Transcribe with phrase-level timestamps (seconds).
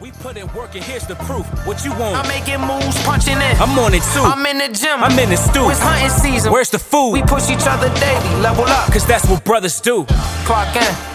[0.00, 1.44] We put in work and here's the proof.
[1.66, 2.16] What you want?
[2.16, 3.56] I'm making moves, punching in.
[3.60, 4.22] I'm on it too.
[4.22, 5.02] I'm in the gym.
[5.02, 5.68] I'm in the stew.
[5.68, 6.52] It's hunting season.
[6.52, 7.12] Where's the food?
[7.12, 8.90] We push each other daily, level up.
[8.92, 10.06] Cause that's what brothers do.
[10.46, 11.09] Clock in.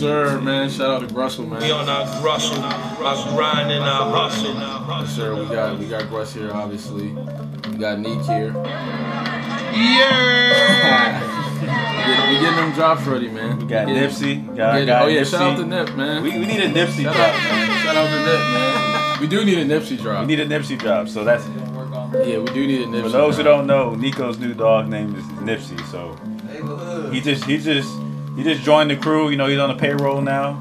[0.00, 0.70] Sir, man.
[0.70, 1.60] Shout out to Russell, man.
[1.62, 4.54] We on our rustle, our grind and our hustle.
[4.54, 5.34] Yes, sir.
[5.34, 7.08] We got we got Russ here, obviously.
[7.10, 8.52] We got Neek here.
[9.72, 11.20] Yeah.
[12.30, 13.58] we, getting, them drops ready, man.
[13.58, 14.46] We got Getting- Nipsey.
[14.56, 15.30] Got, getting- got oh yeah, Nipsey.
[15.30, 16.22] shout out to Nip, man.
[16.22, 17.28] We, we need a Nipsey shout drop.
[17.28, 17.82] out, man.
[17.84, 19.20] Shout out to Nip, man.
[19.20, 20.26] We do need a Nipsey drop.
[20.26, 21.08] We need a Nipsey drop.
[21.08, 21.46] So that's
[22.26, 23.02] yeah, we do need a Nipsey.
[23.02, 25.78] for those who don't know, Nico's new dog name is Nipsey.
[25.90, 26.16] So
[27.10, 27.90] he just he just
[28.40, 29.28] he just joined the crew.
[29.28, 30.52] You know, he's on the payroll now.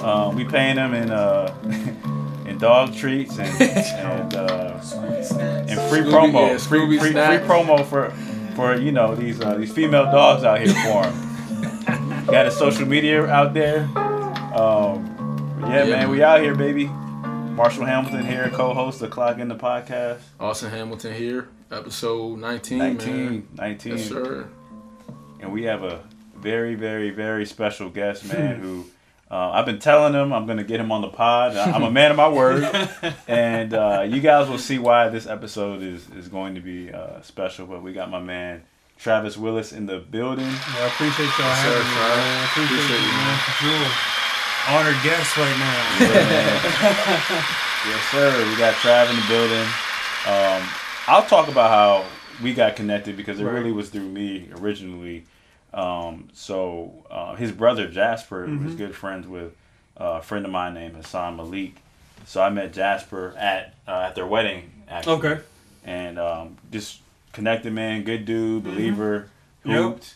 [0.00, 1.54] Um, we paying him in uh
[2.46, 4.80] in dog treats and and uh,
[5.68, 8.10] and free promo, yeah, free, free, free promo for
[8.54, 12.26] for you know these uh, these female dogs out here for him.
[12.26, 13.84] Got his social media out there.
[14.54, 15.08] Um,
[15.62, 16.86] yeah, Yeah, man, we out here, baby.
[16.86, 20.20] Marshall Hamilton here, co-host of Clock in the podcast.
[20.40, 23.48] Austin Hamilton here, episode 19, 19, man.
[23.54, 23.92] 19.
[23.92, 24.48] Yes, sir.
[25.40, 26.02] and we have a
[26.42, 28.56] very, very, very special guest, man.
[28.60, 28.84] who
[29.30, 31.56] uh, I've been telling him I'm gonna get him on the pod.
[31.56, 32.64] I- I'm a man of my word,
[33.28, 37.22] and uh, you guys will see why this episode is is going to be uh,
[37.22, 37.66] special.
[37.66, 38.62] But we got my man
[38.98, 40.44] Travis Willis in the building.
[40.44, 42.38] Yeah, I appreciate y'all sir, having me, man.
[42.38, 43.90] I appreciate, Appreciate you, man, for sure.
[44.68, 47.02] Honored guest right now.
[47.84, 48.48] Yes, sir.
[48.48, 49.66] We got Trav in the building.
[50.24, 50.68] Um,
[51.08, 52.04] I'll talk about how
[52.40, 53.54] we got connected because it Right.
[53.54, 55.24] really was through me originally.
[55.74, 58.64] Um, so uh, his brother Jasper Mm-hmm.
[58.66, 59.52] was good friends with
[60.00, 61.76] uh, a friend of mine named Hassan Malik.
[62.26, 64.70] So I met Jasper at uh, at their wedding.
[64.88, 65.14] Actually.
[65.16, 65.40] Okay.
[65.84, 67.00] And um, just
[67.32, 68.02] connected, man.
[68.04, 68.74] Good dude, Mm-hmm.
[68.74, 69.28] believer.
[69.64, 69.76] Yep.
[69.76, 70.14] Hooped.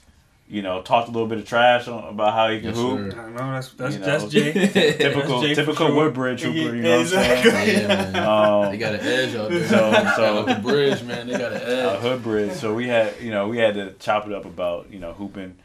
[0.49, 3.13] You know, talked a little bit of trash on, about how he can Yes, hoop.
[3.13, 3.21] sir.
[3.21, 4.53] I know that's that's You know, that's Jay.
[4.53, 5.97] Typical, Jay typical sure.
[5.97, 6.77] Woodbridge hooper.
[6.77, 7.51] You know Exactly.
[7.51, 7.89] what I'm saying?
[7.91, 8.17] Yeah, man.
[8.65, 9.69] Um, They got an edge out there.
[9.69, 11.27] So- Shout so- out the bridge, man.
[11.27, 11.65] They got an a
[11.95, 12.01] edge.
[12.01, 12.53] hood bridge.
[12.53, 15.57] So we had, you know, we had to chop it up about, you know, hooping.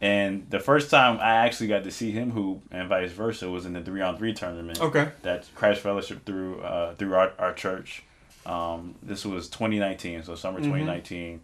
[0.00, 3.66] And the first time I actually got to see him hoop and vice versa was
[3.66, 4.80] in the three on three tournament.
[4.80, 5.10] Okay.
[5.20, 8.04] That Crash Fellowship through uh, through our, our church.
[8.46, 11.42] Um, this was 2019, so summer 2019.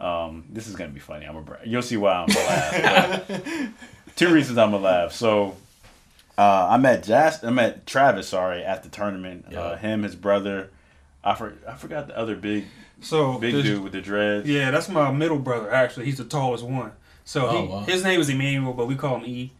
[0.00, 1.26] Um, this is gonna be funny.
[1.26, 3.72] I'm a bra- you'll see why I'm gonna laugh.
[4.16, 5.12] two reasons I'm gonna laugh.
[5.12, 5.56] So
[6.36, 8.28] uh, I met Jas- I met Travis.
[8.28, 9.52] Sorry, at the tournament.
[9.54, 10.70] Uh, him, his brother.
[11.24, 12.66] I, for- I forgot the other big
[13.00, 14.48] So big the- dude with the dreads.
[14.48, 15.72] Yeah, that's my middle brother.
[15.72, 16.92] Actually, he's the tallest one.
[17.24, 17.80] So he, Oh, wow.
[17.80, 19.52] his name is Emmanuel, but we call him E.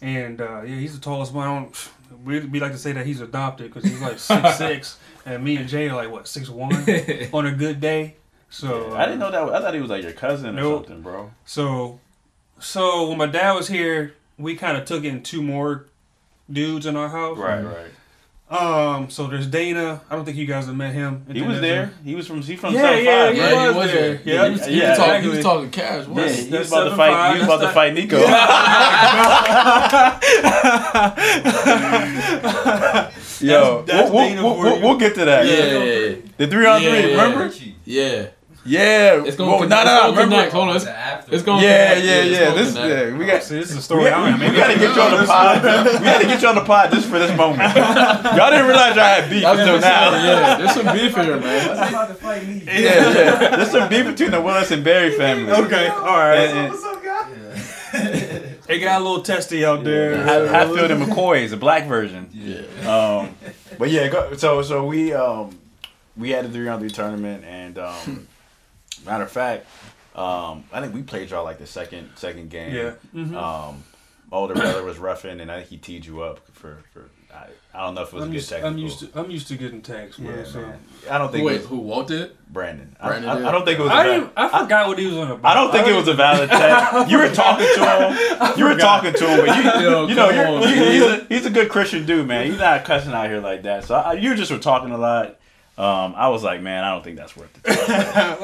[0.00, 1.48] And uh, yeah, he's the tallest one.
[1.48, 1.90] I don't,
[2.24, 5.56] we, we like to say that he's adopted because he's like six six, and me
[5.56, 6.72] and Jay are like what six one
[7.32, 8.14] on a good day.
[8.48, 9.42] So I didn't know that.
[9.54, 11.30] I thought he was like your cousin or something, bro.
[11.44, 12.00] So,
[12.58, 15.86] so when my dad was here, we kind of took in two more
[16.50, 17.36] dudes in our house.
[17.38, 17.90] Right, right.
[18.48, 19.10] Um.
[19.10, 20.02] So there's Dana.
[20.08, 21.26] I don't think you guys have met him.
[21.32, 21.90] He was there.
[22.04, 22.42] He was from.
[22.42, 23.74] He from Yeah, South yeah, Five, he right?
[23.74, 24.14] was there.
[24.14, 26.06] Yeah, Yeah, he was, he yeah, was talking, he was talking cash.
[26.06, 27.32] Yeah, he was about to 7'5", fight.
[27.32, 28.18] He was about to fight Nico.
[33.40, 35.46] Yo, that's we'll, Dana we'll, we'll, we'll get to that.
[35.46, 36.16] Yeah, yeah, yeah.
[36.38, 37.10] The three on Yeah, three.
[37.12, 37.22] yeah.
[37.22, 37.54] Remember?
[37.84, 38.26] Yeah.
[38.66, 39.24] Yeah.
[39.24, 40.34] It's gonna Well, con- no, it's no, gonna remember?
[40.36, 40.52] connect.
[40.52, 40.76] Hold on.
[40.76, 40.86] It's,
[41.30, 42.06] it's gonna Yeah, connect.
[42.06, 42.44] yeah, it's yeah.
[42.46, 43.10] gonna This, connect.
[43.12, 43.42] yeah, we got.
[43.42, 44.06] See, this is a We, story.
[44.08, 45.62] I don't we, we gotta get you on the pod.
[46.00, 47.74] we gotta get you on the pod just for this moment.
[48.36, 50.10] Y'all didn't realize y'all had beef until now.
[50.10, 51.88] saying, Yeah, there's some beef here, man.
[51.88, 52.62] About to fight me.
[52.66, 52.74] Yeah,
[53.12, 53.56] yeah.
[53.56, 55.52] There's some beef between the Willis and Barry family.
[55.52, 55.88] Okay.
[55.88, 56.48] All right.
[56.50, 60.16] And, and It got a little testy out there.
[60.24, 62.28] Hat- Hatfield and McCoy is a black version.
[62.32, 62.62] Yeah.
[62.90, 63.36] Um,
[63.78, 65.56] but yeah, so so we um,
[66.16, 68.26] we had a three on three tournament, and um,
[69.06, 69.66] matter of fact,
[70.14, 72.74] um, I think we played y'all like the second second game.
[72.74, 72.92] Yeah.
[73.14, 73.34] Mhm.
[73.36, 73.84] Um,
[74.30, 77.04] my older brother was roughing, and I think he teed you up for for.
[77.34, 78.70] I, I don't know if it was I'm a good used, technical.
[78.70, 80.38] I'm used to I'm used to getting texts, man.
[80.38, 80.60] Yeah, so.
[80.62, 80.78] man.
[81.10, 82.30] I don't think Wait, it was who Walt did?
[82.48, 82.96] Brandon.
[82.98, 83.44] I- Brandon I, did?
[83.44, 83.90] I don't think it was.
[83.90, 85.44] a I val- I forgot what he was on about.
[85.44, 87.10] I don't think it was a valid text.
[87.10, 88.58] You were talking to him.
[88.58, 91.46] You were talking to him, but you, Yo, you know, you're, on, he's a he's
[91.46, 92.46] a good Christian dude, man.
[92.46, 93.84] He's not cussing out here like that.
[93.84, 95.36] So I, you just were talking a lot.
[95.78, 97.62] Um, I was like, man, I don't think that's worth it.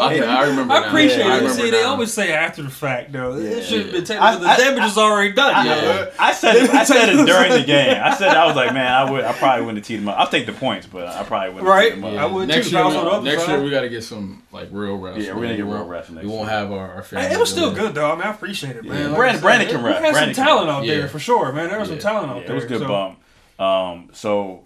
[0.02, 0.74] Okay, I remember.
[0.74, 0.88] I now.
[0.88, 1.40] appreciate I it.
[1.40, 3.36] remember See, they always say after the fact, though.
[3.36, 4.22] it should have been taken.
[4.22, 5.54] I- The I- damage is already done.
[5.54, 6.10] I, yo.
[6.18, 7.98] I said it, I said it during the game.
[8.02, 10.18] I said I was like, man, I would, I probably wouldn't have teed him up.
[10.18, 11.92] I'll take the points, but I probably wouldn't Right.
[11.94, 12.22] have teed him up.
[12.22, 13.80] I would next too, year, if I was on the other next year we got
[13.80, 15.24] to get some like real refs.
[15.24, 17.28] Yeah, we're gonna get real won't- refs next We won't have our, our family.
[17.28, 18.10] Hey, it was still good though.
[18.12, 19.14] I mean, I appreciate it, man.
[19.14, 20.02] Brandon- Brandon can we rap.
[20.02, 21.70] had some talent out there for sure, man.
[21.70, 22.52] There was some talent out there.
[22.52, 23.18] it was good so- bump.
[23.58, 24.64] Um, so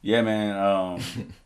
[0.00, 0.56] yeah, man.
[0.56, 1.00] Um,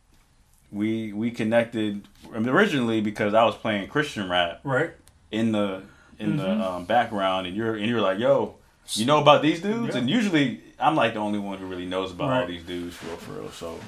[0.71, 4.91] we we connected originally because I was playing Christian rap Right.
[5.31, 5.83] in the
[6.19, 6.37] in Mm-hmm.
[6.37, 8.55] the um, background, and you're and you're like, yo,
[8.93, 9.93] you know about these dudes?
[9.95, 10.01] Yeah.
[10.01, 13.07] And usually I'm like the only one who really knows about all these dudes for
[13.07, 13.51] real, for real.
[13.51, 13.79] So.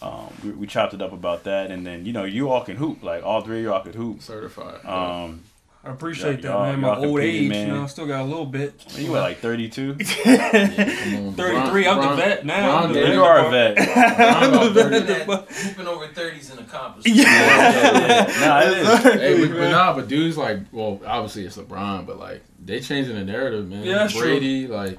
[0.00, 2.76] Um, we, we chopped it up about that, and then you know you all can
[2.76, 4.22] hoop, like all three of y'all could hoop.
[4.22, 4.84] certified.
[4.84, 5.42] Um,
[5.88, 6.80] I appreciate Y'all- that, man.
[6.80, 7.66] My old age, man.
[7.68, 8.74] you know, I still got a little bit.
[8.98, 9.94] you were like 32.
[9.94, 12.66] Come on, 33, I'm the vet now.
[12.66, 13.14] Bron I'm the did Yeah, it.
[13.14, 13.76] you are a vet.
[14.16, 15.64] Bron about 30.
[15.68, 17.16] Hooping over 30s and accomplishment.
[17.16, 19.02] nah, it is.
[19.02, 23.14] Hey, but, but nah, but dudes like, well, obviously it's LeBron, but like they changing
[23.14, 23.82] the narrative, man.
[23.84, 24.38] Yeah, that's true.
[24.68, 24.98] Like,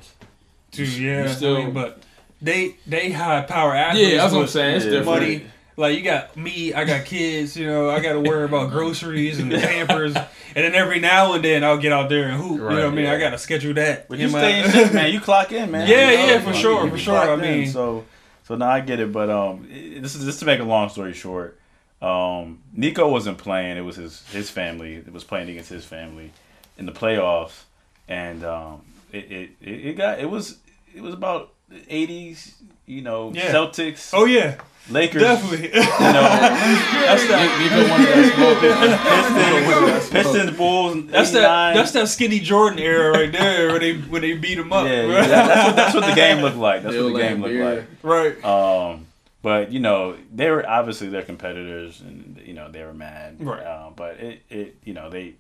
[0.72, 2.02] Dude, yeah, still- I mean, but
[2.42, 4.10] they they high power athletes.
[4.12, 4.76] yeah, that's what I'm saying.
[4.78, 5.06] It's different.
[5.06, 5.46] Money,
[5.80, 7.56] like you got me, I got kids.
[7.58, 11.44] You know, I got to worry about groceries and Pampers, and then every now and
[11.44, 12.52] then I'll get out there and hoop.
[12.54, 13.06] you know what I mean?
[13.06, 13.14] yeah.
[13.14, 14.08] I got to schedule that.
[14.10, 15.12] But you my- stay in shape, man.
[15.14, 15.88] You clock in, man.
[15.88, 17.18] Yeah, You know, yeah, for you- sure, for sure.
[17.18, 17.60] I clocked in.
[17.62, 18.06] mean- so
[18.44, 19.12] so now I get it.
[19.12, 21.58] But um, this is just to make a long story short.
[22.02, 23.78] Um, Nico wasn't playing.
[23.78, 24.96] It was his his family.
[24.96, 26.31] It was playing against his family
[26.78, 27.64] in the playoffs,
[28.08, 28.81] and um,
[29.12, 30.58] it it, it, got it was
[30.94, 31.54] it was about
[31.90, 32.56] eighties.
[32.86, 33.52] You know, Yeah.
[33.54, 34.56] Celtics, Oh yeah,
[34.90, 35.22] Lakers.
[35.22, 35.68] definitely.
[35.74, 37.60] You know, that's that.
[37.60, 40.10] Nico wanted that smoke.
[40.10, 41.06] Pistons, Pistons, Bulls.
[41.08, 41.74] That's that.
[41.76, 44.86] That's that skinny Jordan era right there, where they when they beat him up.
[44.88, 46.84] Yeah, yeah, that- that's what that's what the game looked like.
[46.84, 47.76] That's Bill what the game looked Laimbeer.
[48.04, 48.44] like.
[48.44, 48.46] right.
[48.46, 49.06] Um,
[49.42, 53.38] but you know, they were obviously they're competitors, and you know they were mad.
[53.40, 53.64] Right.
[53.64, 55.36] Uh, but it, it, you know, they,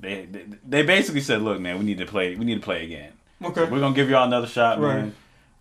[0.00, 2.34] they, they, they basically said, "Look, man, we need to play.
[2.36, 3.12] We need to play again.
[3.42, 3.64] Okay.
[3.64, 4.96] We're gonna give y'all another shot, Right.
[4.96, 5.14] man."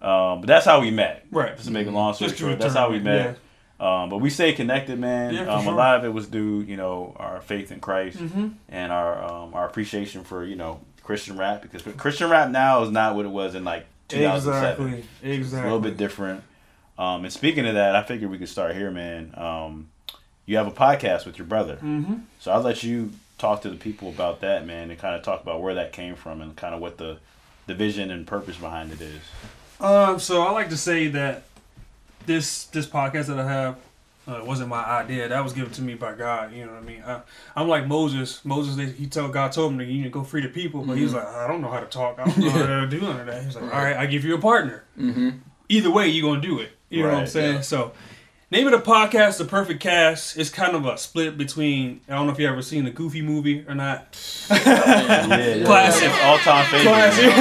[0.04, 1.26] Um, but that's how we met.
[1.32, 1.54] Right.
[1.56, 3.40] Just to make a long story short, that's how we it, met.
[3.80, 5.34] Um, but we stayed connected, man.
[5.34, 5.74] Yeah, for um, sure.
[5.74, 8.48] A lot of it was due, you know, our faith in Christ Mm-hmm.
[8.70, 12.92] and our um, our appreciation for you know Christian rap because Christian rap now is
[12.92, 15.32] not what it was in like 2007 Exactly.
[15.32, 15.60] Exactly.
[15.70, 16.44] a little bit different.
[16.98, 19.34] Um, and speaking of that, I figured we could start here, man.
[19.36, 19.90] Um,
[20.46, 22.16] you have a podcast with your brother, Mm-hmm.
[22.40, 25.42] so I'll let you talk to the people about that, man, and kind of talk
[25.42, 27.18] about where that came from and kind of what the
[27.66, 29.22] the vision and purpose behind it is.
[29.80, 31.44] Um, so I like to say that
[32.26, 33.78] this this podcast that I have
[34.28, 35.28] uh, wasn't my idea.
[35.28, 36.54] That was given to me by God.
[36.54, 37.04] You know what I mean?
[37.06, 37.22] I,
[37.56, 38.44] I'm like Moses.
[38.46, 40.98] Moses, they, he told God told him to you know, go free the people, but
[40.98, 42.20] he was like, I don't know how to talk.
[42.20, 43.44] I don't know how to do none of that.
[43.44, 44.84] He's like, all right, I give you a partner.
[44.98, 45.30] Mm-hmm.
[45.70, 46.72] Either way, you're gonna do it.
[46.90, 47.56] You know what I'm saying?
[47.56, 47.62] yeah.
[47.62, 47.94] So.
[48.54, 52.02] Name of the podcast, The Perfect Cast, is kind of a split between.
[52.08, 54.16] I don't know if you ever seen the Goofy movie or not.
[54.52, 56.12] Yeah, Classic.
[56.24, 56.84] all time favorite.
[56.92, 57.32] Classic.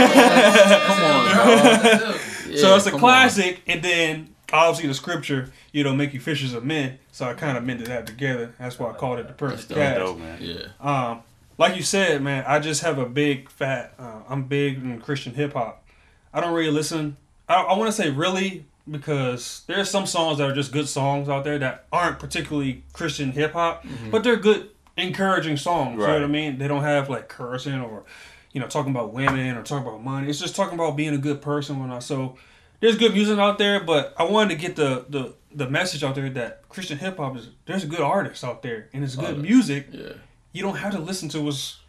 [0.86, 2.56] Come on, dog.
[2.56, 3.00] so it's a come on.
[3.00, 6.98] classic, and then obviously the scripture, you know, make you fishers of men.
[7.10, 8.54] So I kind of mended that together.
[8.58, 9.98] That's why I called it the perfect That's cast.
[9.98, 10.38] Dope, man.
[10.40, 10.68] Yeah.
[10.80, 11.22] Um,
[11.58, 13.92] like you said, man, I just have a big fat.
[13.98, 15.84] Uh, I'm big in Christian hip hop.
[16.32, 17.18] I don't really listen.
[17.50, 21.28] I, I want to say really because there's some songs that are just good songs
[21.28, 24.10] out there that aren't particularly Christian hip hop, mm-hmm.
[24.10, 26.00] but they're good, encouraging songs.
[26.00, 26.58] You know what I mean?
[26.58, 28.04] They don't have like cursing or
[28.52, 30.28] you know talking about women or talking about money.
[30.28, 31.78] It's just talking about being a good person.
[31.80, 32.36] When I so
[32.80, 36.14] there's good music out there, but I wanted to get the the the message out
[36.14, 39.42] there that Christian hip hop is there's good artists out there and it's good Oh,
[39.42, 40.14] music Yeah.
[40.52, 41.80] you don't have to listen to us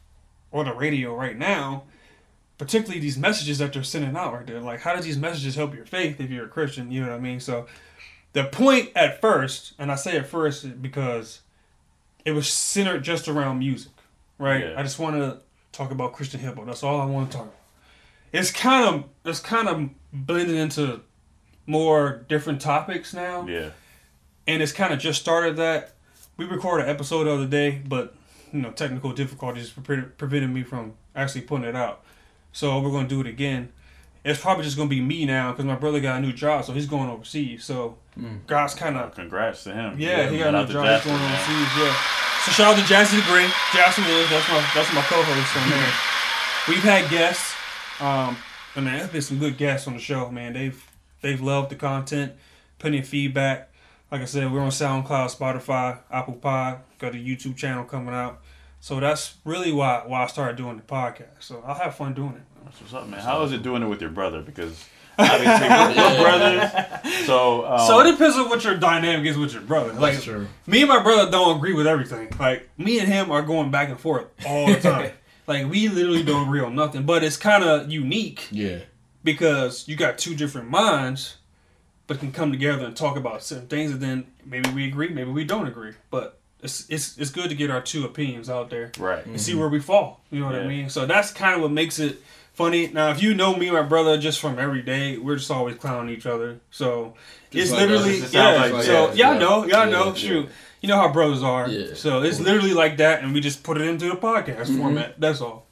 [0.51, 1.83] on the radio right now.
[2.57, 4.59] Particularly these messages that they're sending out right there.
[4.59, 6.91] Like, how does these messages help your faith if you're a Christian?
[6.91, 7.39] You know what I mean?
[7.39, 7.65] So,
[8.33, 11.41] the point at first, and I say at first because
[12.25, 13.91] it was centered just around music,
[14.37, 14.65] right?
[14.65, 14.75] Yeah.
[14.79, 15.39] I just want to
[15.71, 16.65] talk about Christian hip hop.
[16.67, 17.59] That's all I want to talk about.
[18.31, 21.01] It's kind of it's kind of blended into
[21.67, 23.69] more different topics now Yeah.
[24.47, 25.93] and it's kind of just started that.
[26.37, 28.15] We recorded an episode the other day, but
[28.51, 32.02] you know technical difficulties pre- prevented me from actually putting it out.
[32.53, 33.73] So we're gonna do it again.
[34.23, 36.71] It's probably just gonna be me now because my brother got a new job, so
[36.71, 37.65] he's going overseas.
[37.65, 37.97] So
[38.47, 39.99] God's kind of Congrats to him.
[39.99, 40.85] yeah, he got a new job.
[40.85, 41.33] Jasper, He's going man.
[41.33, 41.83] overseas.
[41.83, 41.95] Yeah.
[42.45, 43.51] So shout out to Jackson the Great.
[43.73, 45.93] Jackson is that's my that's my co-host on there.
[46.69, 47.53] We've had guests.
[47.99, 48.37] Um,
[48.75, 50.29] and man, there's been some good guests on the show.
[50.31, 50.81] Man, they've
[51.21, 52.33] they've loved the content,
[52.79, 53.69] plenty of feedback.
[54.11, 56.79] Like I said, we're on SoundCloud, Spotify, Apple Pod.
[56.99, 58.41] Got a YouTube channel coming out.
[58.83, 61.39] So that's really why why I started doing the podcast.
[61.39, 62.41] So I'll have fun doing it.
[62.65, 63.21] That's what's up, man.
[63.21, 64.41] How is it doing it with your brother?
[64.41, 64.83] Because
[65.17, 67.25] I mean, say, we're, we're brothers.
[67.25, 69.93] So, um, So it depends on what your dynamic is with your brother.
[69.93, 70.47] Like That's true.
[70.67, 72.29] me and my brother don't agree with everything.
[72.37, 75.11] Like me and him are going back and forth all the time.
[75.47, 77.03] like we literally don't agree on nothing.
[77.05, 78.79] But it's kind of unique Yeah.
[79.23, 81.37] because you got two different minds,
[82.07, 85.31] but can come together and talk about certain things, and then maybe we agree, maybe
[85.31, 85.93] we don't agree.
[86.11, 89.25] But it's it's it's good to get our two opinions out there right.
[89.25, 90.21] and see where we fall.
[90.31, 90.89] You know what I mean?
[90.89, 92.21] So that's kind of what makes it
[92.53, 92.87] funny.
[92.87, 95.75] Now, if you know me and my brother just from every day, we're just always
[95.75, 96.59] clowning each other.
[96.71, 97.13] So
[97.51, 98.29] it's like literally us.
[98.29, 98.51] It yeah.
[98.71, 100.07] like- so yeah, y'all know, y'all know.
[100.07, 100.13] yeah.
[100.13, 100.49] Shoot,
[100.81, 101.69] you know how brothers are.
[101.69, 101.93] Yeah.
[101.95, 104.77] So it's literally like that, and we just put it into the podcast Mm-hmm.
[104.79, 105.19] format.
[105.19, 105.65] That's all.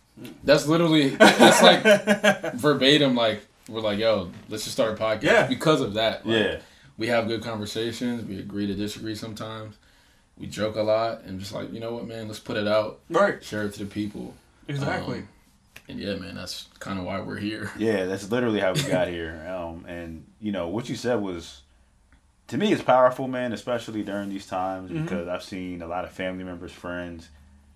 [0.44, 3.16] That's literally that's like verbatim.
[3.16, 5.24] Like we're like, yo, let's just start a podcast.
[5.24, 5.48] Yeah.
[5.48, 6.26] Because of that.
[6.26, 6.60] Like, Yeah.
[6.98, 8.24] We have good conversations.
[8.26, 9.76] We agree to disagree sometimes.
[10.38, 13.00] We joke a lot and just like, you know what, man, let's put it out,
[13.10, 13.44] Right.
[13.44, 14.34] share it to the people.
[14.68, 15.20] Exactly.
[15.20, 15.28] Um,
[15.88, 17.72] and yeah, man, that's kind of why we're here.
[17.78, 19.46] Yeah, that's literally how we got here.
[19.50, 21.62] Um, and you know what you said was,
[22.48, 23.54] to me, it's powerful, man.
[23.54, 25.04] Especially during these times Mm-hmm.
[25.04, 27.30] because I've seen a lot of family members, friends,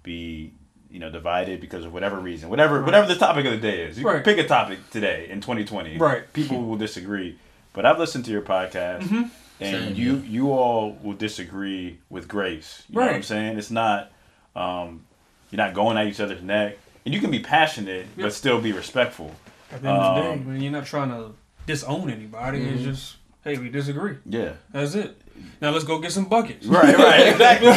[0.04, 0.54] be
[0.90, 4.00] you know divided because of whatever reason, whatever whatever the topic of the day is.
[4.00, 4.24] You Right.
[4.24, 5.98] pick a topic today in 2020.
[5.98, 6.32] Right.
[6.34, 7.38] People will disagree,
[7.74, 9.02] but I've listened to your podcast.
[9.04, 9.24] Mm-hmm.
[9.62, 10.22] And Same, you yeah.
[10.30, 12.84] you all will disagree with grace.
[12.90, 13.58] You know what I'm saying?
[13.58, 14.12] It's not
[14.56, 15.06] um,
[15.52, 16.78] you're not going at each other's neck.
[17.06, 19.34] And you can be passionate but still be respectful.
[19.72, 21.34] At the end of the day, um, when you're not trying to
[21.68, 22.90] disown anybody, it's Mm-hmm.
[22.92, 24.18] just hey, we disagree.
[24.26, 24.54] Yeah.
[24.72, 25.22] That's it.
[25.62, 26.66] Now let's go get some buckets.
[26.66, 27.70] Right, right, exactly.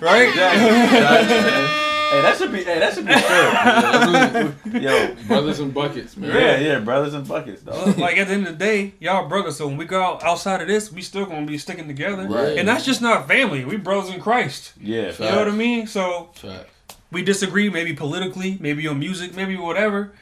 [0.06, 1.86] Right.
[2.10, 2.64] hey, that should be.
[2.64, 4.80] Hey, that should be fair.
[4.82, 6.30] Yo, Brothers and buckets, man.
[6.34, 7.96] yeah, yeah, brothers and buckets, dog.
[7.98, 9.56] like at the end of the day, y'all brothers.
[9.56, 12.26] So when we go out outside of this, we still gonna be sticking together.
[12.28, 12.58] Right.
[12.58, 13.64] And that's just not family.
[13.64, 14.72] We brothers in Christ.
[14.80, 15.86] Yeah, You know what I mean?
[15.86, 16.68] So Fact.
[17.10, 20.12] we disagree, maybe politically, maybe on music, maybe whatever.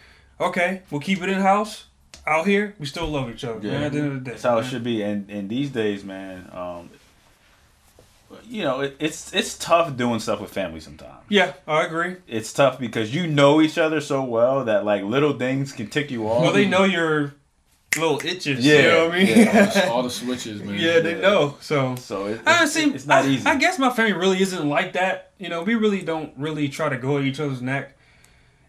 [0.40, 1.84] Okay, we'll keep it in house.
[2.26, 3.66] Out here, we still love each other.
[3.66, 3.72] Yeah.
[3.72, 5.00] man, at the end of the day, That's how it should be.
[5.02, 6.90] And and these days, man, um,
[8.44, 11.24] you know, it, it's it's tough doing stuff with family sometimes.
[11.28, 12.16] Yeah, I agree.
[12.26, 16.10] It's tough because you know each other so well that like little things can tick
[16.10, 16.42] you off.
[16.42, 17.34] Well, they know your
[17.96, 18.64] little itches.
[18.64, 19.48] Yeah, you know what I mean?
[19.48, 20.78] All the, all the switches, man.
[20.78, 21.56] Yeah, they know.
[21.60, 22.90] So So it, I it's, see.
[22.90, 23.46] it's not I, easy.
[23.46, 25.32] I guess my family really isn't like that.
[25.38, 27.96] You know, we really don't really try to go at each other's neck.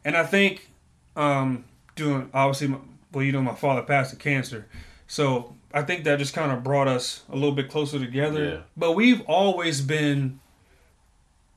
[0.06, 0.70] And I think,
[1.16, 2.78] um, doing obviously, my,
[3.12, 4.68] well, you know, my father passed of cancer,
[5.08, 8.44] so I think that just kind of brought us a little bit closer together.
[8.50, 8.58] Yeah.
[8.76, 10.40] But we've always been,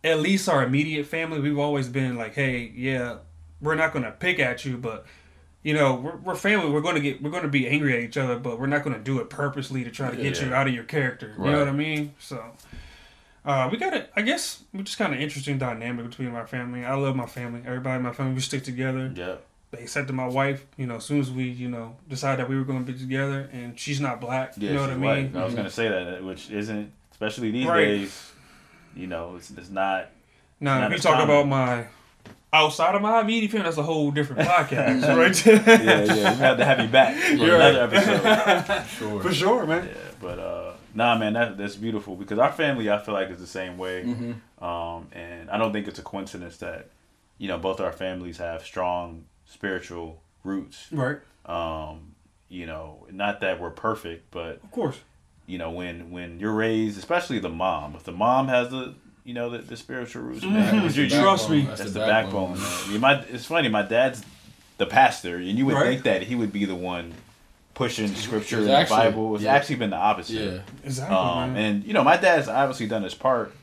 [0.04, 3.19] at least our immediate family, we've always been like, hey, yeah,
[3.61, 5.07] we're not gonna pick at you, but
[5.62, 6.71] you know, we're, we're family.
[6.71, 9.21] We're gonna get, we're gonna be angry at each other, but we're not gonna do
[9.21, 10.49] it purposely to try to get Yeah.
[10.49, 11.35] you out of your character.
[11.38, 12.14] You know what I mean?
[12.19, 12.42] So,
[13.45, 14.11] uh, we got it.
[14.16, 16.85] I guess we just kind of interesting dynamic between my family.
[16.85, 17.62] I love my family.
[17.64, 19.12] Everybody in my family, we stick together.
[19.14, 19.37] yeah.
[19.73, 20.67] They accepted my wife.
[20.76, 22.97] You know, as soon as we, you know, decided that we were going to be
[22.99, 24.52] together, and she's not black.
[24.57, 25.33] Yeah, you know what I mean?
[25.33, 25.37] white.
[25.37, 27.85] I was gonna say that, which isn't, especially these Right.
[27.87, 28.33] days.
[28.95, 30.11] You know, it's, it's not.
[30.61, 31.31] Now, Not if you talk common.
[31.35, 31.87] about my
[32.52, 35.47] outside of my immediate family, that's a whole different podcast, right?
[35.47, 36.33] Yeah, yeah.
[36.35, 38.85] We have to have you back for You're another episode.
[38.99, 39.23] Sure.
[39.23, 39.87] For sure, man.
[39.88, 43.38] Yeah, but uh, nah, man, that that's beautiful because our family, I feel like, is
[43.41, 44.05] the same way.
[44.05, 44.64] Mm-hmm.
[44.64, 46.88] Um, and I don't think it's a coincidence that
[47.38, 50.87] you know both our families have strong spiritual roots.
[50.90, 51.18] Right.
[51.47, 52.14] Um,
[52.49, 54.99] you know, not that we're perfect, but Of course.
[55.47, 58.94] you know, when when you're raised, especially the mom, if the mom has the
[59.25, 60.97] you know the, the spiritual roots, man, Mhm.
[60.97, 61.62] you, you- Trust me.
[61.62, 62.59] that's, the, backbone.
[62.59, 63.00] man.
[63.00, 63.68] My, it's funny.
[63.68, 64.25] My dad's
[64.78, 65.87] the pastor, and you would Right.
[65.90, 67.14] think that he would be the one
[67.75, 69.35] pushing scripture and the Bible.
[69.37, 69.54] It's yeah.
[69.54, 70.35] actually been the opposite.
[70.35, 70.61] Yeah.
[70.85, 71.64] Exactly, Um, man.
[71.64, 73.54] and you know, my dad's obviously done his part,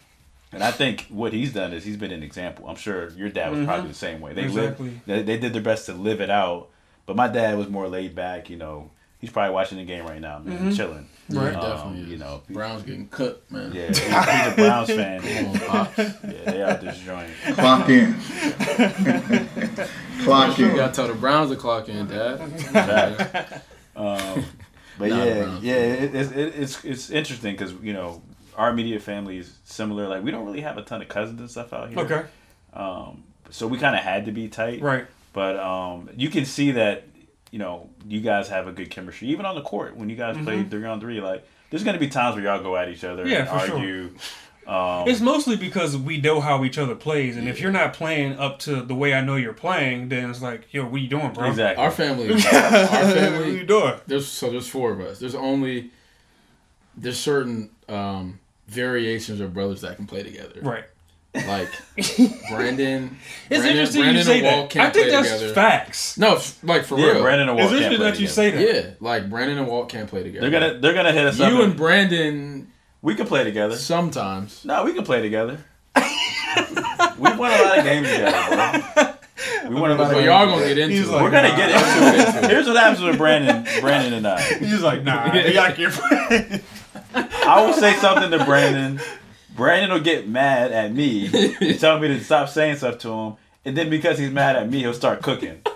[0.51, 2.67] and I think what he's done is he's been an example.
[2.67, 4.33] I'm sure your dad was probably the same way.
[4.33, 4.57] They Mm-hmm.
[4.59, 4.85] Exactly.
[4.89, 6.69] lived, they, they did their best to live it out,
[7.05, 8.49] but my dad was more laid back.
[8.49, 8.89] You know,
[9.19, 11.07] he's probably watching the game right now, man, chilling.
[11.29, 11.53] Yeah, Right.
[11.53, 11.99] definitely.
[11.99, 12.09] Um, is.
[12.09, 13.71] you know, Browns getting cut, man.
[13.71, 15.21] Yeah, he's, he's a Browns fan.
[15.21, 15.97] Come on, Pops.
[15.99, 17.29] Yeah, they out this joint.
[17.53, 18.15] Clock in.
[20.23, 20.75] Clock You in.
[20.75, 23.61] gotta tell the Browns to clock in, Dad.
[23.95, 24.45] Um,
[24.97, 28.21] but Nah, yeah, yeah, it, it's it's it's interesting because you know
[28.59, 30.07] our immediate family is similar.
[30.07, 31.99] Like we don't really have a ton of cousins and stuff out here.
[31.99, 32.23] okay.
[32.73, 34.81] Um, so we kind of had to be tight.
[34.81, 35.07] Right.
[35.33, 37.05] But um, you can see that
[37.51, 40.37] you know you guys have a good chemistry, even on the court when you guys
[40.43, 41.21] play three on three.
[41.21, 43.31] Like there's gonna be times where y'all go at each other, Mm-hmm.
[43.31, 44.09] Yeah, and for sure.
[44.67, 48.37] Um, It's mostly because we know how each other plays, and if you're not playing
[48.37, 51.31] up to the way I know you're playing, then it's like, yo, what you doing,
[51.33, 51.47] bro?
[51.49, 51.83] exactly.
[51.83, 53.39] Our family, our family.
[53.39, 53.95] what you doing?
[54.05, 55.17] There's so there's four of us.
[55.19, 55.89] There's only
[56.95, 58.39] there's certain um,
[58.69, 60.59] variations of brothers that can play together.
[60.61, 60.85] Right.
[61.35, 61.69] Like
[62.49, 63.15] Brandon,
[63.49, 64.75] It's Brandon, interesting Brandon you say that.
[64.77, 65.53] I think that's together.
[65.53, 66.17] facts.
[66.17, 67.21] No, like for Yeah, real.
[67.21, 67.71] Brandon and Walt.
[67.71, 68.65] It's can't interesting play that you together.
[68.67, 68.85] say that.
[68.85, 70.49] Yeah, like Brandon and Walt can't play together.
[70.49, 71.51] They're gonna they're gonna hit us up.
[71.51, 72.71] You and Brandon
[73.03, 73.75] we can play together.
[73.75, 74.65] sometimes.
[74.65, 75.59] No, we can play together.
[75.95, 76.01] we
[77.35, 79.69] won a lot of games together, bro.
[79.69, 80.75] We won a lot of So games y'all gonna together.
[80.75, 81.11] get into He's it.
[81.11, 81.55] like, We're gonna Nah.
[81.57, 82.49] get into it.
[82.51, 84.41] Here's what happens with Brandon, Brandon and I.
[84.41, 86.63] He's like, nah, y'all can't
[87.49, 88.99] I will say something to Brandon.
[89.55, 91.25] Brandon will get mad at me
[91.59, 93.33] and tell me to stop saying stuff to him,
[93.65, 95.61] and then because he's mad at me, he'll start cooking.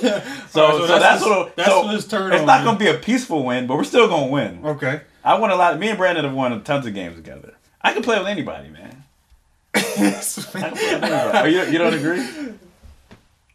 [0.00, 1.56] So, so, that's that's, his- what.
[1.56, 3.84] that's so what his turn It's on not gonna be a peaceful win, but we're
[3.84, 4.60] still gonna win.
[4.64, 5.00] Okay.
[5.24, 5.78] I won a lot.
[5.78, 7.54] Me and Brandon have won tons of games together.
[7.82, 9.02] I can play with anybody, man.
[9.74, 11.38] I can play with anybody.
[11.38, 12.24] Oh, you, you don't agree?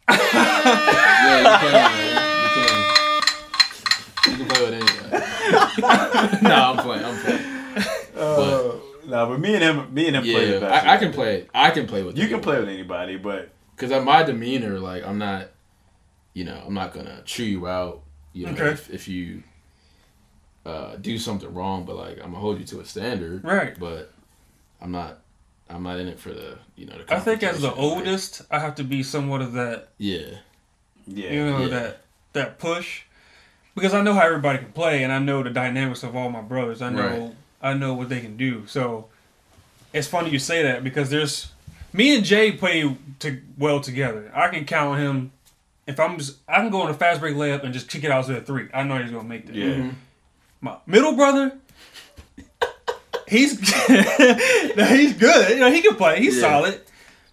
[0.08, 2.22] Yeah, you can, man.
[2.44, 4.30] You can.
[4.30, 5.03] You can play with anybody.
[6.42, 7.04] no, I'm playing.
[7.04, 7.42] I'm playing.
[8.14, 10.86] But No, but me and him, me and him play the yeah, best.
[10.86, 11.46] I, I can play.
[11.54, 12.16] I can play with.
[12.16, 15.48] You You can play with anybody, but because at my demeanor, like I'm not,
[16.32, 18.02] you know, I'm not gonna chew you out.
[18.32, 18.68] You know, Okay.
[18.70, 19.42] if, if you
[20.64, 23.44] uh, do something wrong, but like I'm gonna hold you to a standard.
[23.44, 23.78] Right.
[23.78, 24.12] But
[24.80, 25.18] I'm not.
[25.68, 27.14] I'm not in it for the you know the.
[27.14, 30.26] I think as the like, oldest, I have to be somewhat of that, yeah.
[31.06, 31.68] yeah, you know, Yeah.
[31.68, 32.00] that
[32.34, 33.02] that push,
[33.74, 36.40] because I know how everybody can play, and I know the dynamics of all my
[36.42, 36.80] brothers.
[36.82, 37.32] I know, Right.
[37.62, 38.66] I know what they can do.
[38.66, 39.06] So
[39.92, 41.50] it's funny you say that because there's
[41.92, 44.30] me and Jay play to, well together.
[44.34, 45.32] I can count on him.
[45.86, 48.10] If I'm just, I can go on a fast break layup and just kick it
[48.10, 48.68] out to a three.
[48.72, 49.54] I know he's gonna make that.
[49.54, 49.66] yeah.
[49.66, 49.90] Mm-hmm.
[50.62, 51.58] My middle brother,
[53.28, 55.50] he's he's good.
[55.50, 56.20] You know, he can play.
[56.20, 56.40] He's Yeah.
[56.42, 56.80] solid,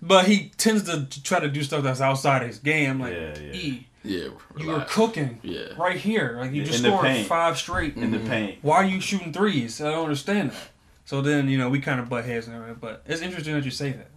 [0.02, 3.00] but he tends to try to do stuff that's outside his game.
[3.00, 3.54] Like, Yeah, yeah.
[3.54, 4.30] E, Yeah.
[4.58, 5.68] you were cooking Yeah.
[5.78, 6.36] right here.
[6.40, 7.96] Like you just the scored five straight.
[7.98, 8.60] in the paint.
[8.62, 9.80] Why are you shooting threes?
[9.82, 10.70] I don't understand that.
[11.06, 12.78] So then you know we kind of butt heads and everything.
[12.80, 14.08] But it's interesting that you say that.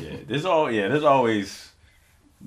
[0.00, 1.70] Yeah, there's all yeah, there's always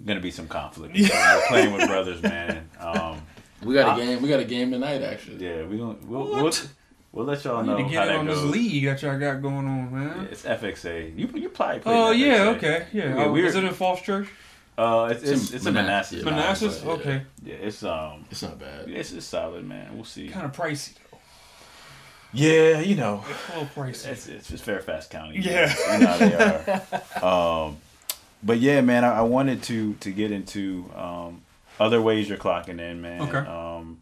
[0.05, 0.93] gonna be some conflict.
[0.99, 2.69] when We're playing with brothers, man.
[2.79, 3.21] Um,
[3.63, 4.21] We got a game.
[4.21, 5.45] We got a game tonight, actually.
[5.45, 6.03] yeah, we don't.
[6.07, 6.67] We'll, we'll, What?
[7.11, 8.41] we'll let y'all I know need to how get in that on goes.
[8.43, 10.17] this league that y'all got going on, man.
[10.23, 11.17] Yeah, it's FXA.
[11.17, 11.93] You you probably played.
[11.95, 13.09] Oh in yeah, okay, yeah.
[13.15, 14.27] Yeah, oh, we're- is it in Falls Church?
[14.77, 16.23] Uh, it's it's, It's it's, in a Manassas.
[16.23, 16.23] Manassas.
[16.23, 16.31] Yeah.
[16.31, 16.81] Manassas?
[16.83, 16.91] but.
[16.99, 17.21] Okay.
[17.43, 18.89] Yeah, it's um, It's not bad.
[18.89, 19.89] it's, it's solid, man.
[19.95, 20.29] We'll see.
[20.29, 21.17] Kind of pricey though.
[22.33, 24.07] Yeah, you know, A little pricey.
[24.07, 25.39] it's it's just Fairfax County.
[25.39, 25.73] Yeah.
[25.93, 26.35] you know they
[27.21, 27.25] are.
[27.67, 27.77] um,
[28.41, 31.41] but yeah, man, I, I wanted to to get into um
[31.79, 33.21] other ways you're clocking in, man.
[33.23, 33.37] Okay.
[33.37, 34.00] Um,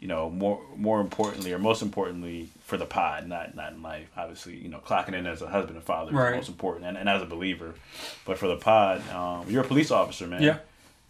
[0.00, 4.08] you know, more more importantly, or most importantly, for the pod, not not in life.
[4.16, 6.30] Obviously, you know, clocking in as a husband and father Right.
[6.34, 7.74] is most important, and, and as a believer.
[8.24, 10.42] But for the pod, um, you're a police officer, man.
[10.42, 10.58] Yeah.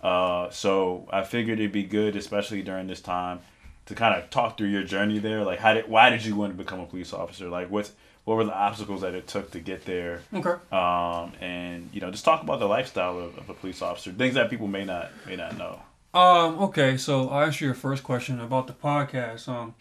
[0.02, 3.40] Uh, so I figured it'd be good, especially during this time,
[3.86, 5.44] to kind of talk through your journey there.
[5.44, 7.48] Like, how did, why did you want to become a police officer?
[7.48, 7.90] Like, what's,
[8.24, 10.20] what were the obstacles that it took to get there?
[10.32, 10.54] Okay.
[10.70, 14.34] Um, and you know, just talk about the lifestyle of, of a police officer, things
[14.34, 15.80] that people may not may not know.
[16.14, 16.58] Um.
[16.60, 16.96] Okay.
[16.96, 19.48] So I'll answer your first question about the podcast.
[19.48, 19.74] Um,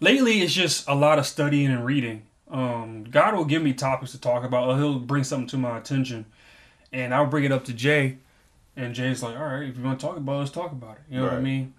[0.00, 2.22] lately it's just a lot of studying and reading.
[2.50, 4.68] Um, God will give me topics to talk about.
[4.68, 6.26] Or he'll bring something to my attention,
[6.92, 8.18] and I'll bring it up to Jay,
[8.76, 10.96] and Jay's like, "All right, if you want to talk about it, let's talk about
[10.96, 11.74] it." You know what I mean?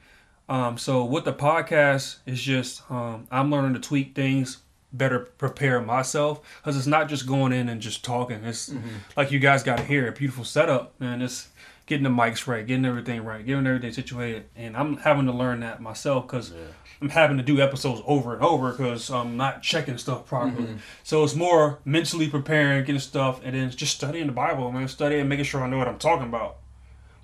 [0.49, 0.77] Um.
[0.77, 4.59] So with the podcast, it's just um, I'm learning to tweak things,
[4.91, 8.43] better prepare myself, because it's not just going in and just talking.
[8.43, 8.73] It's
[9.15, 11.49] like you guys got to hear a beautiful setup, and it's
[11.85, 14.45] getting the mics right, getting everything right, getting everything situated.
[14.55, 16.53] And I'm having to learn that myself because
[17.01, 20.75] I'm having to do episodes over and over because I'm not checking stuff properly.
[21.03, 25.27] So it's more mentally preparing, getting stuff, and then just studying the Bible, man, studying,
[25.27, 26.57] making sure I know what I'm talking about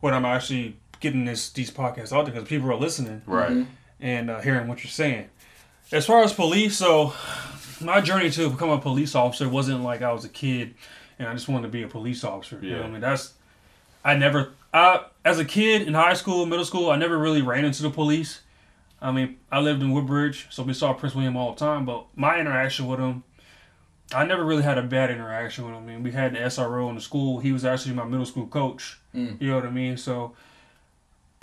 [0.02, 3.66] when I'm actually getting this these podcasts out there because people are listening Right.
[4.02, 5.30] and uh, hearing what you're saying.
[5.94, 7.14] As far as police, so
[7.82, 10.76] my journey to become a police officer wasn't like I was a kid
[11.18, 12.60] and I just wanted to be a police officer.
[12.62, 13.02] You know what I mean?
[13.02, 13.34] That's
[14.04, 17.66] I never I as a kid in high school, middle school, I never really ran
[17.66, 18.42] into the police.
[19.02, 22.06] I mean, I lived in Woodbridge, so we saw Prince William all the time, but
[22.16, 23.24] my interaction with him
[24.14, 25.84] I never really had a bad interaction with him.
[25.84, 27.40] I mean, we had the SRO in the school.
[27.40, 29.00] He was actually my middle school coach.
[29.14, 29.40] Mm.
[29.40, 29.98] You know what I mean?
[29.98, 30.36] So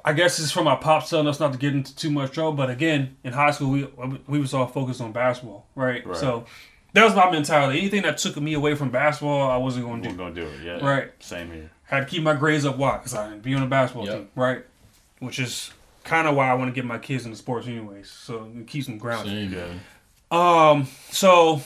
[0.04, 2.52] I guess it's from my pops telling us not to get into too much trouble.
[2.52, 3.84] But again, in high school, we
[4.26, 6.04] we was all focused on basketball, right?
[6.04, 6.16] Right.
[6.16, 6.46] So
[6.92, 7.78] that was my mentality.
[7.78, 10.16] Anything that took me away from basketball, I wasn't going to do.
[10.16, 10.62] gonna do it.
[10.64, 10.84] Yeah.
[10.84, 11.10] Right.
[11.20, 11.70] Same here.
[11.86, 12.76] Had to keep my grades up.
[12.76, 12.96] Why?
[12.98, 14.14] Because I didn't be on the basketball Yep.
[14.16, 14.64] team, right?
[15.20, 15.70] Which is
[16.04, 18.10] kind of why I want to get my kids into sports, anyways.
[18.10, 19.32] So it keeps them grounded.
[19.32, 19.66] Same, Yeah.
[19.68, 19.80] man.
[20.30, 21.62] Um, so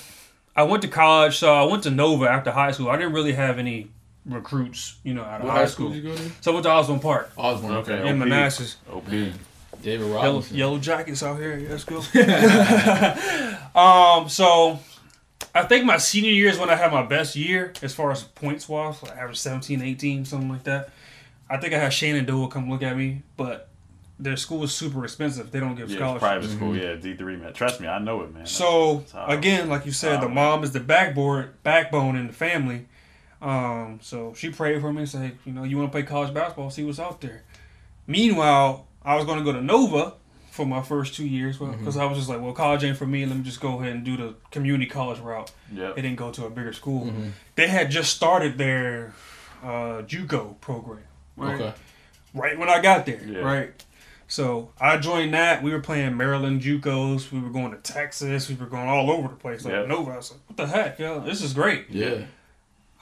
[0.55, 1.39] I went to college.
[1.39, 2.91] So I went to Nova after high school.
[2.91, 3.89] I didn't really have any
[4.27, 5.87] recruits, you know, out of What high high school.
[5.91, 6.31] school did you go to?
[6.43, 7.73] So I went to Osbourn Park Osbourn.
[7.77, 7.95] Okay.
[7.95, 8.09] Okay.
[8.09, 8.77] in Manassas.
[8.93, 9.09] OP.
[9.83, 10.57] David Yellow, Robinson.
[10.59, 11.67] yellow jackets out here.
[11.71, 12.01] Let's go.
[13.75, 14.79] um, so
[15.55, 18.23] I think my senior year is when I had my best year as far as
[18.23, 19.03] points wise.
[19.03, 20.91] Like I averaged 17, 18, something like that.
[21.49, 23.69] I think I had Shenandoah come look at me, but
[24.21, 25.51] their school is super expensive.
[25.51, 26.21] They don't give Yeah, it's scholarships.
[26.21, 26.77] private school.
[26.77, 27.53] Yeah, D three man.
[27.53, 28.47] Trust me, I know it, man.
[28.47, 32.87] So That's again, like you said, the mom is the backboard, backbone in the family.
[33.43, 36.33] Um, so she prayed for me and said, you know, you want to play college
[36.35, 37.43] basketball, see what's out there.
[38.07, 40.13] Meanwhile, I was going to go to Nova
[40.51, 43.25] for my first two years because I was just like, well, college ain't for me.
[43.25, 45.51] Let me just go ahead and do the community college route.
[45.73, 45.97] Yep.
[45.97, 47.13] They didn't go to a bigger school.
[47.55, 49.15] They had just started their
[49.63, 51.05] uh, JUCO program.
[51.37, 51.55] Right?
[51.61, 51.73] Okay.
[52.35, 53.39] right when I got there, Yeah.
[53.39, 53.85] right?
[54.29, 55.63] So I joined that.
[55.63, 57.33] We were playing Maryland JUCOs.
[57.33, 58.49] We were going to Texas.
[58.49, 59.65] We were going all over the place.
[59.65, 59.87] Like Yeah.
[59.87, 60.11] Nova.
[60.13, 61.21] I was like, what the heck, yo?
[61.21, 61.87] This is great.
[61.91, 62.25] Yeah.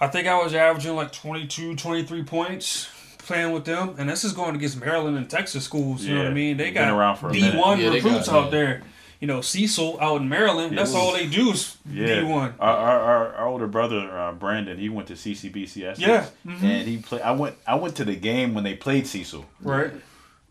[0.00, 2.88] I think I was averaging like 22, 23 points
[3.28, 3.94] playing with them.
[3.98, 6.04] And this is going against Maryland and Texas schools.
[6.04, 6.56] You know what I mean?
[6.56, 7.30] They got around for.
[7.30, 8.82] D1 Yeah, recruits got- out there.
[9.20, 10.78] You know, Cecil out in Maryland.
[10.78, 12.54] That's all they do is Yeah, D1.
[12.60, 15.98] Our, our, our, our older brother uh, Brandon, he went to CCBCS.
[15.98, 16.62] Yeah, mhm.
[16.62, 17.22] and he played.
[17.22, 17.56] I went.
[17.66, 19.44] I went to the game when they played Cecil.
[19.60, 19.92] Right?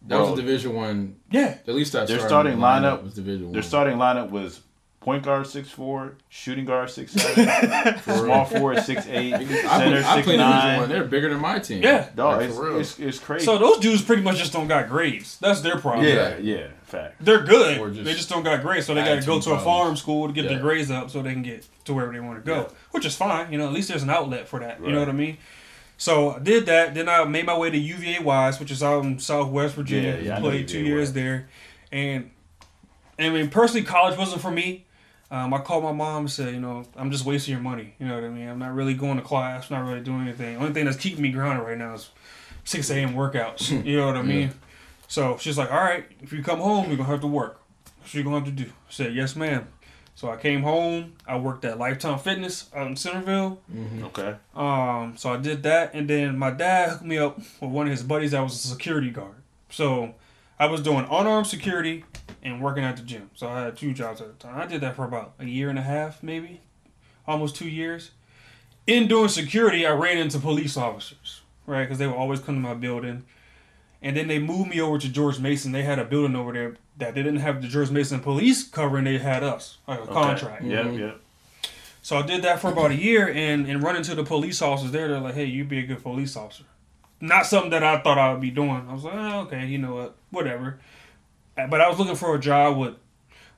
[0.07, 0.33] That was Bro.
[0.33, 1.15] a Division One.
[1.31, 1.57] Yeah.
[1.65, 3.53] At least that Their starting lineup was Division One.
[3.53, 3.67] Their One.
[3.69, 4.59] starting lineup was
[4.99, 10.25] point guard six four, shooting guard six seven, small forward six eight, center I six
[10.25, 10.39] played Division One.
[10.39, 10.89] nine.
[10.89, 11.81] They're bigger than my team.
[11.83, 12.09] Yeah.
[12.15, 12.79] Dog, Like, it's, for real.
[12.79, 13.45] it's, it's crazy.
[13.45, 15.37] So those dudes pretty much just don't got grades.
[15.39, 16.05] That's their problem.
[16.05, 17.23] yeah, yeah, fact.
[17.23, 17.93] They're good.
[17.93, 19.95] Just they just don't got grades, so they got to go attitude to a farm
[19.95, 22.45] school to get their grades up, so they can get to wherever they want to
[22.45, 22.55] go.
[22.63, 22.67] Yeah.
[22.91, 23.67] Which is fine, you know.
[23.67, 24.81] At least there's an outlet for that.
[24.81, 25.37] You know what I mean?
[25.99, 26.93] So I did that.
[26.93, 30.15] Then I made my way to UVA Wise, which is out in Southwest Virginia.
[30.17, 31.13] Yeah, yeah, I Played two UVA years Wise.
[31.13, 31.49] there,
[31.91, 32.29] and
[33.17, 34.85] I mean personally, college wasn't for me.
[35.29, 37.93] Um, I called my mom and said, you know, I'm just wasting your money.
[37.99, 38.47] You know what I mean?
[38.47, 39.69] I'm not really going to class.
[39.69, 40.57] not really doing anything.
[40.57, 42.09] Only thing that's keeping me grounded right now is
[42.63, 43.13] 6 a.m.
[43.13, 43.69] workouts.
[43.85, 44.51] you know what I mean?
[45.09, 47.59] So she's like, all right, if you come home, you're going to have to work.
[47.99, 48.69] What you going to have to do?
[48.69, 49.67] I said, yes, ma'am.
[50.15, 51.13] So I came home.
[51.27, 53.59] I worked at Lifetime Fitness out in Centreville.
[54.05, 54.35] Okay.
[54.55, 57.91] Um, so I did that, and then my dad hooked me up with one of
[57.91, 59.35] his buddies that was a security guard.
[59.69, 60.15] So
[60.57, 62.03] I was doing unarmed security
[62.47, 63.29] and working at the gym.
[63.35, 64.59] So I had two jobs at the time.
[64.59, 66.61] I did that for about a year and a half, maybe,
[67.27, 68.11] almost two years.
[68.85, 71.83] In doing security, I ran into police officers, right?
[71.83, 73.25] Because they would always come to my building.
[74.01, 75.71] And then they moved me over to George Mason.
[75.71, 79.03] They had a building over there that they didn't have the George Mason police covering.
[79.03, 80.13] They had us, like a Okay.
[80.13, 80.63] contract.
[80.63, 80.99] Yep, mm-hmm.
[80.99, 81.21] yep.
[82.01, 84.91] So I did that for about a year and, and running to the police officers
[84.91, 86.63] there, they're like, hey, you'd be a good police officer.
[87.19, 88.85] Not something that I thought I would be doing.
[88.87, 90.79] I was like, oh, okay, you know what, whatever.
[91.69, 92.95] But I was looking for a job with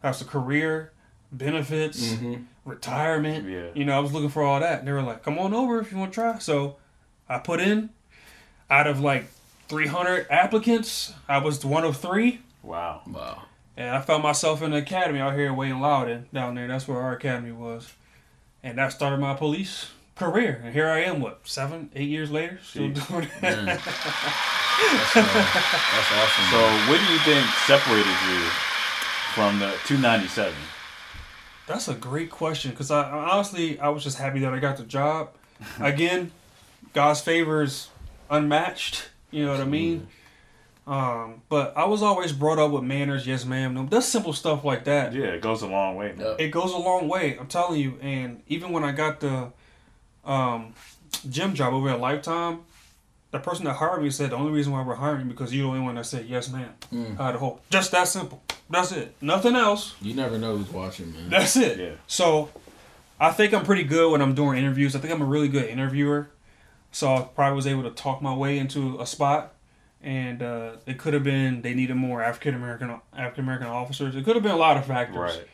[0.01, 0.91] that's a career,
[1.31, 2.43] benefits, mm-hmm.
[2.65, 3.47] retirement.
[3.47, 3.67] Yeah.
[3.73, 4.79] You know, I was looking for all that.
[4.79, 6.39] And they were like, come on over if you want to try.
[6.39, 6.77] So
[7.27, 7.89] I put in
[8.69, 9.25] out of like
[9.67, 12.41] 300 applicants, I was one of three.
[12.63, 13.01] Wow.
[13.07, 13.43] Wow.
[13.77, 16.67] And I found myself in the academy out here in Wayne Loudoun down there.
[16.67, 17.93] That's where our academy was.
[18.61, 20.61] And that started my police career.
[20.63, 22.59] And here I am, what, seven, eight years later?
[22.63, 23.07] Still Jeez.
[23.07, 23.29] doing it.
[23.31, 24.55] Mm.
[24.79, 24.97] Man.
[24.97, 26.45] That's, uh, that's awesome.
[26.51, 28.39] So, what do you think separated you
[29.33, 30.53] from the 297?
[31.67, 34.77] That's a great question because I I honestly, I was just happy that I got
[34.77, 35.29] the job.
[35.79, 36.31] Again,
[36.93, 37.89] God's favor is
[38.29, 39.09] unmatched.
[39.31, 40.07] You know what I mean?
[40.87, 43.85] Um, but I was always brought up with manners, yes ma'am, no.
[43.85, 45.13] That's simple stuff like that.
[45.13, 46.25] Yeah, it goes a long way, man.
[46.25, 46.41] Yep.
[46.41, 47.37] it goes a long way.
[47.37, 47.99] I'm telling you.
[48.01, 49.51] And even when I got the
[50.25, 50.73] um,
[51.29, 52.61] gym job over at Lifetime,
[53.31, 55.63] the person that hired me said the only reason why we're hiring you because you're
[55.65, 56.69] the only one that said yes, ma'am.
[56.91, 57.19] Mm.
[57.19, 58.41] Out of the whole, just that simple.
[58.69, 59.15] That's it.
[59.21, 59.95] Nothing else.
[60.01, 61.29] you never know who's watching, man.
[61.29, 61.79] That's it.
[61.79, 61.91] Yeah.
[62.07, 62.49] So,
[63.19, 64.95] I think I'm pretty good when I'm doing interviews.
[64.95, 66.29] I think I'm a really good interviewer.
[66.91, 69.53] So I probably was able to talk my way into a spot.
[70.01, 74.15] And uh, it could have been they needed more African American African American officers.
[74.15, 75.17] It could have been a lot of factors.
[75.17, 75.47] Right.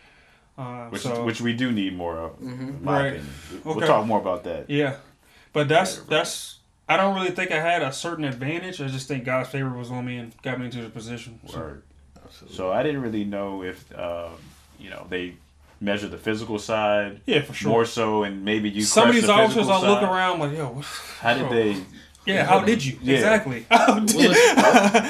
[0.58, 3.06] Uh, Which, so, which we do need more of, in my Right.
[3.08, 3.34] opinion.
[3.64, 3.88] We'll Okay.
[3.88, 4.70] talk more about that.
[4.70, 4.98] Yeah,
[5.52, 6.55] but that's that's.
[6.88, 8.80] I don't really think I had a certain advantage.
[8.80, 11.40] I just think God's favor was on me and got me into the position.
[11.48, 11.84] So, Word.
[12.50, 14.34] So I didn't really know if um,
[14.80, 15.36] you know they
[15.82, 17.70] measure the physical side yeah, for sure.
[17.72, 18.82] more so, and maybe you.
[18.82, 20.86] Some of these the officers, physical I look around like, yo, what-
[21.20, 21.82] How did they?
[22.26, 23.16] Yeah, how did you Yeah.
[23.16, 23.66] exactly?
[23.70, 24.38] How did, Willis,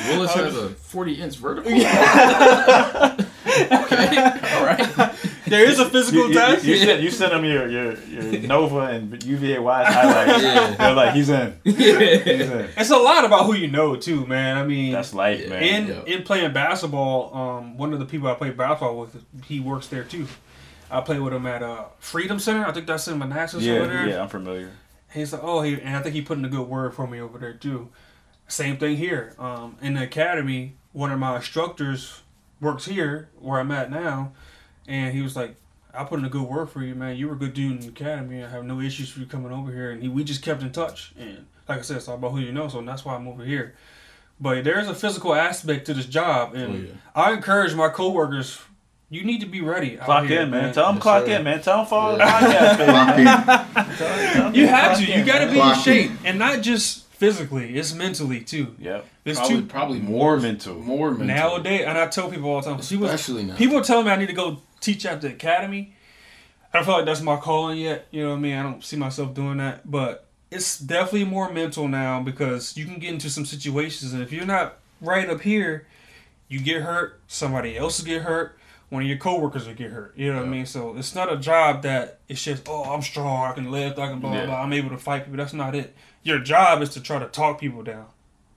[0.10, 1.72] Willis has a 40 inch vertical.
[1.72, 1.86] okay,
[4.54, 5.05] all right.
[5.48, 6.66] There is a physical You, you, test.
[6.66, 10.44] you, sent, you sent them your, your, your Nova and UVA Wise highlights.
[10.44, 10.76] Yeah.
[10.76, 11.60] They're like, he's in.
[11.64, 12.70] He's in.
[12.78, 14.58] It's a lot about who you know too, man.
[14.58, 15.64] I mean, That's life, man.
[15.64, 16.04] in Yeah.
[16.16, 20.04] in playing basketball, um, one of the people I play basketball with, he works there
[20.04, 20.28] too.
[20.90, 22.66] I play with him at uh, Freedom Center.
[22.66, 24.08] I think that's in Manassas over yeah, there.
[24.08, 24.72] yeah, I'm familiar.
[25.12, 27.20] He's like, oh, he, and I think he put in a good word for me
[27.20, 27.90] over there too.
[28.48, 29.34] Same thing here.
[29.40, 32.22] Um, in the academy, one of my instructors
[32.62, 34.34] works here where I'm at now,
[34.88, 35.56] and he was like,
[35.94, 37.16] I put in a good word for you, man.
[37.16, 38.44] You were a good dude in the academy.
[38.44, 39.92] I have no issues for you coming over here.
[39.92, 41.14] And he, we just kept in touch.
[41.18, 42.68] And like I said, it's all about who you know.
[42.68, 43.76] So that's why I'm over here.
[44.40, 46.92] But there's a physical aspect to this job, and Oh, yeah.
[47.16, 48.60] I encourage my coworkers.
[49.10, 49.96] You need to be ready.
[49.96, 50.74] Clock here, in, man.
[50.74, 51.38] Tell them Yes, clock sir.
[51.38, 51.62] in, man.
[51.62, 52.76] Tell them follow Yeah.
[52.76, 53.24] the podcast, baby.
[53.24, 53.96] Clock in.
[53.98, 55.12] Tell 'em You have clock to.
[55.14, 55.84] in, You got to be in Clock in.
[55.84, 57.78] shape, and not just physically.
[57.78, 58.76] It's mentally too.
[58.78, 59.02] Yeah.
[59.24, 60.76] There's Probably, two probably More mental.
[60.76, 61.28] more mental.
[61.28, 62.80] nowadays, and I tell people all the time.
[62.82, 63.56] People, Especially now.
[63.56, 65.94] people tell me I need to go teach at the academy.
[66.74, 68.08] I don't feel like that's my calling yet.
[68.12, 68.58] You know what I mean?
[68.58, 73.00] I don't see myself doing that, but it's definitely more mental now because you can
[73.00, 75.88] get into some situations, and if you're not right up here,
[76.48, 77.20] you get hurt.
[77.28, 78.58] Somebody else will get hurt.
[78.90, 80.14] One of your coworkers will get hurt.
[80.16, 80.66] You know what I mean?
[80.68, 84.08] So it's not a job that it's just oh I'm strong, I can lift, I
[84.08, 84.46] can blah blah Yeah.
[84.46, 84.62] blah.
[84.62, 85.38] I'm able to fight people.
[85.38, 85.96] That's not it.
[86.24, 88.06] Your job is to try to talk people down.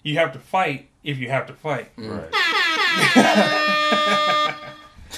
[0.03, 1.91] You have to fight if you have to fight.
[1.97, 2.29] Right.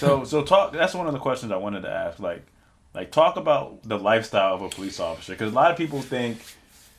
[0.00, 0.72] so so talk.
[0.72, 2.18] That's one of the questions I wanted to ask.
[2.18, 2.42] Like,
[2.94, 6.38] like talk about the lifestyle of a police officer because a lot of people think,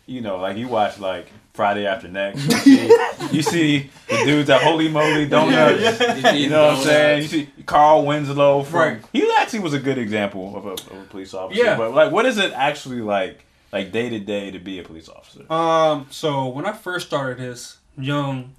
[0.06, 2.46] you know, like you watch like Friday After Next.
[2.46, 2.98] You see,
[3.32, 6.00] you see the dudes at Holy Moly Donuts.
[6.34, 7.22] You know what I'm saying?
[7.24, 8.64] You see Carl Winslow.
[8.64, 9.02] From, Right.
[9.12, 11.62] He actually was a good example of a, of a police officer.
[11.62, 11.78] Yeah.
[11.78, 15.10] But like, what is it actually like, like day to day to be a police
[15.10, 15.52] officer?
[15.52, 18.56] Um, so when I first started this, young,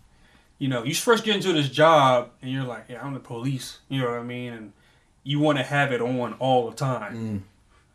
[0.62, 3.80] you know, you first get into this job and you're like, yeah, I'm the police.
[3.88, 4.52] You know what I mean?
[4.52, 4.72] And
[5.24, 7.16] you want to have it on all the time.
[7.16, 7.42] Mm.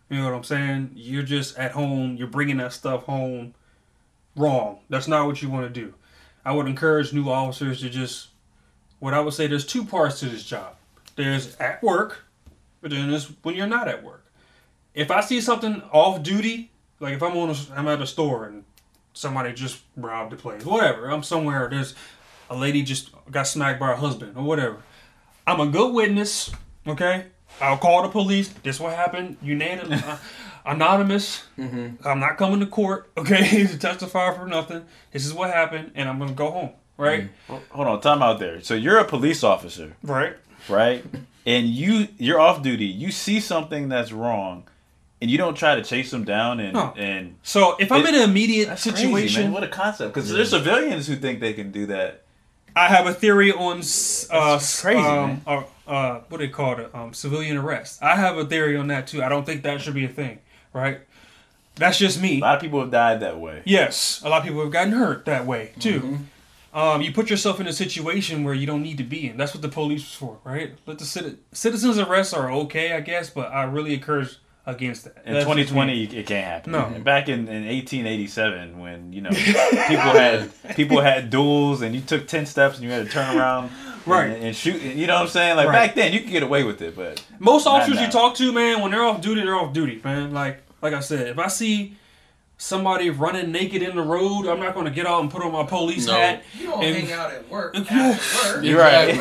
[0.09, 0.91] You know what I'm saying?
[0.93, 2.17] You're just at home.
[2.17, 3.53] You're bringing that stuff home.
[4.35, 4.79] Wrong.
[4.89, 5.93] That's not what you want to do.
[6.43, 8.31] I would encourage new officers to just.
[8.99, 10.75] What I would say, there's two parts to this job.
[11.15, 12.25] There's at work,
[12.81, 14.25] but then there's when you're not at work.
[14.93, 18.43] If I see something off duty, like if I'm on, a, I'm at a store
[18.43, 18.65] and
[19.13, 21.09] somebody just robbed the place, whatever.
[21.09, 21.69] I'm somewhere.
[21.69, 21.95] There's
[22.49, 24.77] a lady just got smacked by her husband or whatever.
[25.45, 26.51] I'm a good witness.
[26.85, 27.25] Okay,
[27.61, 28.49] I'll call the police.
[28.63, 29.37] This what happened.
[29.41, 30.17] Unanimous, uh,
[30.65, 31.43] anonymous.
[31.57, 33.09] I'm not coming to court.
[33.17, 34.85] Okay, to testify for nothing.
[35.11, 36.69] This is what happened, and I'm gonna go home.
[36.99, 38.59] Right, Hold on, time out there.
[38.61, 39.95] So you're a police officer.
[40.01, 40.35] right.
[40.67, 41.05] right?
[41.45, 42.85] And you you're off duty.
[42.85, 44.63] You see something that's wrong,
[45.21, 46.93] and you don't try to chase them down and No.
[46.97, 49.51] and So if I'm It- in an immediate crazy, situation, man.
[49.51, 50.13] What a concept!
[50.13, 52.23] Because there's civilians who think they can do that.
[52.77, 53.81] I have a theory on
[54.29, 56.93] uh, crazy, um, uh, uh, what do they call it?
[56.93, 58.03] Um, civilian arrest.
[58.03, 59.23] I have a theory on that too.
[59.23, 60.37] I don't think that should be a thing,
[60.73, 61.01] right?
[61.75, 62.37] That's just me.
[62.37, 63.63] A lot of people have died that way.
[63.65, 66.01] Yes, a lot of people have gotten hurt that way too.
[66.01, 66.77] Mm-hmm.
[66.77, 69.37] Um, you put yourself in a situation where you don't need to be in.
[69.37, 70.73] That's what the police is for, right?
[70.85, 74.37] Let the citi- citizens arrests are okay, I guess, but I really encourage
[74.67, 75.23] against that.
[75.25, 76.03] In That's 2020, me.
[76.19, 76.73] it can't happen.
[76.73, 76.85] No.
[76.85, 82.01] And back in, in 1887, when you know people had people had duels, and you
[82.01, 83.71] took 10 steps, and you had to turn around,
[84.05, 84.29] Right.
[84.29, 84.81] and, and shoot.
[84.81, 85.55] You know what I'm saying?
[85.55, 85.87] Like Right.
[85.87, 88.81] back then, you could get away with it, but Most officers you talk to, man,
[88.81, 90.33] when they're off duty, they're off duty, man.
[90.33, 91.95] Like like I said, if I see
[92.57, 95.51] somebody running naked in the road, I'm not going to get out and put on
[95.51, 96.13] my police No.
[96.13, 96.43] hat.
[96.59, 97.81] You don't And- hang out at work Yeah.
[97.89, 98.63] after work.
[98.65, 99.15] you're right.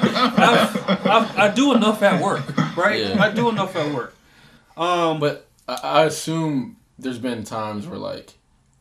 [0.00, 3.00] I, I do enough at work, right?
[3.06, 3.22] Yeah.
[3.22, 4.14] I do enough at work.
[4.76, 8.34] Um, But I, I assume there's been times where like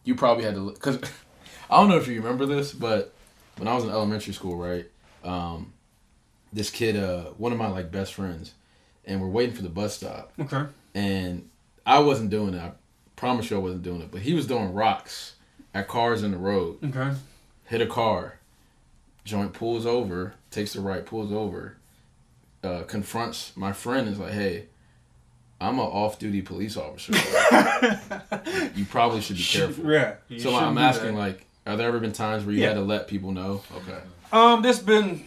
[0.03, 0.99] you probably had to because
[1.69, 3.13] I don't know if you remember this, but
[3.57, 4.85] when I was in elementary school, right?
[5.23, 5.73] Um,
[6.53, 8.53] this kid, uh, one of my like best friends,
[9.05, 10.63] and we're waiting for the bus stop, okay.
[10.95, 11.49] and
[11.87, 12.59] I wasn't doing it.
[12.61, 12.71] I
[13.15, 15.33] promise you, I wasn't doing it, but he was doing rocks
[15.73, 16.77] at cars in the road.
[16.83, 17.15] Okay.
[17.65, 18.37] Hit a car.
[19.23, 21.77] Joint pulls over, takes the right, pulls over,
[22.63, 24.07] uh, confronts my friend.
[24.07, 24.65] Is like, hey,
[25.59, 27.13] I'm an off-duty police officer.
[28.75, 29.91] you probably should be careful.
[29.91, 30.15] Yeah.
[30.37, 32.67] So I'm asking, like, are there ever been times where you Yeah.
[32.69, 33.63] had to let people know?
[33.75, 33.97] Okay.
[34.31, 35.25] Um, there's been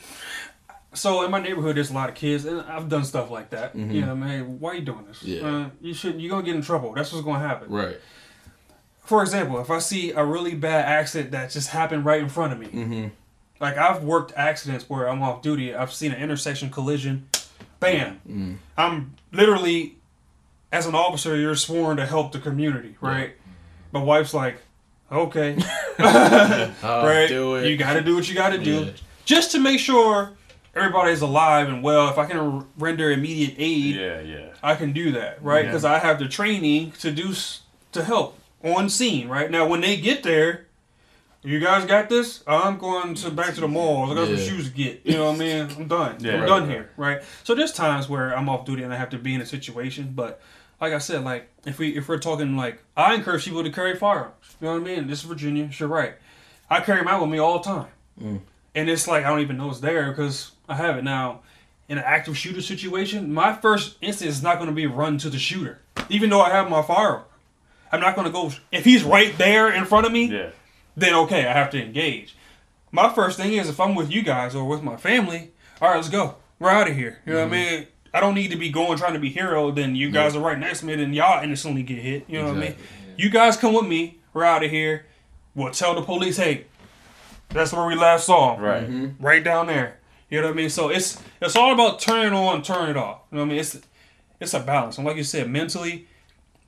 [0.94, 3.74] so in my neighborhood, there's a lot of kids, and I've done stuff like that.
[3.76, 5.22] You know, I man, why are you doing this?
[5.22, 5.46] Mm-hmm.
[5.46, 5.56] Yeah.
[5.66, 6.20] Uh, you should.
[6.20, 6.92] You're gonna get in trouble.
[6.92, 7.70] That's what's gonna happen.
[7.70, 7.96] Right.
[9.04, 12.52] For example, if I see a really bad accident that just happened right in front
[12.52, 13.06] of me, Mm-hmm.
[13.60, 15.74] like I've worked accidents where I'm off duty.
[15.74, 17.28] I've seen an intersection collision,
[17.80, 18.20] bam.
[18.28, 18.56] Mm.
[18.78, 19.96] I'm literally,
[20.72, 23.32] as an officer, you're sworn to help the community, right?
[23.92, 24.58] My wife's like,
[25.10, 25.56] okay,
[25.98, 27.26] right?
[27.28, 27.66] Do it.
[27.68, 28.90] You got to do what you got to do, Yeah.
[29.24, 30.32] just to make sure
[30.74, 32.08] everybody's alive and well.
[32.10, 34.46] If I can r- render immediate aid, yeah, yeah.
[34.62, 35.64] I can do that, right?
[35.64, 35.70] Yeah.
[35.70, 39.50] Because I have the training to do s- to help on scene, right?
[39.50, 40.66] Now, when they get there,
[41.42, 42.44] you guys got this.
[42.46, 44.10] I'm going to back to the mall.
[44.10, 45.00] I got some shoes to get.
[45.04, 45.60] You know what I mean?
[45.78, 46.16] I'm done.
[46.20, 46.70] Yeah, I'm right, done right.
[46.70, 47.22] here, right?
[47.44, 50.12] So there's times where I'm off duty and I have to be in a situation,
[50.14, 50.40] but
[50.82, 53.96] like I said, like if we if we're talking like I encourage people to carry
[53.96, 54.34] firearms.
[54.60, 55.06] You know what I mean?
[55.06, 56.14] This is Virginia, sure right.
[56.68, 57.88] I carry mine with me all the time,
[58.22, 58.40] Mm.
[58.74, 61.40] and it's like I don't even know it's there because I have it now.
[61.88, 65.28] in an active shooter situation, my first instinct is not going to be run to
[65.28, 67.24] the shooter, even though I have my firearm.
[67.90, 70.26] I'm not going to go if he's right there in front of me.
[70.26, 70.50] Yeah.
[70.96, 72.36] Then okay, I have to engage.
[72.92, 75.96] My first thing is if I'm with you guys or with my family, all right,
[75.96, 76.36] let's go.
[76.60, 77.18] We're out of here.
[77.26, 77.74] You know what I mm-hmm.
[77.76, 77.86] mean?
[78.12, 79.70] I don't need to be going trying to be hero.
[79.70, 80.94] Then you guys are right next to me.
[80.96, 82.24] Then y'all innocently get hit.
[82.28, 82.62] You know what I mean?
[82.72, 84.18] Exactly, You guys come with me.
[84.32, 85.06] We're out of here.
[85.54, 86.66] We'll tell the police, hey,
[87.48, 88.62] that's where we last saw him.
[88.62, 88.82] Right.
[88.88, 89.24] Mm-hmm.
[89.24, 89.99] Right down there.
[90.30, 90.70] You know what I mean?
[90.70, 93.22] So it's it's all about turning on, turn it off.
[93.30, 93.58] You know what I mean?
[93.58, 93.80] It's
[94.38, 94.96] it's a balance.
[94.96, 96.06] And like you said, mentally,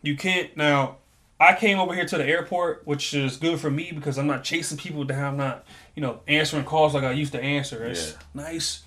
[0.03, 0.97] you can't now
[1.41, 4.45] I came over here to the airport, which is good for me because I'm not
[4.45, 5.65] chasing people down, I'm not,
[5.97, 7.85] you know, answering calls like I used to answer.
[7.85, 8.19] It's Yeah.
[8.35, 8.83] nice.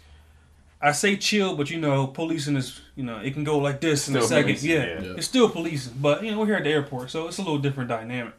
[0.81, 4.07] I say chill, but you know, policing is, you know, it can go like this
[4.07, 4.61] in a second.
[4.61, 4.77] Yeah.
[4.85, 5.01] yeah.
[5.01, 5.13] Yeah.
[5.17, 7.57] It's still policing, but you know, we're here at the airport, so it's a little
[7.57, 8.33] different dynamic.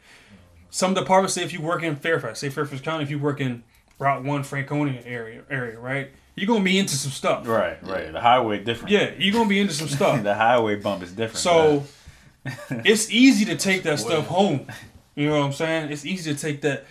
[0.70, 3.64] Some departments say if you work in Fairfax, say Fairfax County, if you work in
[3.98, 6.10] Route One Franconia area, area, right?
[6.36, 7.48] You're gonna be into some stuff.
[7.48, 7.82] Right.
[7.82, 8.12] Right.
[8.12, 8.90] The highway different.
[8.90, 10.22] Yeah, you're gonna be into some stuff.
[10.22, 11.38] the highway bump is different.
[11.38, 11.84] So
[12.70, 14.66] it's easy to take that stuff home.
[15.14, 15.90] You know what I'm saying?
[15.90, 16.84] It's easy to take that.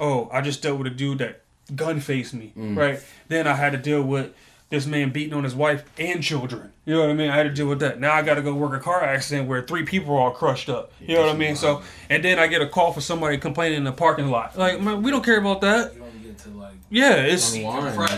[0.00, 1.42] Oh, I just dealt with a dude that
[1.74, 2.76] gun faced me, mm.
[2.76, 3.00] right?
[3.28, 4.34] Then I had to deal with
[4.68, 6.72] this man beating on his wife and children.
[6.86, 7.30] You know what I mean?
[7.30, 8.00] I had to deal with that.
[8.00, 10.68] Now I got to go work a car accident where three people are all crushed
[10.68, 10.92] up.
[11.00, 11.54] You know what I mean?
[11.54, 14.56] So, and then I get a call for somebody complaining in the parking lot.
[14.56, 15.92] Like, man, we don't care about that.
[16.44, 18.08] You to like Yeah, it's Unwind, man.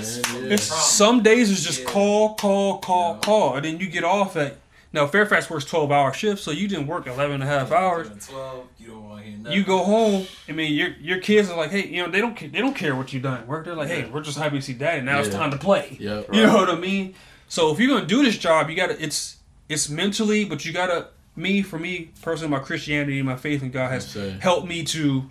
[0.45, 0.55] Yeah.
[0.55, 1.87] it's some days it's just Yeah.
[1.91, 3.21] call, call, call, Yeah.
[3.21, 4.57] call, and then you get off at.
[4.93, 8.09] Now Fairfax works twelve hour shifts, so you didn't work 11 and a half hours.
[8.27, 8.65] Twelve.
[8.79, 9.59] You don't want to hear nothing.
[9.59, 10.27] You go home.
[10.49, 12.75] I mean, your your kids are like, hey, you know, they don't ca- they don't
[12.75, 13.67] care what you done at work.
[13.67, 15.03] They're like, hey, we're just happy to see daddy.
[15.03, 15.97] Now it's time to play.
[16.01, 16.29] Yep.
[16.35, 17.15] You know what I mean?
[17.49, 19.37] So if you're gonna do this job, you gotta it's
[19.69, 23.91] it's mentally, but you gotta me for me personally, my Christianity, my faith in God
[23.93, 25.31] has helped me to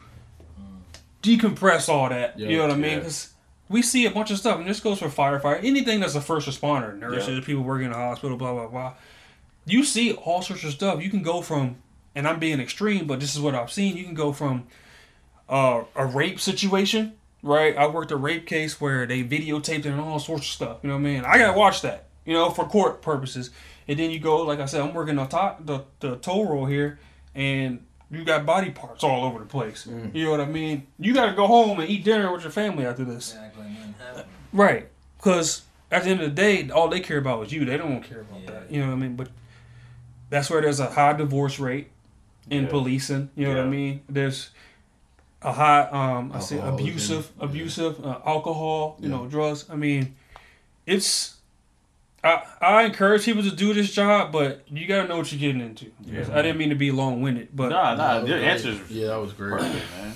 [1.23, 2.37] decompress all that.
[2.39, 2.91] Yeah, you know what I mean?
[2.91, 2.97] yeah.
[2.99, 3.33] Because
[3.69, 6.47] we see a bunch of stuff, and this goes for firefighter, anything that's a first
[6.47, 7.45] responder, nurses, Yeah.
[7.45, 8.93] people working in the hospital, blah blah blah.
[9.65, 11.01] You see all sorts of stuff.
[11.03, 11.77] You can go from,
[12.15, 13.97] and I'm being extreme, but this is what I've seen.
[13.97, 14.67] You can go from
[15.49, 17.75] uh, a rape situation, right?
[17.75, 20.77] I worked a rape case where they videotaped it and all sorts of stuff.
[20.83, 21.25] You know what I mean?
[21.25, 23.49] I gotta watch that, you know, for court purposes.
[23.89, 26.65] And then you go, like I said, I'm working on top the the toll road
[26.67, 26.99] here,
[27.35, 29.85] and you got body parts all over the place.
[30.13, 30.87] You know what I mean?
[30.99, 33.95] You gotta go home and eat dinner with your family after this, Act like nothing
[33.99, 34.25] happened.
[34.53, 34.87] right?
[35.17, 37.65] Because at the end of the day, all they care about is you.
[37.65, 38.51] They don't care about Yeah.
[38.51, 38.71] that.
[38.71, 39.15] You know what I mean?
[39.15, 39.29] But
[40.29, 41.89] that's where there's a high divorce rate
[42.49, 42.69] in Yeah.
[42.69, 43.29] policing.
[43.35, 44.01] You know what I mean?
[44.09, 44.49] There's
[45.41, 46.73] a high, um, I say Alcoholism.
[46.73, 47.45] abusive, Yeah.
[47.45, 48.97] abusive, uh, alcohol.
[48.99, 49.15] You Yeah.
[49.17, 49.65] know, drugs.
[49.69, 50.15] I mean,
[50.85, 51.36] it's.
[52.23, 55.61] I, I encourage people to do this job, but you gotta know what you're getting
[55.61, 55.91] into.
[56.03, 56.27] Yeah.
[56.31, 58.19] I didn't mean to be long winded, but Nah, That nah.
[58.21, 58.49] was Your great.
[58.49, 59.61] answer's Yeah, that was great.
[59.61, 60.13] perfect, man.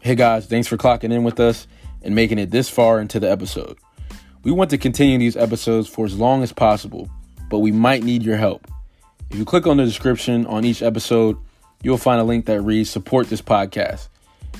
[0.00, 1.66] Hey guys, thanks for clocking in with us
[2.02, 3.76] and making it this far into the episode.
[4.44, 7.10] We want to continue these episodes for as long as possible,
[7.50, 8.68] but we might need your help.
[9.30, 11.36] If you click on the description on each episode,
[11.82, 14.08] you'll find a link that reads Support this podcast.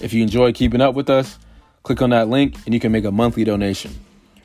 [0.00, 1.38] If you enjoy keeping up with us,
[1.82, 3.92] click on that link and you can make a monthly donation.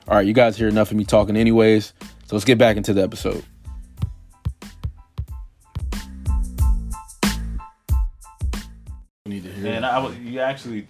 [0.07, 1.93] All right, you guys hear enough of me talking, anyways,
[2.25, 3.43] so let's get back into the episode.
[9.25, 10.87] Need to hear And I was, you actually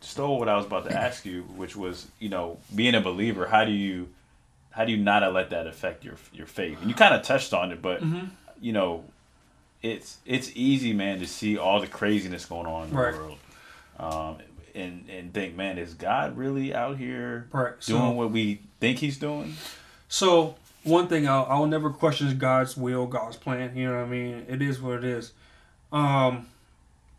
[0.00, 3.46] stole what I was about to ask you, which was, you know, being a believer.
[3.46, 4.08] How do you,
[4.70, 6.78] how do you not let that affect your your faith?
[6.80, 8.26] And you kind of touched on it, but Mm-hmm.
[8.60, 9.04] you know,
[9.82, 13.12] it's it's easy, man, to see all the craziness going on in Right.
[13.14, 13.38] the world,
[13.98, 14.38] um,
[14.74, 18.98] and and think, man, is God really out here Right, doing so- what we think
[18.98, 19.54] He's doing?
[20.08, 23.76] So one thing I'll, I'll never question God's will, God's plan.
[23.76, 24.46] You know what I mean?
[24.48, 25.32] It is what it is.
[25.92, 26.46] Um,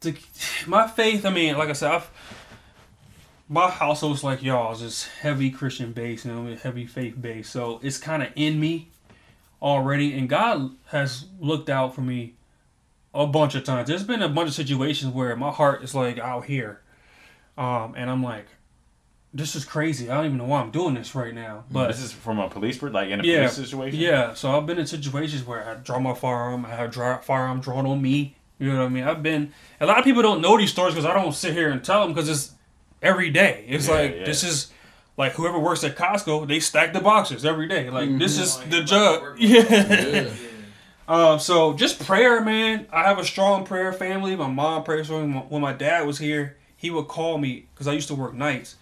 [0.02, 0.16] to,
[0.68, 1.26] my faith.
[1.26, 2.10] I mean, like I said, I've,
[3.48, 7.50] my household's like y'all's is heavy Christian base, you know, heavy faith base.
[7.50, 8.90] So it's kind of in me
[9.62, 12.34] already, and God has looked out for me
[13.14, 13.88] a bunch of times.
[13.90, 16.82] There's been a bunch of situations where my heart is like out here,
[17.58, 18.48] um, and I'm like,
[19.34, 20.10] this is crazy.
[20.10, 22.50] I don't even know why I'm doing this right now, but This is from a
[22.50, 24.00] police, like in a yeah, police situation.
[24.00, 27.60] Yeah, so I've been in situations where I draw my firearm, I have dra- firearm
[27.62, 28.36] drawn on me.
[28.58, 29.04] You know what I mean?
[29.06, 29.54] I've been.
[29.80, 32.02] A lot of people don't know these stories because I don't sit here and tell
[32.02, 32.52] them because it's
[33.02, 33.64] every day.
[33.70, 34.26] It's Yeah, like yeah.
[34.26, 34.72] this is
[35.16, 37.90] like whoever works at Costco, they stack the boxes every day.
[37.90, 39.22] Like this is Oh, the like job.
[39.22, 40.30] work- Yeah.
[41.10, 42.86] Um, so just prayer, man.
[42.94, 44.36] I have a strong prayer family.
[44.36, 45.40] My mom prays for me.
[45.50, 48.76] When my dad was here, he would call me because I used to work nights.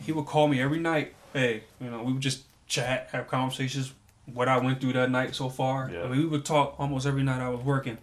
[0.00, 1.14] He would call me every night.
[1.32, 3.92] Hey, you know, we would just chat, have conversations,
[4.32, 5.90] what I went through that night so far.
[5.92, 6.04] Yeah.
[6.04, 7.98] I mean, we would talk almost every night I was working,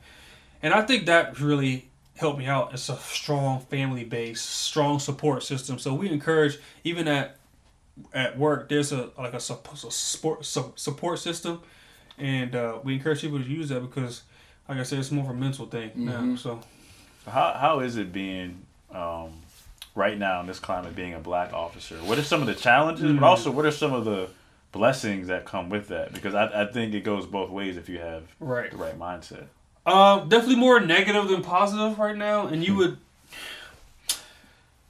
[0.62, 2.74] and I think that really helped me out.
[2.74, 5.80] It's a strong family base, strong support system.
[5.80, 7.38] So we encourage even at
[8.14, 8.70] at work.
[8.70, 11.62] There's a like a, sup- support support system,
[12.18, 14.24] and uh, we encourage people to use that because,
[14.70, 16.36] like I said, it's more of a mental thing now.
[16.36, 16.60] So
[17.28, 19.32] How how is it being um,
[19.96, 21.96] right now in this climate being a black officer?
[21.98, 23.20] What are some of the challenges, Mm.
[23.20, 24.28] but also what are some of the
[24.72, 26.14] blessings that come with that?
[26.14, 28.72] Because I, I think it goes both ways if you have right.
[28.72, 29.46] the right mindset.
[29.86, 32.98] Um, definitely more negative than positive right now, and you would.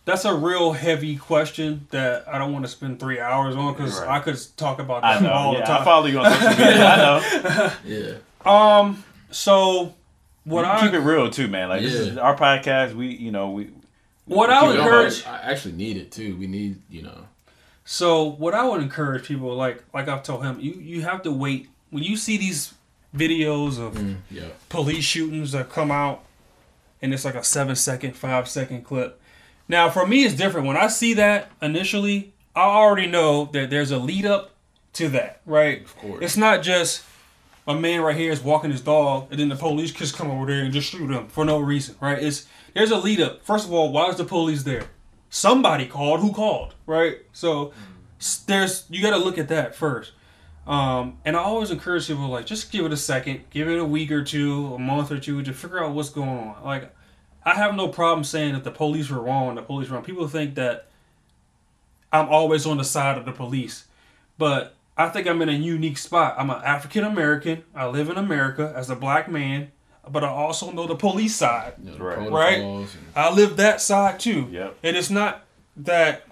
[0.05, 3.99] That's a real heavy question that I don't want to spend three hours on because
[4.01, 4.09] Right.
[4.09, 5.31] I could talk about I that know.
[5.31, 5.81] all the time.
[5.81, 6.85] I follow you on social media.
[6.87, 7.71] I know.
[7.85, 8.13] Yeah.
[8.45, 9.93] Um, so
[10.43, 11.69] what I keep it real too, man.
[11.69, 12.93] Like this is our podcast.
[12.95, 13.69] We, you know, we.
[14.25, 15.25] what we I would encourage.
[15.25, 16.35] I actually need it too.
[16.37, 17.27] We need, you know.
[17.85, 21.31] So what I would encourage people, like like I've told him, you you have to
[21.31, 22.73] wait when you see these
[23.15, 23.97] videos of
[24.29, 24.43] Yeah.
[24.67, 26.23] police shootings that come out,
[27.01, 29.19] and it's like a seven second, five second clip.
[29.73, 30.67] Now for me, it's different.
[30.67, 34.51] When I see that initially, I already know that there's a lead up
[34.93, 35.81] to that, right?
[35.81, 36.23] Of course.
[36.23, 37.03] It's not just
[37.67, 40.45] a man right here is walking his dog, and then the police just come over
[40.45, 42.21] there and just shoot him for no reason, right?
[42.21, 42.45] It's
[42.75, 43.43] there's a lead up.
[43.43, 44.83] First of all, why is the police there?
[45.31, 46.19] Somebody called.
[46.19, 46.75] Who called?
[46.85, 47.17] Right.
[47.31, 47.73] So
[48.45, 50.11] there's you got to look at that first.
[50.67, 53.85] Um, and I always encourage people like just give it a second, give it a
[53.85, 56.63] week or two, a month or two to figure out what's going on.
[56.63, 56.93] Like
[57.45, 60.05] I have no problem saying that the police were wrong, the police were wrong.
[60.05, 60.87] People think that
[62.11, 63.85] I'm always on the side of the police.
[64.37, 66.35] But I think I'm in a unique spot.
[66.37, 67.63] I'm an African American.
[67.75, 69.71] I live in America as a black man,
[70.09, 71.73] but I also know the police side.
[71.83, 72.17] you know the Right.
[72.57, 74.47] protocols and- I live that side too.
[74.51, 74.77] Yep.
[74.83, 75.43] And it's not
[75.77, 76.23] that,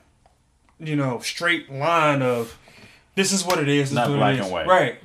[0.79, 2.57] you know, straight line of
[3.15, 3.89] this is what it is.
[3.89, 4.45] This Not black it is.
[4.45, 4.67] and white.
[4.67, 4.99] Right.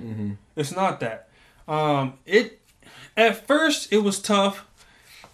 [0.55, 1.29] It's not that.
[1.67, 2.61] Um, it
[3.17, 4.65] at first it was tough.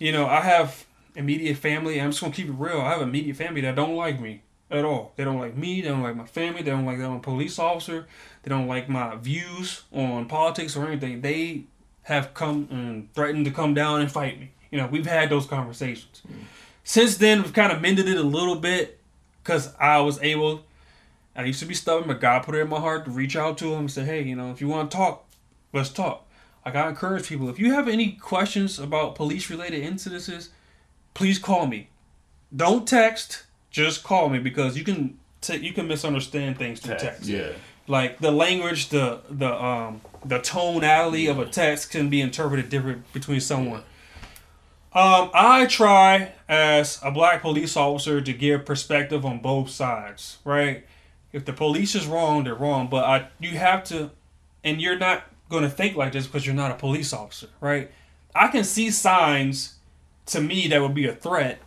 [0.03, 0.85] You know, I have
[1.15, 2.01] immediate family.
[2.01, 2.81] I'm just gonna keep it real.
[2.81, 5.13] I have immediate family that don't like me at all.
[5.15, 5.81] They don't like me.
[5.81, 6.61] They don't like my family.
[6.61, 8.09] They don't like that I'm a police officer.
[8.43, 11.21] They don't like my views on politics or anything.
[11.21, 11.67] They
[12.03, 14.51] have come and threatened to come down and fight me.
[14.73, 16.23] You know, we've had those conversations.
[16.83, 18.99] Since then, we've kind of mended it a little bit
[19.45, 20.65] because I was able.
[21.37, 23.57] I used to be stubborn, but God put it in my heart to reach out
[23.59, 25.27] to him and say, "Hey, you know, if you want to talk,
[25.73, 26.27] let's talk."
[26.65, 30.49] Like I encourage people, if you have any questions about police-related incidences,
[31.15, 31.89] please call me.
[32.55, 37.07] Don't text, just call me because you can t- you can misunderstand things through Text,
[37.07, 37.29] text.
[37.29, 37.53] Yeah.
[37.89, 43.13] Like the language, the the um the tonality of a text can be interpreted different
[43.13, 43.83] between someone.
[44.95, 50.85] Um, I try as a black police officer to give perspective on both sides, right?
[51.33, 54.11] If the police is wrong, they're wrong, but I you have to,
[54.63, 57.91] and you're not going to think like this because you're not a police officer, right?
[58.35, 59.77] I can see signs
[60.27, 61.61] to me that would be a threat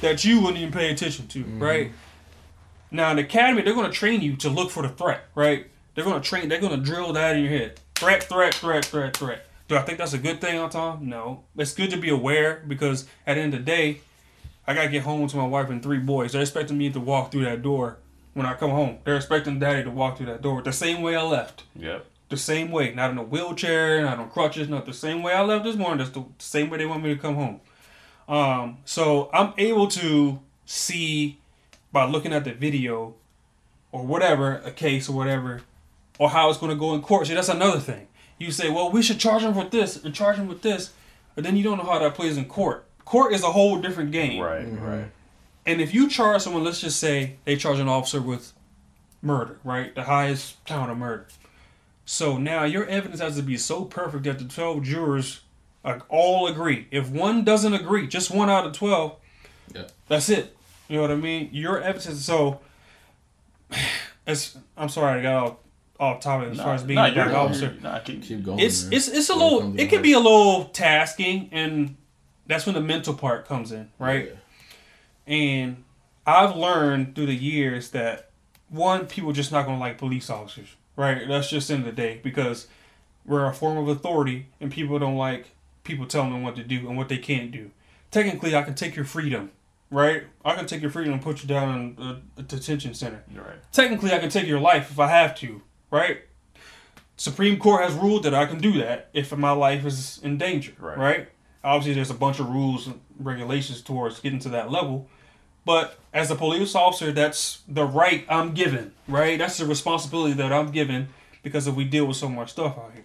[0.00, 1.62] that you wouldn't even pay attention to, mm-hmm.
[1.62, 1.92] right?
[2.90, 5.66] Now in the academy, they're going to train you to look for the threat, right?
[5.94, 7.80] They're going to train, they're going to drill that in your head.
[7.96, 9.46] Threat, threat, threat, threat, threat.
[9.68, 11.08] Do I think that's a good thing the time?
[11.08, 11.44] No.
[11.56, 14.00] It's good to be aware because at the end of the day,
[14.66, 16.32] I gotta get home to my wife and three boys.
[16.32, 17.98] They're expecting me to walk through that door
[18.34, 18.98] when I come home.
[19.04, 21.64] They're expecting daddy to walk through that door the same way I left.
[21.76, 22.06] Yep.
[22.30, 22.94] The same way.
[22.94, 25.98] Not in a wheelchair, not on crutches, not the same way I left this morning.
[25.98, 27.60] That's the same way they want me to come home.
[28.28, 31.40] Um, so I'm able to see
[31.92, 33.14] by looking at the video
[33.92, 35.62] or whatever, a case or whatever,
[36.18, 37.26] or how it's going to go in court.
[37.26, 38.06] See, that's another thing.
[38.38, 40.92] You say, well, we should charge him with this and charge him with this,
[41.34, 42.86] but then you don't know how that plays in court.
[43.04, 44.40] Court is a whole different game.
[44.40, 44.64] Right.
[44.64, 45.10] Right.
[45.66, 48.52] And if you charge someone, let's just say they charge an officer with
[49.20, 49.94] murder, right?
[49.94, 51.26] The highest count of murder.
[52.04, 55.40] So now your evidence has to be so perfect that the 12 jurors
[55.84, 56.88] uh, all agree.
[56.90, 59.16] If one doesn't agree, just one out of 12,
[59.74, 59.82] Yeah.
[60.08, 60.56] that's it.
[60.88, 61.50] You know what I mean?
[61.52, 62.24] Your evidence.
[62.24, 62.60] So,
[64.26, 65.56] it's, I'm sorry, I got off,
[65.98, 68.58] off topic as far as being Nah, a black officer Nah, keep, Keep going.
[68.58, 68.92] it's man.
[68.94, 71.96] it's it's a When it little it can be a little tasking and
[72.46, 74.34] that's when the mental part comes in right
[75.26, 75.84] and
[76.26, 78.30] i've learned through the years that
[78.70, 82.02] one people just not gonna like police officers right that's just the end of the
[82.02, 82.66] day because
[83.24, 85.50] we're a form of authority and people don't like
[85.84, 87.70] people telling them what to do and what they can't do
[88.10, 89.50] technically i can take your freedom
[89.90, 93.22] right i can take your freedom and put you down in a, a detention center
[93.34, 93.56] Right.
[93.72, 96.22] technically I can take your life if I have to, right?
[97.16, 100.72] Supreme Court has ruled that I can do that if my life is in danger,
[100.78, 100.96] Right.
[100.98, 101.28] right?
[101.62, 105.08] Obviously, there's a bunch of rules and regulations towards getting to that level,
[105.64, 109.38] but as a police officer, that's the right I'm given, right?
[109.38, 111.08] That's the responsibility that I'm given
[111.42, 113.04] because of we deal with so much stuff out here.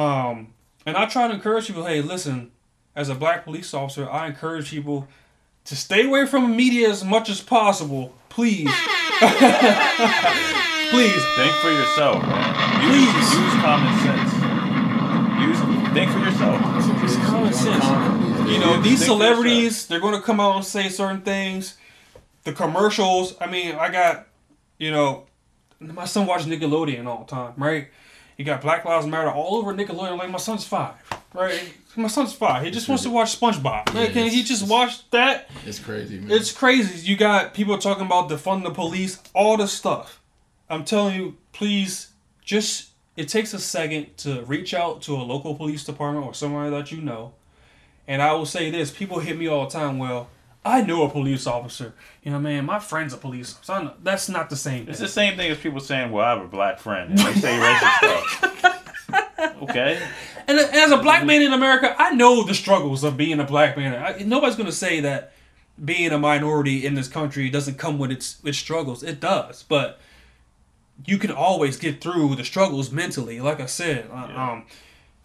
[0.00, 0.54] Um,
[0.84, 2.50] and I try to encourage people, hey, listen,
[2.94, 5.08] as a black police officer, I encourage people
[5.64, 8.14] to stay away from the media as much as possible.
[8.28, 8.70] Please.
[10.90, 11.22] Please.
[11.36, 12.22] Think for yourself.
[12.82, 13.34] Use, Please.
[13.34, 14.32] use common sense.
[15.46, 15.60] Use
[15.92, 16.60] think for yourself.
[17.04, 18.27] It's common sense.
[18.48, 21.76] You know, these celebrities, they're going to come out and say certain things.
[22.44, 24.26] The commercials, I mean, I got,
[24.78, 25.26] you know,
[25.80, 27.88] my son watches Nickelodeon all the time, right?
[28.38, 30.16] You got Black Lives Matter all over Nickelodeon.
[30.16, 30.94] Like, my son's five,
[31.34, 31.74] right?
[31.96, 32.64] My son's five.
[32.64, 33.92] He just wants to watch SpongeBob.
[33.92, 35.50] Man, can he just watch that?
[35.66, 36.30] It's crazy, man.
[36.30, 37.06] It's crazy.
[37.06, 40.20] You got people talking about defund the police, all this stuff.
[40.70, 42.08] I'm telling you, please,
[42.44, 46.70] just it takes a second to reach out to a local police department or somebody
[46.70, 47.32] that you know.
[48.08, 49.98] And I will say this: people hit me all the time.
[49.98, 50.28] Well,
[50.64, 51.92] I know a police officer.
[52.24, 53.92] You know, man, my friend's a police officer.
[54.02, 54.88] That's not the same.
[54.88, 57.34] It's the same thing as people saying, "Well, I have a black friend," and they
[57.34, 58.74] say racist stuff.
[59.62, 60.00] Okay,
[60.46, 63.76] And as a black man in America, I know the struggles of being a black
[63.76, 63.94] man.
[63.94, 65.32] I, nobody's going to say that
[65.84, 69.02] being a minority in this country doesn't come with its its struggles.
[69.02, 70.00] It does, but
[71.06, 73.40] you can always get through the struggles mentally.
[73.40, 74.66] Like I said, uh, um,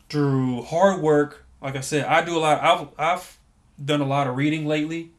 [0.09, 1.42] through hard work.
[1.63, 2.61] Like I said, I do a lot.
[2.61, 3.37] I've I've
[3.83, 5.11] done a lot of reading lately.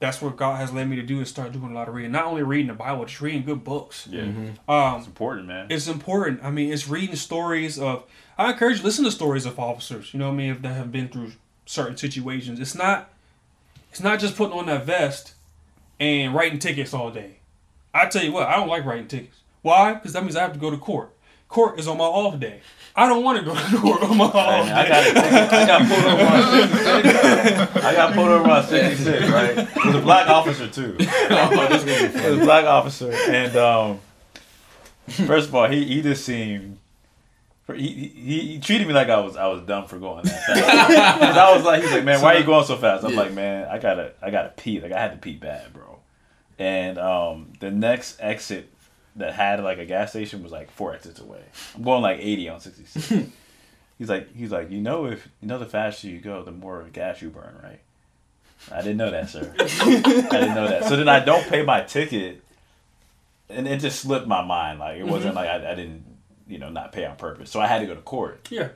[0.00, 2.12] That's what God has led me to do is start doing a lot of reading.
[2.12, 4.06] Not only reading the Bible, just reading good books.
[4.08, 4.22] yeah,
[4.68, 5.66] Um, it's important, man.
[5.70, 6.38] it's important.
[6.44, 8.04] I mean, it's reading stories of.
[8.38, 10.14] I encourage you to listen to stories of officers.
[10.14, 10.50] You know what I mean?
[10.52, 11.32] If they have been through
[11.66, 13.10] certain situations, it's not.
[13.90, 15.34] It's not just putting on that vest
[15.98, 17.38] and writing tickets all day.
[17.92, 19.38] I tell you what, I don't like writing tickets.
[19.62, 19.94] Why?
[19.94, 21.10] Because that means I have to go to court.
[21.48, 22.60] Court is on my off day.
[22.96, 24.34] I don't want to go to court on my off
[24.66, 27.84] Man, I got I got pulled over on 66.
[27.84, 29.58] I got pulled over on 66, right?
[29.58, 30.96] It was a black officer too.
[31.00, 34.00] It was a black officer, and um,
[35.26, 36.78] first of all, he he just seemed.
[37.76, 41.20] He, he, he treated me like I was I was dumb for going that fast.
[41.20, 43.04] 'Cause I was like, he's like, man, why are you going so fast?
[43.04, 43.20] I'm Yeah.
[43.20, 44.80] like, man, I gotta I gotta pee.
[44.80, 45.98] Like I had to pee bad, bro.
[46.58, 48.72] And um, the next exit
[49.18, 51.42] that had like a gas station was like four exits away.
[51.76, 53.30] I'm going like 80 on 66.
[53.98, 56.84] he's like, he's like, you know, if you know, the faster you go, the more
[56.92, 57.80] gas you burn, right?
[58.72, 59.54] I didn't know that, sir.
[59.60, 60.84] I didn't know that.
[60.84, 62.42] So then I don't pay my ticket,
[63.48, 64.80] and it just slipped my mind.
[64.80, 66.04] Like it wasn't like I, I didn't,
[66.48, 67.50] you know, not pay on purpose.
[67.50, 68.48] So I had to go to court.
[68.50, 68.70] Yeah.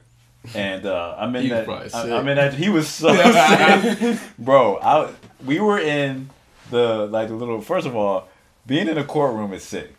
[0.54, 1.64] And uh, I'm in He that.
[1.64, 2.12] probably I, sick.
[2.12, 2.54] I'm in that.
[2.54, 3.14] He was so
[3.98, 4.78] sick, bro.
[4.78, 5.12] I
[5.44, 6.30] we were in
[6.70, 7.60] the like the little.
[7.60, 8.28] First of all,
[8.66, 9.94] being in a courtroom is sick.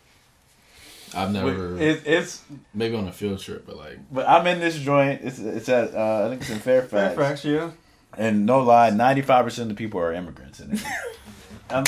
[1.16, 2.42] I've never, It, it's
[2.72, 5.20] maybe on a field trip, but like, but I'm in this joint.
[5.22, 7.14] It's it's at uh, I think it's in Fairfax.
[7.14, 7.70] Fairfax, yeah.
[8.16, 10.82] And no lie, ninety five percent of the people are immigrants in it.
[11.70, 11.84] I'm,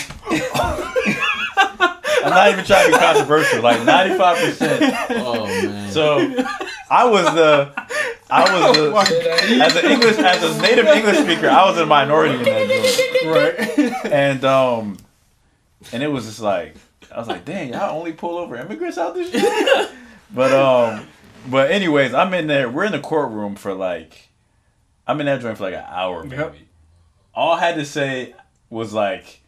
[2.25, 3.63] I'm not even trying to be controversial.
[3.63, 4.95] Like ninety five percent.
[5.11, 5.93] oh man.
[5.93, 6.19] So
[6.91, 7.73] I was the
[8.31, 12.35] I was the as an English as a native English speaker, I was a minority
[12.35, 12.69] in that
[13.23, 13.87] joint.
[13.87, 14.13] Right.
[14.13, 14.97] And um
[15.93, 16.75] and it was just like
[17.17, 19.91] I was like, dang, y'all only pull over immigrants out this shit?
[20.35, 21.07] But um
[21.49, 24.29] but anyways, I'm in there, we're in the courtroom for like
[25.07, 26.37] I'm in that joint for like an hour maybe.
[26.37, 26.57] Yep.
[27.33, 28.35] All I had to say
[28.69, 29.41] was like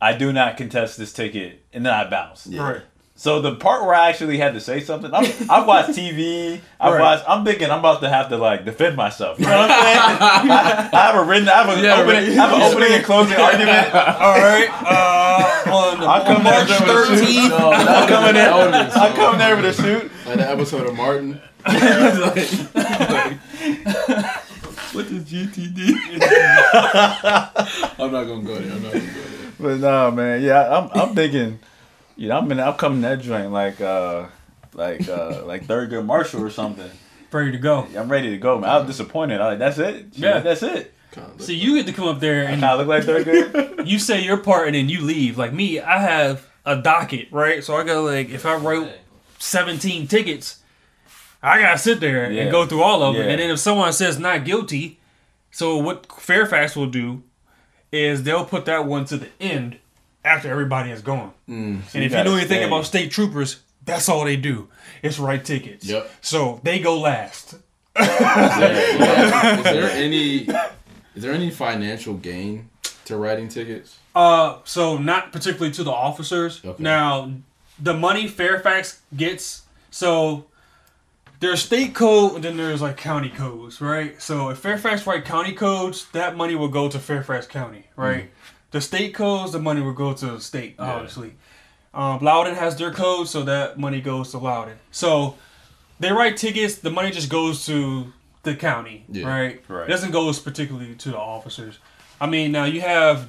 [0.00, 2.46] I do not contest this ticket and then I bounced.
[2.52, 2.82] Right.
[3.20, 6.58] So the part where I actually had to say something, I'm, I've watched TV.
[6.80, 7.00] I've Right.
[7.02, 7.24] watched.
[7.28, 9.38] I'm thinking I'm about to have to like defend myself.
[9.38, 10.50] You know what I'm saying?
[10.50, 11.46] I, I have a written.
[11.50, 12.28] I have, a Yeah, opening, right.
[12.30, 13.94] I have an opening and closing argument.
[13.94, 14.68] All right.
[14.72, 17.28] Uh, on, I come on March with a suit.
[17.28, 17.48] 13th.
[17.50, 18.44] No, that I come in there.
[18.46, 20.10] that would've been so I come there with a suit.
[20.24, 21.40] Like the episode of Martin.
[21.66, 21.82] Like-
[22.32, 23.36] like,
[24.94, 25.76] what the GTD?
[27.98, 28.72] I'm not gonna go there.
[28.72, 29.52] I'm not gonna go there.
[29.60, 30.40] But no, man.
[30.42, 30.88] Yeah, I'm.
[30.98, 31.58] I'm thinking.
[32.20, 32.60] You know, I'm in.
[32.60, 34.26] I'm coming that joint like uh,
[34.74, 36.90] like uh, like Thurgood Marshall or something.
[37.32, 37.86] Ready to go.
[37.96, 38.68] I'm ready to go, man.
[38.68, 39.40] I was disappointed.
[39.40, 40.08] I like that's it.
[40.14, 40.34] She Yeah.
[40.34, 40.92] like, that's it.
[41.12, 43.86] Kinda So you get to come up there and Kind of look like Thurgood.
[43.86, 45.38] you say your part and then you leave.
[45.38, 47.64] Like me, I have a docket, right?
[47.64, 48.90] So I got like if I wrote
[49.38, 50.60] 17 tickets,
[51.42, 52.42] I gotta sit there Yeah.
[52.42, 53.24] and go through all of them.
[53.24, 53.30] Yeah.
[53.30, 55.00] And then if someone says not guilty,
[55.50, 57.22] so what Fairfax will do
[57.90, 59.78] is they'll put that one to the end
[60.24, 61.32] after everybody is gone.
[61.46, 62.64] and if you know anything stay.
[62.64, 64.68] about state troopers, that's all they do.
[65.02, 65.86] It's write tickets.
[65.86, 66.10] Yep.
[66.20, 67.54] So they go last.
[67.54, 67.60] Is
[67.96, 69.58] there, yeah.
[69.58, 70.48] is there any
[71.14, 72.70] is there any financial gain
[73.06, 73.98] to writing tickets?
[74.14, 76.64] Uh, so not particularly to the officers.
[76.64, 76.82] Okay.
[76.82, 77.32] Now,
[77.78, 80.46] the money Fairfax gets, so
[81.40, 84.20] there's state code and then there's like county codes, right?
[84.20, 88.30] So if Fairfax write county codes, that money will go to Fairfax County, right?
[88.70, 91.32] The state codes, the money will go to the state, obviously.
[91.92, 94.76] Um, Loudoun has their codes, so that money goes to Loudoun.
[94.92, 95.36] So
[95.98, 98.12] they write tickets, the money just goes to
[98.44, 99.26] the county, Yeah.
[99.28, 99.62] right?
[99.68, 99.88] Right.
[99.88, 101.78] It doesn't go particularly to the officers.
[102.20, 103.26] I mean, now you have,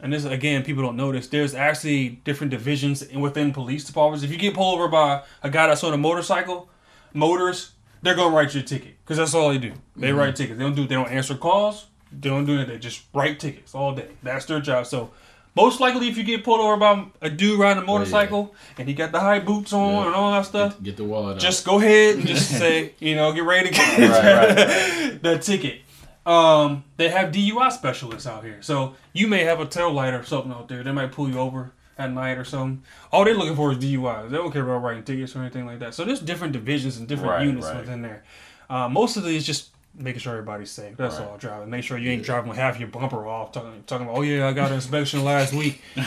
[0.00, 1.28] and this again, people don't notice.
[1.28, 4.22] There's actually different divisions within police departments.
[4.22, 6.68] If you get pulled over by a guy that's on a motorcycle,
[7.14, 7.70] motors,
[8.02, 9.72] they're gonna write you a ticket because that's all they do.
[9.96, 10.58] They write tickets.
[10.58, 10.86] They don't do.
[10.86, 11.86] They don't answer calls.
[12.12, 12.74] They don't do anything.
[12.74, 14.08] They just write tickets all day.
[14.22, 14.86] That's their job.
[14.86, 15.10] So.
[15.56, 18.92] Most likely, if you get pulled over by a dude riding a motorcycle and he
[18.94, 20.06] got the high boots on Yeah.
[20.06, 21.38] and all that stuff, Get, the wallet.
[21.38, 25.82] just go ahead and just say, you know, get ready to get Right, the ticket.
[26.26, 30.24] Um, they have DUI specialists out here, so you may have a tail light or
[30.24, 30.82] something out there.
[30.82, 32.82] They might pull you over at night or something.
[33.12, 34.30] All they're looking for is DUIs.
[34.30, 35.94] They don't care about writing tickets or anything like that.
[35.94, 37.76] So there's different divisions and different Right, units right.
[37.76, 38.24] within there.
[38.68, 40.96] Uh, most of these just making sure everybody's safe.
[40.96, 41.36] That's all.
[41.36, 41.70] Driving.
[41.70, 43.52] Make sure you ain't driving with half your bumper off.
[43.52, 45.80] Talking, talking about, oh yeah, I got an inspection last week.
[45.96, 46.02] you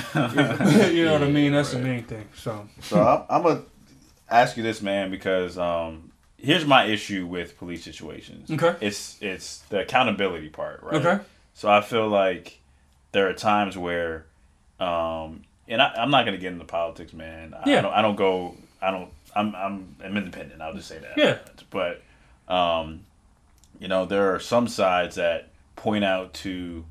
[1.05, 1.53] know what I mean?
[1.53, 2.27] That's the main thing.
[2.35, 3.63] So So I'm, I'm gonna
[4.29, 8.51] ask you this, man, because um, here's my issue with police situations.
[8.51, 8.75] Okay.
[8.85, 10.95] It's it's the accountability part, right?
[11.05, 11.23] Okay.
[11.53, 12.59] So I feel like
[13.13, 14.25] there are times where,
[14.79, 17.53] um, and I, I'm not gonna get into politics, man.
[17.53, 17.79] I, Yeah.
[17.79, 17.93] I don't.
[17.93, 18.55] I don't go.
[18.81, 19.09] I don't.
[19.35, 19.55] I'm.
[19.55, 19.95] I'm.
[20.03, 20.61] I'm independent.
[20.61, 21.17] I'll just say that.
[21.17, 21.37] Yeah.
[21.71, 22.03] But,
[22.47, 23.01] um,
[23.79, 26.85] you know, there are some sides that point out to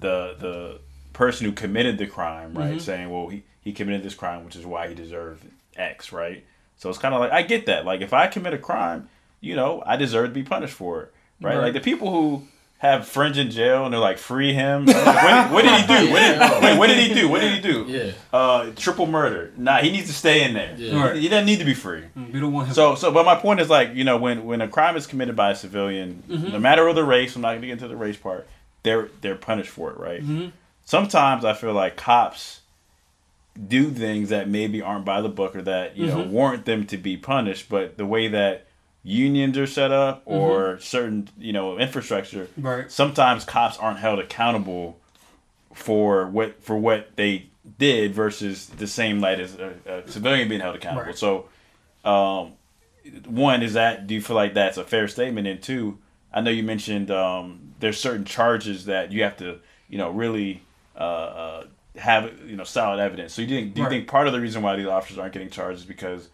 [0.00, 0.80] the the
[1.12, 2.72] person who committed the crime, right?
[2.72, 2.78] Mm-hmm.
[2.78, 5.44] Saying, well, he, he committed this crime, which is why he deserved
[5.76, 6.44] X, right?
[6.76, 7.84] So it's kind of like I get that.
[7.84, 9.08] Like if I commit a crime,
[9.40, 11.56] you know, I deserve to be punished for it, right?
[11.56, 11.64] Right.
[11.64, 12.46] Like the people who
[12.78, 14.84] have friends in jail and they're like free him.
[14.84, 16.12] Like, what, what did he do?
[16.12, 17.28] What did, wait, what did he do?
[17.28, 17.84] What did he do?
[17.88, 18.12] Yeah.
[18.32, 19.52] Uh, triple murder.
[19.56, 20.74] Nah, he needs to stay in there.
[20.76, 21.02] Yeah.
[21.02, 21.16] Right.
[21.16, 22.02] He doesn't need to be free.
[22.16, 22.74] Mm, we don't want him.
[22.74, 25.34] So, so, but my point is like, you know, when when a crime is committed
[25.34, 26.52] by a civilian, mm-hmm.
[26.52, 28.46] no matter of the race, I'm not going to get into the race part.
[28.82, 30.22] They're they're punished for it, right?
[30.22, 30.48] Mm-hmm.
[30.84, 32.60] Sometimes I feel like cops
[33.68, 36.30] do things that maybe aren't by the book or that you know mm-hmm.
[36.30, 38.65] warrant them to be punished, but the way that
[39.06, 42.90] unions are set up or certain you know infrastructure, Right.
[42.90, 44.98] sometimes cops aren't held accountable
[45.72, 47.46] for what for what they
[47.78, 51.06] did versus the same light as a, a civilian being held accountable.
[51.06, 51.18] Right.
[51.18, 51.48] So,
[52.04, 52.52] um,
[53.26, 55.46] one is that do you feel like that's a fair statement?
[55.46, 55.98] And two,
[56.32, 60.62] I know you mentioned um, there's certain charges that you have to you know really
[60.96, 63.34] uh, uh, have you know solid evidence.
[63.34, 63.90] So you think do you Right.
[63.92, 66.28] think part of the reason why these officers aren't getting charged is because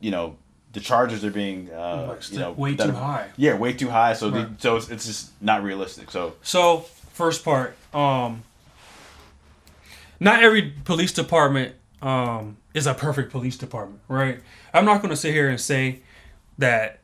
[0.00, 0.36] you know
[0.74, 3.28] the charges are being uh, Like, you know way too are- high.
[3.36, 4.12] Yeah, way too high.
[4.14, 4.54] So Right.
[4.56, 6.10] the, so it's, it's just not realistic.
[6.10, 6.80] So So
[7.12, 8.42] first part, um,
[10.20, 14.40] not every police department um, is a perfect police department, right?
[14.72, 16.00] I'm not going to sit here and say
[16.58, 17.00] that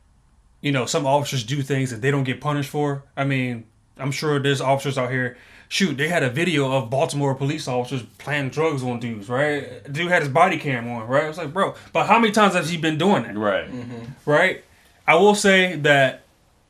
[0.61, 3.03] you know some officers do things that they don't get punished for.
[3.17, 3.65] I mean,
[3.99, 5.37] I'm sure there's officers out here.
[5.73, 9.85] Shoot, they had a video of Baltimore police officers planting drugs on dudes, right?
[9.91, 11.23] Dude had his body cam on, right?
[11.23, 13.39] I was like, bro, but how many times has he been doing that?
[13.39, 13.71] right.
[13.71, 14.29] Mm-hmm.
[14.29, 14.65] right?
[15.07, 16.25] I will say that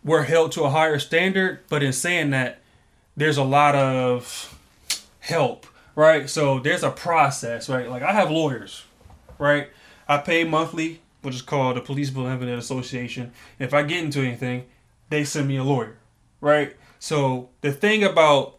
[0.05, 2.61] we're held to a higher standard, but in saying that,
[3.17, 4.59] there's a lot of
[5.21, 6.29] help, right?
[6.29, 7.89] So there's a process, right?
[7.89, 8.85] Like I have lawyers,
[9.39, 9.71] right?
[10.07, 13.33] I pay monthly, which is called the Police Bill Benevolent Association.
[13.59, 14.67] If I get into anything,
[15.09, 15.97] they send me a lawyer,
[16.43, 16.77] right?
[16.99, 18.59] So the thing about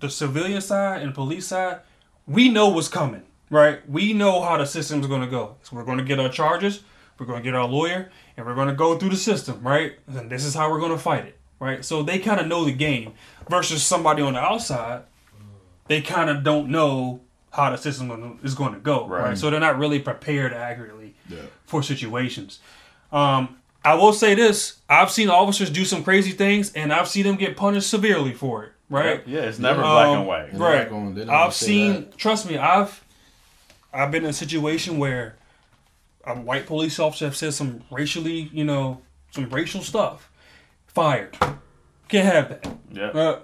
[0.00, 1.80] the civilian side and police side,
[2.26, 3.88] we know what's coming, right?
[3.88, 5.56] We know how the system's going to go.
[5.62, 6.82] So we're going to get our charges,
[7.18, 9.94] we're going to get our lawyer, and we're going to go through the system, right?
[10.06, 11.84] And this is how we're going to fight it, right?
[11.84, 13.12] So they kind of know the game
[13.48, 15.02] versus somebody on the outside,
[15.88, 17.20] they kind of don't know
[17.52, 19.22] how the system is going to go, right?
[19.30, 19.38] Right.
[19.38, 21.38] So they're not really prepared accurately Yeah.
[21.66, 22.60] for situations.
[23.12, 27.24] Um, I will say this: I've seen officers do some crazy things, and I've seen
[27.24, 28.72] them get punished severely for it.
[28.90, 29.22] Right?
[29.26, 30.52] Yeah, it's never black Um, and white.
[30.58, 30.88] Right.
[30.90, 31.92] going- I've seen.
[31.92, 32.18] that.
[32.18, 33.02] Trust me, I've
[33.92, 35.36] I've been in a situation where
[36.26, 40.28] a white police officer have said some racially, you know, some racial stuff.
[40.86, 41.36] Fired.
[42.08, 42.68] Can't have that.
[42.92, 43.06] Yeah.
[43.08, 43.38] Uh,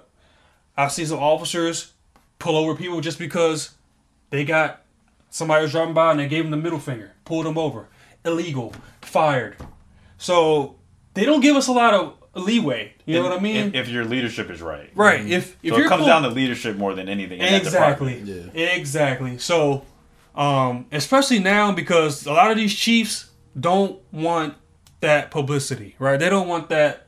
[0.75, 1.93] I've seen some officers
[2.39, 3.71] pull over people just because
[4.29, 4.83] they got
[5.29, 7.87] somebody was driving by and they gave them the middle finger, pulled them over,
[8.25, 9.55] illegal, fired.
[10.17, 10.75] So
[11.13, 12.93] they don't give us a lot of leeway.
[13.05, 13.55] You know If- what I mean?
[13.67, 14.89] If, if your leadership is right.
[14.95, 15.25] right.
[15.25, 17.39] If if So it comes cool- down to leadership more than anything.
[17.39, 18.55] in that exactly, department.
[18.57, 19.37] exactly.
[19.37, 19.83] So,
[20.35, 23.29] um, especially now because a lot of these chiefs
[23.59, 24.53] don't want
[24.99, 26.17] that publicity, right?
[26.19, 27.07] They don't want that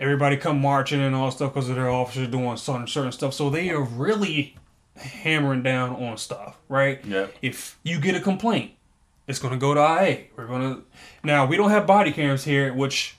[0.00, 3.34] everybody come marching and all stuff because of their officers doing certain certain stuff.
[3.34, 4.56] So they are really
[4.96, 7.04] hammering down on stuff, right?
[7.04, 7.34] Yep.
[7.42, 8.72] If you get a complaint,
[9.26, 10.24] it's gonna go to IA.
[10.36, 10.80] We're gonna
[11.24, 13.16] now we don't have body cams here, which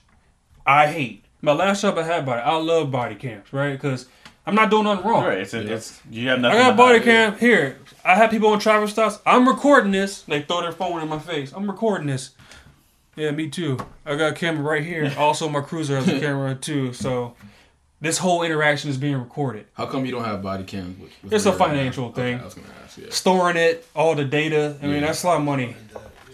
[0.66, 1.24] I hate.
[1.46, 3.70] My last job I had body, I love body cams, right?
[3.70, 4.06] Because
[4.44, 5.24] I'm not doing nothing wrong.
[5.24, 5.38] Right.
[5.38, 6.58] It's, a, it's you have nothing.
[6.58, 7.04] I got a body hide.
[7.04, 7.78] cam here.
[8.04, 9.20] I have people on traffic stops.
[9.24, 10.22] I'm recording this.
[10.22, 11.52] They throw their phone in my face.
[11.52, 12.30] I'm recording this.
[13.14, 13.78] Yeah, me too.
[14.04, 15.12] I got a camera right here.
[15.16, 16.92] Also, my cruiser has a camera too.
[16.92, 17.36] So
[18.00, 19.66] this whole interaction is being recorded.
[19.74, 20.98] How come you don't have body cams?
[20.98, 21.74] With, with It's a your right now?
[21.74, 22.40] financial Okay, thing.
[22.40, 22.98] I was gonna ask.
[22.98, 23.06] Yeah.
[23.10, 24.76] Storing it, all the data.
[24.82, 25.76] I mean, that's a lot of money.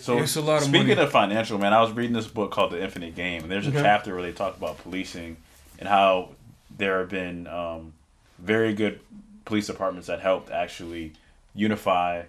[0.02, 1.00] So It's a lot of speaking money.
[1.00, 3.70] of financial, man, I was reading this book called The Infinite Game, and there's a
[3.70, 3.82] Okay.
[3.82, 5.36] chapter where they talk about policing
[5.78, 6.30] and how
[6.76, 7.92] there have been um,
[8.40, 8.98] very good
[9.44, 11.12] police departments that helped actually
[11.54, 12.22] unify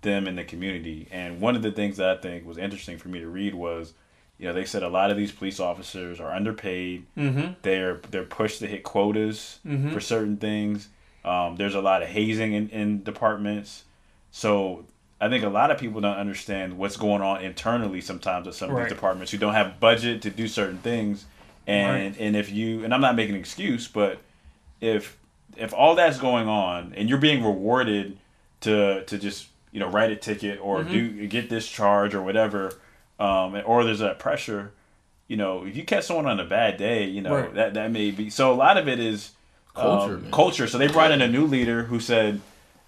[0.00, 1.06] them in the community.
[1.10, 3.92] And one of the things that I think was interesting for me to read was,
[4.38, 7.04] you know, they said a lot of these police officers are underpaid.
[7.16, 7.54] Mm-hmm.
[7.62, 9.92] They're they're pushed to hit quotas Mhm.
[9.92, 10.88] for certain things.
[11.26, 13.84] Um, there's a lot of hazing in, in departments.
[14.30, 14.86] So
[15.20, 18.70] I think a lot of people don't understand what's going on internally sometimes at some
[18.70, 18.84] of Right.
[18.88, 21.26] these departments who don't have budget to do certain things.
[21.66, 22.20] And Right.
[22.20, 24.20] and if you and I'm not making an excuse, but
[24.80, 25.16] if
[25.56, 28.18] if all that's going on and you're being rewarded
[28.60, 30.90] to to just you know write a ticket or Mm-hmm.
[30.90, 32.72] do get this charge or whatever,
[33.18, 34.72] um, or there's that pressure,
[35.26, 37.54] you know, if you catch someone on a bad day, you know Right.
[37.54, 38.30] that that may be.
[38.30, 39.32] So a lot of it is
[39.74, 40.66] Culture, um, culture.
[40.66, 42.40] So they brought in a new leader who said,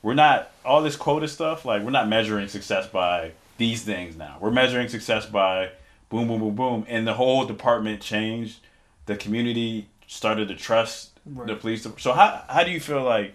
[0.03, 1.65] "We're not all this quota stuff.
[1.65, 4.37] Like we're not measuring success by these things now.
[4.41, 5.71] We're measuring success by
[6.09, 8.61] boom, boom, boom, boom." And the whole department changed.
[9.07, 11.87] The community started to trust the police.
[11.99, 13.35] So how how do you feel like,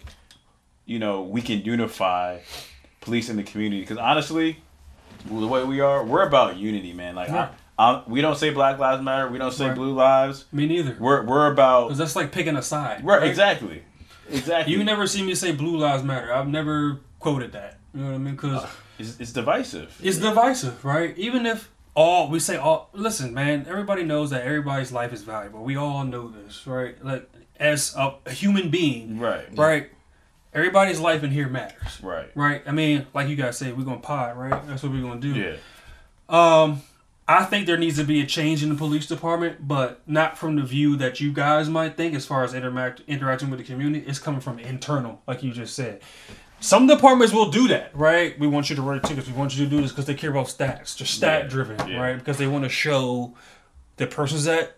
[0.86, 2.40] you know, we can unify
[3.02, 3.82] police in the community?
[3.82, 4.58] Because honestly,
[5.26, 7.16] the way we are, we're about unity, man.
[7.16, 7.50] Like Yeah.
[7.78, 9.28] I, I, we don't say Black Lives Matter.
[9.28, 9.76] We don't say Right.
[9.76, 10.46] Blue Lives.
[10.52, 10.96] Me neither.
[11.00, 13.04] We're we're about Because that's like picking a side.
[13.06, 13.84] right, exactly,
[14.30, 14.74] exactly.
[14.74, 16.34] You never see me say Blue Lives Matter.
[16.34, 17.78] I've never quoted that.
[17.94, 18.36] You know what I mean?
[18.36, 18.66] Because
[19.00, 19.98] It's, it's divisive.
[20.04, 21.18] it's divisive, right?
[21.18, 25.64] Even if all we say all listen, man, everybody knows that everybody's life is valuable.
[25.64, 26.96] We all know this, right?
[27.04, 29.46] Like as a, a human being, Right.
[29.58, 29.90] right?
[30.54, 32.02] Everybody's life in here matters.
[32.02, 32.30] Right.
[32.36, 32.62] Right?
[32.66, 34.66] I mean, like you guys say, we're gonna pod, right?
[34.68, 35.34] That's what we're gonna do.
[35.34, 35.56] Yeah.
[36.30, 36.82] Um,
[37.28, 40.58] I think there needs to be a change in the police department, but not from
[40.58, 44.06] the view that you guys might think as far as interact interacting with the community.
[44.08, 46.02] It's coming from internal, like you just said.
[46.60, 48.38] Some departments will do that, right?
[48.40, 49.28] We want you to write tickets.
[49.28, 50.98] We want you to do this because they care about stats.
[50.98, 52.00] They're stat driven, Yeah.
[52.00, 52.18] right?
[52.18, 53.34] Because they want to show
[53.98, 54.78] the persons at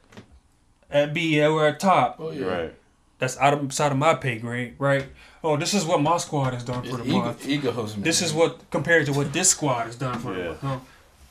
[0.89, 2.45] at B or at top Oh yeah.
[2.45, 2.73] Right.
[3.19, 5.05] that's out of outside of my pay grade, right?
[5.43, 8.03] Oh, this is what my squad has done for It's the month ego, egos, man.
[8.03, 10.43] this is what compared to what this squad has done for Yeah.
[10.53, 10.57] them.
[10.61, 10.77] Huh?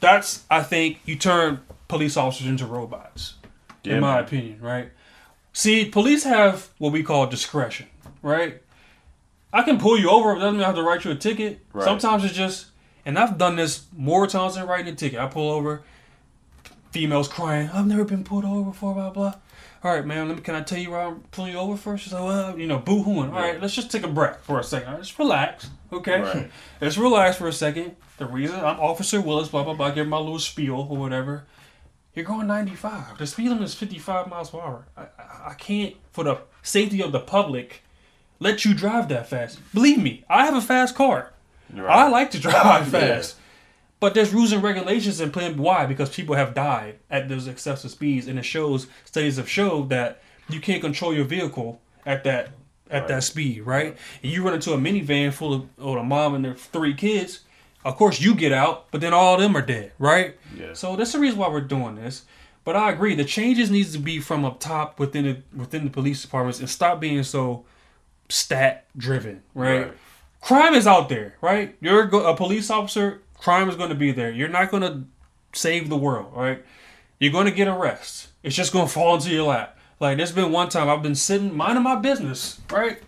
[0.06, 3.34] That's I think you turn police officers into robots,
[3.82, 4.24] Yeah, in my man.
[4.24, 4.90] opinion, right?
[5.52, 7.86] See, police have what we call discretion,
[8.22, 8.62] right?
[9.52, 11.60] I can pull you over, but doesn't mean I have to write you a ticket.
[11.72, 11.84] Right.
[11.84, 12.66] Sometimes it's just,
[13.04, 15.18] and I've done this more times than writing a ticket.
[15.18, 15.82] I pull over,
[16.92, 19.34] females crying, I've never been pulled over before, blah blah.
[19.82, 20.28] All right, man.
[20.28, 22.04] Let me, can I tell you why I'm pulling you over first?
[22.04, 23.32] She's like, well, you know, boo hooing.
[23.32, 24.88] All right, let's just take a breath for a second.
[24.88, 26.20] All right, just relax, okay?
[26.20, 26.50] Right.
[26.80, 27.96] Let's relax for a second.
[28.18, 31.44] The reason I'm Officer Willis, blah blah blah, give my little spiel or whatever.
[32.14, 33.18] You're going 95.
[33.18, 34.86] The speed limit is 55 miles per hour.
[34.96, 37.82] I, I, I can't, for the safety of the public,
[38.40, 39.60] let you drive that fast.
[39.74, 41.34] Believe me, I have a fast car.
[41.72, 41.90] Right.
[41.90, 43.36] I like to drive fast.
[44.00, 45.56] But there's rules and regulations in plan.
[45.56, 45.86] Why?
[45.86, 50.22] Because people have died at those excessive speeds, and it shows studies have showed that
[50.48, 52.50] you can't control your vehicle at that
[52.90, 53.96] at that speed, right?
[54.22, 57.40] And you run into a minivan full of or a mom and their three kids.
[57.86, 60.34] Of course, you get out, but then all of them are dead, right?
[60.58, 60.74] Yeah.
[60.74, 62.24] So that's the reason why we're doing this.
[62.64, 65.90] But I agree, the changes needs to be from up top within the within the
[65.90, 67.64] police departments and stop being so
[68.28, 69.82] stat driven, right?
[69.82, 69.92] Right.
[70.40, 71.76] Crime is out there, right?
[71.80, 74.32] You're a police officer, crime is going to be there.
[74.32, 75.04] You're not going to
[75.52, 76.64] save the world, right?
[77.20, 78.30] You're going to get arrested.
[78.42, 79.78] It's just going to fall into your lap.
[80.00, 83.00] Like there's been one time I've been sitting minding my business, right?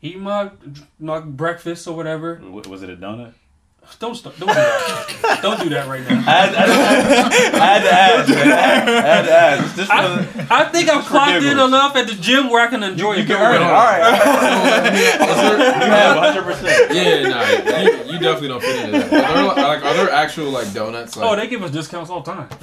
[0.00, 0.50] Eating my
[0.98, 2.40] my breakfast or whatever.
[2.42, 3.34] Was it a donut?
[4.00, 5.38] Don't stop, don't do that.
[5.42, 6.16] don't do that right now.
[6.18, 8.30] I had, I had, I had to ask.
[8.30, 9.76] I had, to ask.
[9.76, 10.02] Just for
[10.42, 13.28] the, I think I'm clocked in enough at the gym where I can enjoy it.
[13.28, 13.62] you earned it.
[13.62, 14.84] All right.
[14.94, 16.42] You have 100.
[16.44, 19.12] percent Yeah, nah, you, you definitely don't fit into that.
[19.12, 21.16] Are there, like, are there actual like donuts?
[21.16, 22.48] Like, Oh, they give us discounts all the time.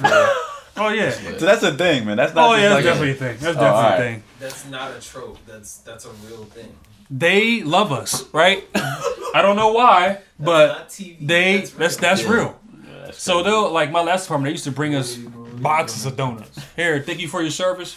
[0.76, 1.10] oh yeah.
[1.10, 2.16] So that's a thing, man.
[2.16, 2.50] That's not.
[2.50, 3.36] Oh yeah, that's like definitely a thing.
[3.40, 4.00] That's Oh, definitely alright.
[4.00, 4.22] a thing.
[4.40, 5.38] That's not a trope.
[5.46, 6.74] That's that's a real thing.
[7.14, 8.64] They love us, right?
[8.74, 12.00] I don't know why, but not they That's that's real.
[12.00, 12.30] that's Yeah.
[12.32, 13.12] real.
[13.12, 14.46] So they'll like my last department.
[14.48, 16.58] They used to bring us boxes of donuts.
[16.76, 17.96] Here, thank you for your service.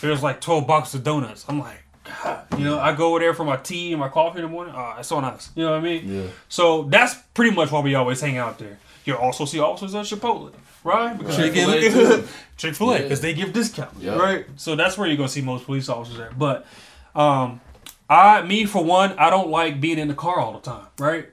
[0.00, 1.44] There's like twelve boxes of donuts.
[1.48, 1.82] I'm like,
[2.22, 4.50] God, you know, I go over there for my tea and my coffee in the
[4.50, 4.74] morning.
[4.76, 5.50] Oh, it's so nice.
[5.56, 6.02] You know what I mean?
[6.14, 6.26] Yeah.
[6.48, 8.78] So that's pretty much why we always hang out there.
[9.04, 10.52] You'll also see officers at Chipotle,
[10.84, 11.16] right?
[11.18, 12.28] Because they Chick-fil-A give too.
[12.56, 13.02] Chick Fil A Yeah.
[13.02, 14.18] because they give discounts, Yep.
[14.18, 14.46] right?
[14.56, 16.30] So that's where you're gonna see most police officers there.
[16.38, 16.66] But
[17.14, 17.60] um,
[18.08, 21.28] I, me for one, I don't like being in the car all the time, right?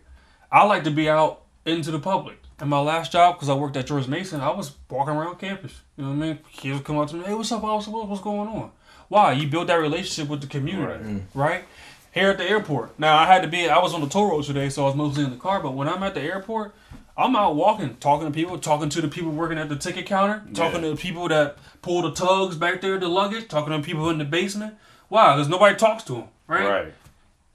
[0.52, 2.38] I like to be out into the public.
[2.60, 5.82] And my last job, because I worked at George Mason, I was walking around campus.
[5.98, 6.40] You know what I mean?
[6.54, 7.92] Kids would come up to me, hey, what's up, officer?
[7.92, 8.72] What's going on?
[9.08, 9.34] Why?
[9.34, 11.22] You build that relationship with the community, mm.
[11.34, 11.66] right?
[12.14, 12.98] Here at the airport.
[13.00, 14.96] Now, I had to be, I was on the toll road today, so I was
[14.96, 15.62] mostly in the car.
[15.62, 16.76] But when I'm at the airport,
[17.18, 20.44] I'm out walking, talking to people, talking to the people working at the ticket counter,
[20.54, 20.90] talking Yeah.
[20.90, 24.18] to the people that pull the tugs back there, the luggage, talking to people in
[24.18, 24.76] the basement.
[25.10, 25.36] Why?
[25.36, 26.24] Because nobody talks to them,
[26.60, 26.94] Right.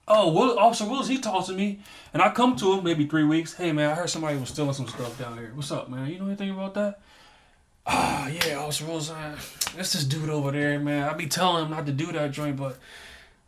[0.09, 1.81] oh, Will, Officer Willis, he talks to me,
[2.15, 3.55] and I come to him maybe three weeks.
[3.55, 5.53] Hey, man, I heard somebody was stealing some stuff down here.
[5.55, 6.09] What's up, man?
[6.09, 7.01] You know anything about that?
[7.87, 9.37] Ah, yeah, Officer Willis, uh,
[9.77, 11.09] that's this dude over there, man.
[11.09, 12.79] I be telling him not to do that joint, but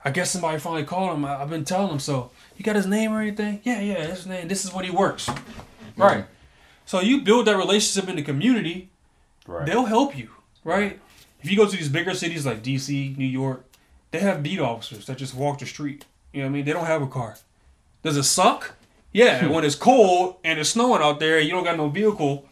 [0.05, 1.25] I guess somebody finally called him.
[1.25, 1.99] I, I've been telling him.
[1.99, 3.61] So, you got his name or anything?
[3.65, 4.49] Yeah, yeah, his name.
[4.49, 5.29] This is what he works.
[5.97, 6.27] Right.
[6.87, 8.89] So you build that relationship in the community
[9.47, 9.67] Right.
[9.67, 10.31] they'll help you,
[10.63, 10.99] right?
[11.43, 13.65] If you go to these bigger cities like DC, New York,
[14.11, 16.07] they have beat officers that just walk the street.
[16.33, 16.65] You know what I mean?
[16.65, 17.37] They don't have a car.
[18.03, 18.75] Does it suck?
[19.13, 19.53] Yeah, hmm.
[19.53, 22.47] when it's cold and it's snowing out there, you don't got no vehicle,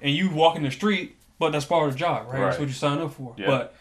[0.00, 2.40] and you walk in the street, but that's part of the job, right?
[2.40, 3.34] That's what you sign up for.
[3.38, 3.46] Yeah.
[3.46, 3.74] But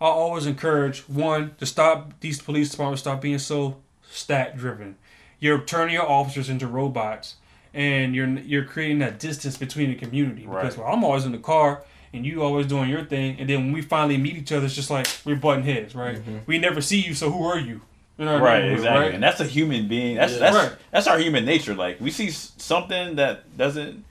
[0.00, 3.76] I always encourage one to stop these police departments stop being so
[4.10, 4.96] stat driven.
[5.38, 7.36] You're turning your officers into robots,
[7.72, 10.42] and you're you're creating that distance between the community.
[10.42, 10.84] Because Right.
[10.84, 11.82] well, I'm always in the car,
[12.12, 14.74] and you always doing your thing, and then when we finally meet each other, it's
[14.74, 16.16] just like we're butting heads, right?
[16.16, 16.38] Mm-hmm.
[16.46, 17.80] We never see you, so who are you?
[18.18, 19.14] You know Right, exactly, Right?
[19.14, 20.16] and that's a human being.
[20.16, 20.38] That's Yeah.
[20.40, 20.72] that's Right.
[20.90, 21.74] that's our human nature.
[21.74, 24.04] Like we see something that doesn't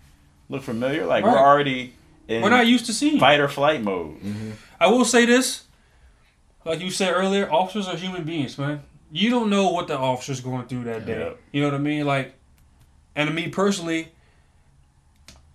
[0.50, 1.32] look familiar, like Right.
[1.34, 1.94] we're already
[2.28, 3.20] in We're not used to seeing.
[3.20, 4.20] fight or flight mode.
[4.22, 4.52] Mm-hmm.
[4.80, 5.66] I will say this,
[6.66, 8.82] like you said earlier, officers are human beings, man.
[9.12, 11.20] You don't know what the officer's going through that day.
[11.20, 11.40] Yep.
[11.52, 12.06] You know what I mean?
[12.06, 12.34] Like,
[13.16, 14.10] and to me personally,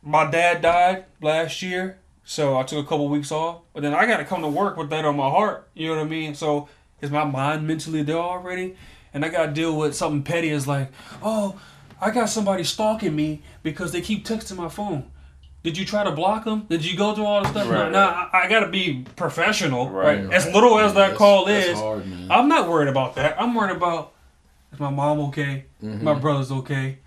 [0.02, 3.60] my dad died last year, so I took a couple weeks off.
[3.72, 5.68] But then I got to come to work with that on my heart.
[5.74, 6.34] You know what I mean?
[6.34, 6.68] So
[7.00, 8.76] is my mind mentally there already?
[9.12, 10.48] And I got to deal with something petty.
[10.48, 10.90] Is like,
[11.22, 11.60] oh,
[12.00, 15.10] I got somebody stalking me because they keep texting my phone.
[15.62, 16.66] Did you try to block them?
[16.68, 17.68] Did you go through all the stuff?
[17.70, 17.90] Right.
[17.90, 20.34] Nah, I, I got to be professional, Right, right?
[20.34, 22.04] As little as that call is, hard.
[22.28, 23.40] I'm not worried about that.
[23.40, 24.12] I'm worried about
[24.74, 25.64] is my mom okay?
[25.82, 26.04] Mm-hmm.
[26.04, 26.98] My brother's okay.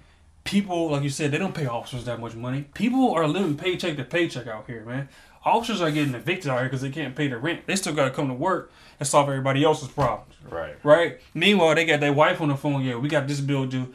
[0.48, 2.66] People, like you said, they don't pay officers that much money.
[2.74, 5.10] People are living paycheck to paycheck out here, man.
[5.44, 7.68] Officers are getting evicted out here because they can't pay the rent.
[7.68, 10.76] They still got to come to work and solve everybody else's problems, Right.
[10.84, 11.20] right?
[11.34, 12.82] Meanwhile, they got their wife on the phone.
[12.84, 13.94] Yeah, we got this bill due.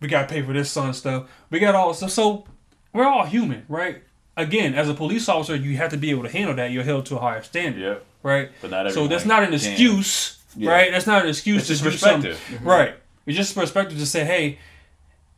[0.00, 1.28] We got to pay for this son stuff.
[1.50, 2.10] We got all stuff.
[2.10, 2.44] So
[2.92, 4.02] we're all human, right?
[4.36, 6.70] Again, as a police officer, you have to be able to handle that.
[6.70, 8.04] You're held to a higher standard Yep.
[8.22, 8.50] right?
[8.60, 10.70] But not so that's not an excuse, Yeah.
[10.70, 10.90] right?
[10.92, 12.30] That's not an excuse It's to just do something.
[12.32, 12.66] perspective.
[12.66, 12.94] right?
[13.24, 14.58] It's just perspective to say, hey,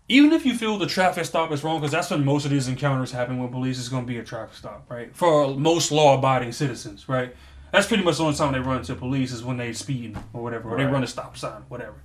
[0.08, 2.66] even if you feel the traffic stop is wrong, because that's when most of these
[2.66, 5.14] encounters happen when police is going to be a traffic stop, right?
[5.14, 7.34] For most law-abiding citizens, right?
[7.72, 10.42] That's pretty much the only time they run into police is when they speeding or
[10.42, 11.96] whatever, or they run a stop sign, whatever.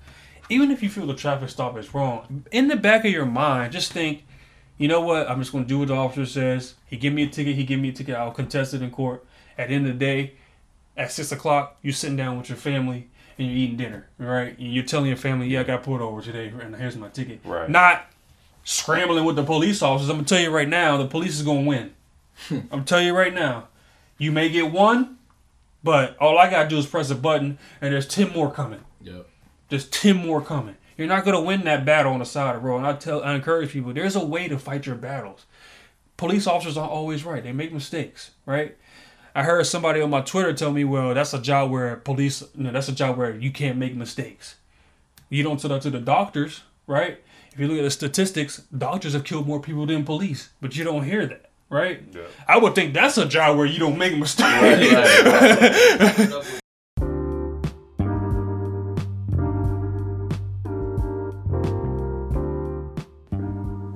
[0.49, 3.71] Even if you feel the traffic stop is wrong, in the back of your mind,
[3.71, 4.25] just think,
[4.77, 5.29] you know what?
[5.29, 6.75] I'm just going to do what the officer says.
[6.85, 7.55] He give me a ticket.
[7.55, 8.15] He give me a ticket.
[8.15, 9.25] I'll contest it in court.
[9.57, 10.33] At the end of the day,
[10.97, 14.57] at six o'clock, you're sitting down with your family and you're eating dinner, right?
[14.57, 17.41] And you're telling your family, "Yeah, I got pulled over today, and here's my ticket."
[17.43, 17.69] Right.
[17.69, 18.05] Not
[18.63, 20.09] scrambling with the police officers.
[20.09, 21.93] I'm gonna tell you right now, the police is gonna win.
[22.47, 22.59] Hmm.
[22.71, 23.67] I'm telling you right now,
[24.17, 25.17] you may get one,
[25.83, 28.81] but all I gotta do is press a button, and there's ten more coming.
[29.01, 29.27] Yep.
[29.69, 30.75] There's ten more coming.
[30.97, 32.77] You're not gonna win that battle on the side of the road.
[32.77, 35.45] And I tell, I encourage people, there's a way to fight your battles.
[36.17, 37.43] Police officers aren't always right.
[37.43, 38.77] They make mistakes, right?
[39.35, 42.65] I heard somebody on my Twitter tell me, "Well, that's a job where police, you
[42.65, 44.55] know, that's a job where you can't make mistakes."
[45.29, 47.19] You don't tell that to the doctors, right?
[47.51, 50.83] If you look at the statistics, doctors have killed more people than police, but you
[50.83, 52.03] don't hear that, right?
[52.11, 52.21] Yeah.
[52.47, 54.49] I would think that's a job where you don't make mistakes.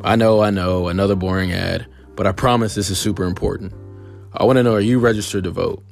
[0.04, 1.86] I know, I know, another boring ad,
[2.16, 3.74] but I promise this is super important.
[4.40, 5.84] I want to know are you registered to vote?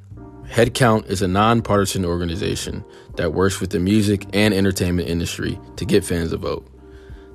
[0.43, 2.85] Headcount is a nonpartisan organization
[3.15, 6.67] that works with the music and entertainment industry to get fans to vote.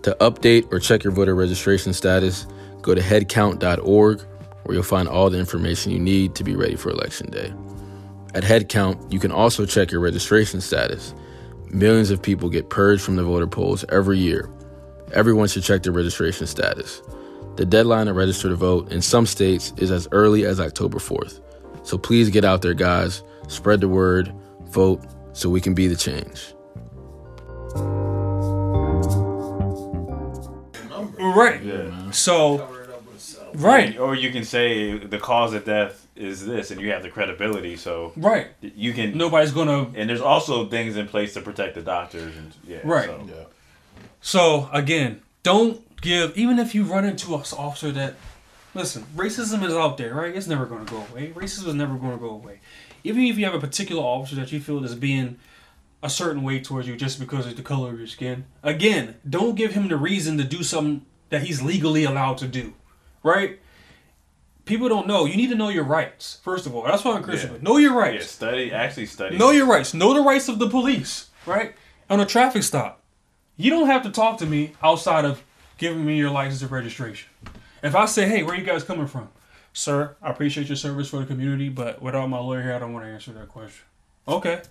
[0.04, 2.46] To update or check your voter registration status,
[2.80, 4.20] go to headcount.org
[4.62, 7.52] where you'll find all the information you need to be ready for Election Day.
[8.36, 11.12] At Headcount, you can also check your registration status.
[11.70, 14.48] Millions of people get purged from the voter polls every year.
[15.12, 17.02] Everyone should check their registration status.
[17.60, 21.42] The deadline to register to vote in some states is as early as October 4th.
[21.82, 23.22] So please get out there, guys.
[23.48, 24.32] Spread the word,
[24.70, 25.04] vote,
[25.34, 26.54] so we can be the change.
[31.18, 31.62] right.
[31.62, 32.10] Yeah.
[32.12, 33.62] So, Cover it up with self.
[33.62, 37.10] right, Or you can say the cause of death is this, and you have the
[37.10, 38.46] credibility, so right.
[38.62, 39.18] you can.
[39.18, 42.78] Nobody's gonna And there's also things in place to protect the doctors, and yeah.
[42.84, 43.10] Right.
[43.10, 43.46] So.
[44.22, 48.16] So again, don't give even if you run into an officer that
[48.74, 50.34] listen, racism is out there, right?
[50.34, 51.32] It's never going to go away.
[51.32, 52.60] Racism is never going to go away.
[53.02, 55.38] Even if you have a particular officer that you feel is being
[56.02, 59.54] a certain way towards you just because of the color of your skin, again, don't
[59.54, 62.74] give him the reason to do something that he's legally allowed to do,
[63.22, 63.58] right?
[64.64, 65.24] People don't know.
[65.24, 66.38] You need to know your rights.
[66.42, 67.54] First of all, that's why I'm Christian.
[67.54, 67.62] Yeah.
[67.62, 68.24] Know your rights.
[68.24, 68.72] Yeah, study.
[68.72, 69.38] Actually, study.
[69.38, 69.94] Know your rights.
[69.94, 71.74] Know the rights of the police, right?
[72.08, 73.02] On a traffic stop,
[73.56, 75.42] you don't have to talk to me outside of
[75.80, 77.28] giving me your license and registration.
[77.82, 79.30] If I say, "Hey, where you guys coming from?"
[79.72, 82.92] Sir, I appreciate your service for the community, but without my lawyer here, I don't
[82.92, 83.84] want to answer that question.
[84.28, 84.62] Okay.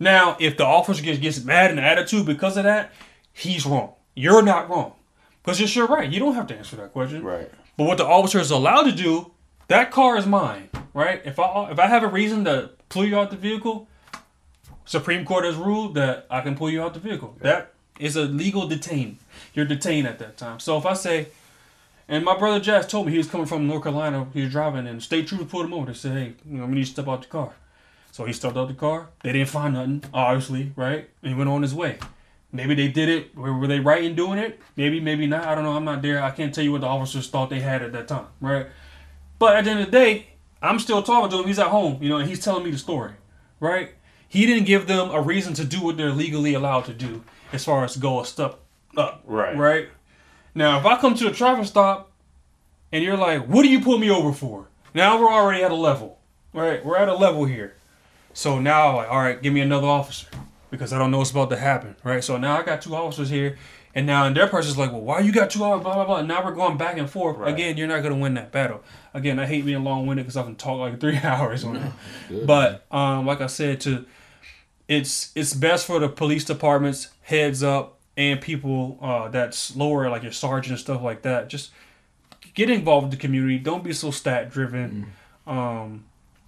[0.00, 2.92] Now, if the officer gets, gets mad and attitude because of that,
[3.32, 3.92] he's wrong.
[4.14, 4.94] You're not wrong.
[5.42, 6.10] Because it's your right.
[6.10, 7.22] You don't have to answer that question.
[7.22, 7.50] Right.
[7.76, 9.32] But what the officer is allowed to do,
[9.68, 11.20] that car is mine, right?
[11.24, 13.86] If I if I have a reason to pull you out the vehicle,
[14.86, 17.36] Supreme Court has ruled that I can pull you out the vehicle.
[17.40, 19.18] That is a legal detain.
[19.52, 20.60] You're detained at that time.
[20.60, 21.28] So if I say,
[22.08, 24.86] and my brother Jazz told me he was coming from North Carolina, he was driving,
[24.86, 25.86] and state trooper pulled him over.
[25.86, 27.52] They said, "Hey, you know, we need to step out the car."
[28.12, 29.08] So he stepped out the car.
[29.22, 31.08] They didn't find nothing, obviously, right?
[31.22, 31.98] And he went on his way.
[32.52, 33.36] Maybe they did it.
[33.36, 34.60] Were they right in doing it?
[34.76, 35.44] Maybe, maybe not.
[35.44, 35.72] I don't know.
[35.72, 36.22] I'm not there.
[36.22, 38.66] I can't tell you what the officers thought they had at that time, right?
[39.40, 40.28] But at the end of the day,
[40.62, 41.48] I'm still talking to him.
[41.48, 43.14] He's at home, you know, and he's telling me the story,
[43.58, 43.90] right?
[44.28, 47.24] He didn't give them a reason to do what they're legally allowed to do
[47.54, 48.58] as far as go a step
[48.96, 49.56] up, Right.
[49.56, 49.88] Right.
[50.54, 52.12] Now, if I come to a traffic stop
[52.92, 55.74] and you're like, "What do you pull me over for?" Now we're already at a
[55.76, 56.18] level,
[56.52, 56.84] right?
[56.84, 57.74] We're at a level here.
[58.32, 60.28] So now, like, all right, give me another officer
[60.70, 62.22] because I don't know what's about to happen, right?
[62.22, 63.58] So now I got two officers here,
[63.94, 66.16] and now and their person's like, well, why you got two officers, blah blah blah.
[66.18, 67.36] And now we're going back and forth.
[67.38, 67.52] Right.
[67.52, 68.82] Again, you're not gonna win that battle.
[69.12, 72.46] Again, I hate being long winded because I can talk like three hours on it.
[72.46, 74.04] But um, like I said, to
[74.86, 80.22] it's it's best for the police departments, heads up, and people uh, that's lower, like
[80.22, 81.48] your sergeant and stuff like that.
[81.48, 81.70] Just
[82.54, 83.58] get involved with the community.
[83.58, 85.12] Don't be so stat driven.
[85.46, 86.04] Um,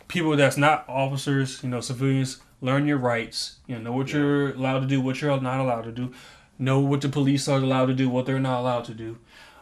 [0.07, 3.57] people that's not officers, you know, civilians, learn your rights.
[3.67, 6.13] You know, know what you're allowed to do, what you're not allowed to do.
[6.59, 9.19] Know what the police are allowed to do, what they're not allowed to do.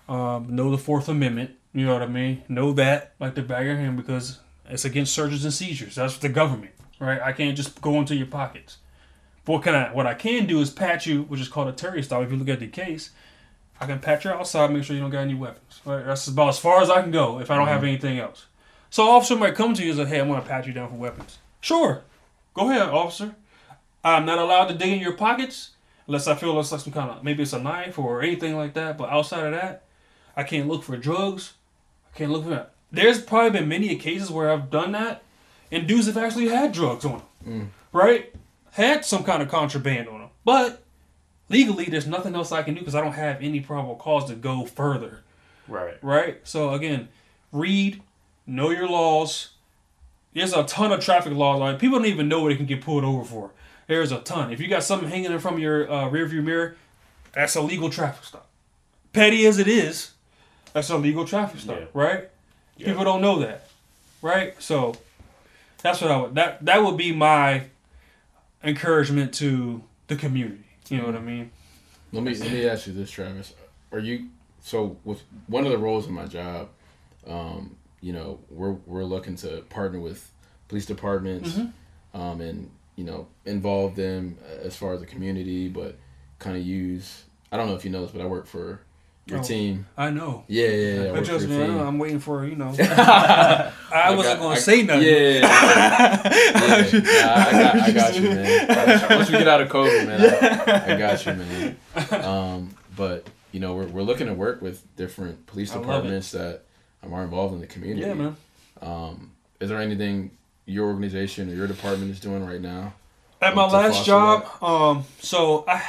[0.09, 1.53] Um, know the Fourth Amendment.
[1.73, 2.43] You know what I mean?
[2.49, 5.97] Know that like the back of your hand because it's against searches and seizures.
[5.97, 7.21] That's the government, right?
[7.21, 8.79] I can't just go into your pockets.
[9.47, 9.93] What can I?
[9.93, 12.23] What I can do is pat you, which is called a Terry stop.
[12.23, 13.11] If you look at the case,
[13.81, 15.81] I can pat you outside, make sure you don't got any weapons.
[15.85, 16.05] Right?
[16.05, 17.87] That's about as far as I can go if I don't have mm-hmm.
[17.87, 18.47] anything else.
[18.91, 20.95] So officer might come to you and say, "Hey, I'm gonna pat you down for
[20.97, 22.03] weapons." Sure,
[22.55, 23.35] go ahead, officer.
[24.03, 25.71] I'm not allowed to dig in your pockets
[26.07, 28.75] unless I feel it's like some kind of maybe it's a knife or anything like
[28.75, 28.97] that.
[28.97, 29.85] But outside of that,
[30.37, 31.55] I can't look for drugs.
[32.13, 32.73] I can't look for that.
[32.93, 35.23] There's probably been many cases where I've done that,
[35.73, 37.67] and dudes have actually had drugs on them, mm.
[37.93, 38.33] right?
[38.75, 40.83] Had some kind of contraband on them, but
[41.49, 44.35] legally, there's nothing else I can do because I don't have any probable cause to
[44.35, 45.21] go further
[45.69, 45.95] Right.
[46.03, 46.41] right?
[46.45, 47.09] So again,
[47.53, 48.03] read,
[48.47, 49.51] know your laws.
[50.33, 51.61] There's a ton of traffic laws.
[51.61, 53.51] Like people don't even know what they can get pulled over for.
[53.87, 54.53] There's a ton.
[54.53, 56.77] If you got something hanging in from your uh, rearview mirror,
[57.33, 58.49] that's a legal traffic stop.
[59.13, 60.13] Petty as it is,
[60.73, 61.87] that's a legal traffic stop, Yeah.
[61.95, 62.29] right?
[62.77, 62.89] Yeah.
[62.89, 63.69] People don't know that,
[64.21, 64.61] right?
[64.61, 64.97] So
[65.83, 67.65] that's what I would that that would be my
[68.65, 70.65] encouragement to the community.
[70.89, 71.51] You know what I mean?
[72.13, 73.55] Let me let me ask you this, Travis.
[73.93, 74.29] Are you
[74.63, 76.69] so with one of the roles in my job?
[77.27, 80.31] Um, you know, we're we're looking to partner with
[80.69, 82.21] police departments, Mm-hmm.
[82.21, 85.97] um, and you know involve them as far as the community, but
[86.39, 87.25] kind of use.
[87.51, 88.81] I don't know if you know this, but I work for
[89.27, 89.43] your Oh.
[89.43, 89.87] team.
[89.97, 90.45] I know.
[90.49, 91.01] Yeah, yeah, yeah.
[91.01, 91.81] I But work for just your man.
[91.87, 92.75] I'm waiting for you know.
[92.79, 93.73] I,
[94.15, 95.03] wasn't got- gonna I- say nothing.
[95.03, 96.89] Yeah, yeah, yeah.
[96.95, 99.09] Yeah, nah, I, got, I got you, man.
[99.19, 100.21] Once we get out of COVID, man,
[100.69, 101.77] I, I got you, man.
[102.25, 106.63] Um, but you know, we're, we're looking to work with different police I departments that
[107.03, 108.07] um, are involved in the community.
[108.07, 108.37] Yeah, man.
[108.83, 110.33] Um, is there anything
[110.67, 112.95] your organization or your department is doing right now?
[113.41, 115.83] At my last job, um, so I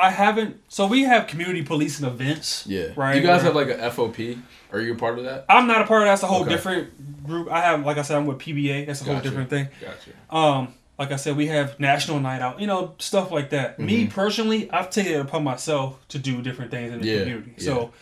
[0.00, 0.60] I haven't.
[0.68, 2.64] So we have community policing events.
[2.66, 2.88] Yeah.
[2.96, 3.16] Right.
[3.16, 4.38] You guys have like a FOP?
[4.72, 5.44] Are you a part of that?
[5.48, 6.12] I'm not a part of that.
[6.12, 6.50] That's a whole Okay.
[6.50, 7.50] different group.
[7.50, 8.86] I have, like I said, I'm with PBA.
[8.86, 9.68] That's a whole different thing.
[9.80, 10.10] Gotcha.
[10.34, 12.60] Um, like I said, we have national night out.
[12.60, 13.78] You know, stuff like that.
[13.78, 14.14] Me Mm-hmm.
[14.14, 17.54] personally, I've taken it upon myself to do different things in the Yeah, community.
[17.58, 17.64] yeah.
[17.64, 17.92] So,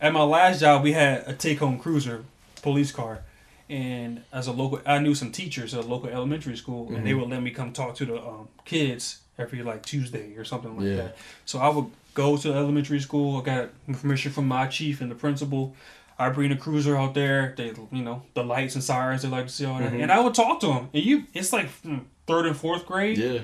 [0.00, 2.24] at my last job, we had a take-home cruiser,
[2.62, 3.20] police car,
[3.68, 7.04] and as a local, I knew some teachers at a local elementary school, and Mm-hmm.
[7.04, 10.76] they would let me come talk to the um, kids every like Tuesday or something
[10.76, 10.96] like Yeah.
[10.96, 11.16] that.
[11.44, 13.40] So I would go to the elementary school.
[13.40, 13.68] I got
[14.00, 15.74] permission from my chief and the principal.
[16.18, 17.54] I bring a cruiser out there.
[17.56, 19.22] They, you know, the lights and sirens.
[19.22, 20.02] They like to see all that, Mm-hmm.
[20.02, 20.88] and I would talk to them.
[20.92, 23.40] And you, it's like hmm, third and fourth grade Yeah.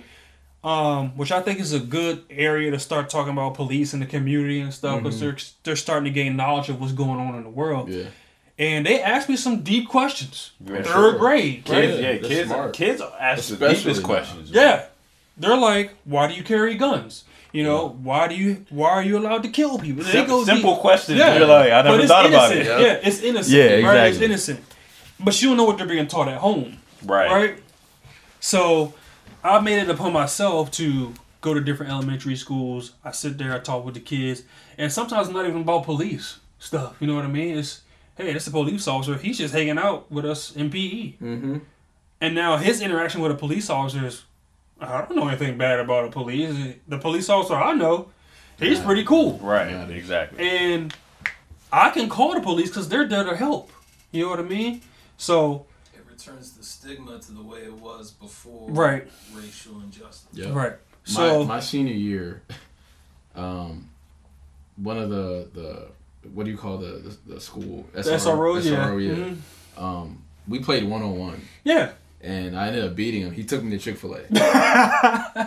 [0.62, 4.07] um, which I think is a good area to start talking about police and the
[4.07, 7.44] community and stuff because they're they're starting to gain knowledge of what's going on in
[7.44, 7.88] the world.
[7.88, 8.05] Yeah.
[8.59, 10.53] And they asked me some deep questions.
[10.64, 11.18] Yeah, Third sure.
[11.18, 11.82] grade, right?
[11.82, 12.72] Kids, yeah, kids, smart.
[12.72, 14.07] kids ask the deepest now.
[14.07, 14.51] questions.
[14.51, 14.86] Yeah.
[15.37, 17.24] They're like, why do you carry guns?
[17.53, 20.05] You know, why do you why are you allowed to kill people?
[20.05, 20.80] Sim- simple deep.
[20.80, 21.18] questions.
[21.18, 21.39] Yeah.
[21.39, 22.80] You're like, I But never it's thought about innocent.
[22.80, 22.82] it.
[22.82, 23.57] Yeah, it's innocent.
[23.57, 24.12] Yeah, Right?
[24.12, 24.61] It's innocent.
[25.18, 26.78] But you don't know what they're being taught at home.
[27.05, 27.30] Right.
[27.30, 27.62] Right?
[28.41, 28.93] So
[29.43, 32.93] I made it upon myself to go to different elementary schools.
[33.05, 34.43] I sit there, I talk with the kids,
[34.76, 36.97] and sometimes it's not even about police stuff.
[37.01, 37.57] You know what I mean?
[37.59, 37.82] It's
[38.16, 39.16] hey, that's a police officer.
[39.16, 41.12] He's just hanging out with us in PE.
[41.22, 41.59] Mm-hmm.
[42.20, 44.22] And now his interaction with a police officer is,
[44.81, 46.74] I don't know anything bad about the police.
[46.87, 48.11] The police officer I know,
[48.59, 49.39] he's pretty cool.
[49.39, 49.70] Right.
[49.70, 49.87] Yeah.
[49.89, 50.39] Exactly.
[50.47, 50.95] And
[51.72, 53.70] I can call the police because they're there to help.
[54.12, 54.83] You know what I mean?
[55.16, 60.29] So, It returns the stigma to the way it was before right, racial injustice.
[60.33, 60.53] Yeah.
[60.53, 60.72] right.
[60.72, 62.43] My, So, my senior year,
[63.35, 63.89] um,
[64.77, 65.89] one of the the
[66.35, 68.77] what do you call the the, the school the SROs, yeah.
[68.89, 69.14] SRO, yeah.
[69.14, 69.83] Mhm.
[69.83, 71.93] Um, we played one on one, Yeah.
[72.21, 73.33] And I ended up beating him.
[73.33, 74.21] He took me to Chick Fil A,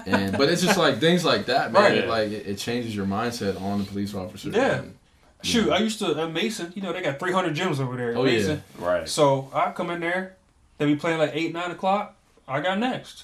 [0.05, 1.82] and but it's just like things like that, man.
[1.84, 1.97] Right.
[1.99, 4.49] It, like it, it changes your mindset on the police officer.
[4.49, 4.80] Yeah.
[4.80, 4.95] and,
[5.41, 5.74] Shoot, know.
[5.74, 8.11] I used to, at Mason, you know, they got 300 gyms over there.
[8.11, 8.57] at Oh, yeah.
[8.78, 9.07] Right.
[9.07, 10.36] So, I come in there,
[10.78, 12.15] they be playing like 8, 9 o'clock.
[12.45, 13.24] I got next.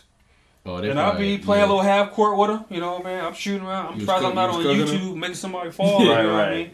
[0.65, 1.67] Oh, they And I'll be playing yeah.
[1.67, 2.65] a little half court with them.
[2.69, 3.87] You know, man, I'm shooting around.
[3.87, 6.03] I'm You surprised I'm not on was cooking YouTube making somebody fall.
[6.03, 6.57] you Right, know what I right.
[6.67, 6.71] mean?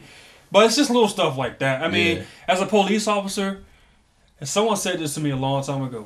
[0.51, 1.81] But it's just little stuff like that.
[1.81, 2.23] I mean, Yeah.
[2.47, 3.63] as a police officer,
[4.39, 6.05] and someone said this to me a long time ago.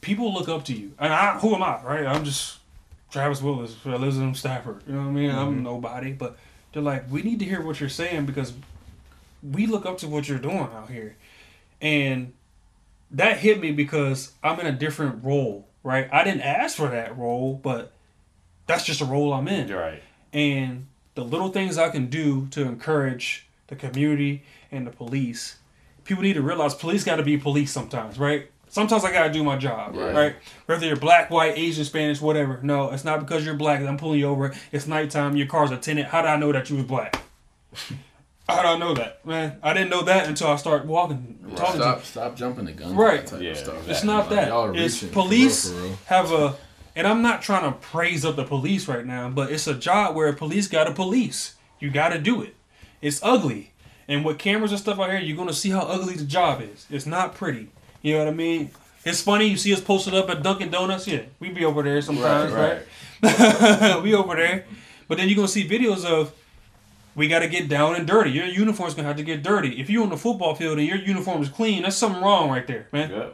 [0.00, 2.06] People look up to you, and I, who am I, right?
[2.06, 2.58] I'm just
[3.10, 4.82] Travis Willis, live Stafford.
[4.86, 5.30] You know what I mean?
[5.30, 5.38] Mm-hmm.
[5.38, 6.38] I'm nobody, but
[6.72, 8.52] they're like, we need to hear what you're saying because
[9.42, 11.16] we look up to what you're doing out here,
[11.80, 12.32] and
[13.10, 16.08] that hit me because I'm in a different role, right?
[16.12, 17.92] I didn't ask for that role, but
[18.66, 20.02] that's just a role I'm in right.
[20.32, 25.56] and the little things I can do to encourage the community and the police.
[26.04, 28.49] People need to realize police got to be police sometimes, right?
[28.70, 30.14] Sometimes I got to do my job, Right.
[30.14, 30.36] right.
[30.66, 32.60] Whether you're black, white, Asian, Spanish, whatever.
[32.62, 34.54] No, it's not because you're black I'm pulling you over.
[34.72, 35.36] It's nighttime.
[35.36, 36.08] Your car's a tenant.
[36.08, 37.20] How did I know that you was black?
[38.48, 39.58] How did I know that, man?
[39.62, 42.96] I didn't know that until I started walking, talking to Stop, stop jumping the gun.
[42.96, 43.22] Right.
[43.40, 43.76] Yeah, stuff.
[43.88, 44.06] it's exactly.
[44.08, 44.48] not that.
[44.48, 45.98] Y'all are It's reaching, for real, police for real.
[46.06, 46.56] have a,
[46.96, 50.16] and I'm not trying to praise up the police right now, but it's a job
[50.16, 51.54] where police got to police.
[51.78, 52.56] You got to do it.
[53.00, 53.72] It's ugly,
[54.08, 56.86] and with cameras and stuff out here, you're gonna see how ugly the job is.
[56.90, 57.68] It's not pretty.
[58.02, 58.70] You know what I mean?
[59.04, 59.46] It's funny.
[59.46, 61.06] You see us posted up at Dunkin' Donuts.
[61.06, 62.82] Yeah, we be over there sometimes, Right,
[63.22, 64.02] right?
[64.02, 64.64] we over there,
[65.08, 66.32] but then you're gonna see videos of.
[67.16, 68.30] We got to get down and dirty.
[68.30, 69.80] Your uniform's gonna have to get dirty.
[69.80, 72.66] If you're on the football field and your uniform is clean, that's something wrong right
[72.66, 73.08] there, man.
[73.08, 73.32] Good.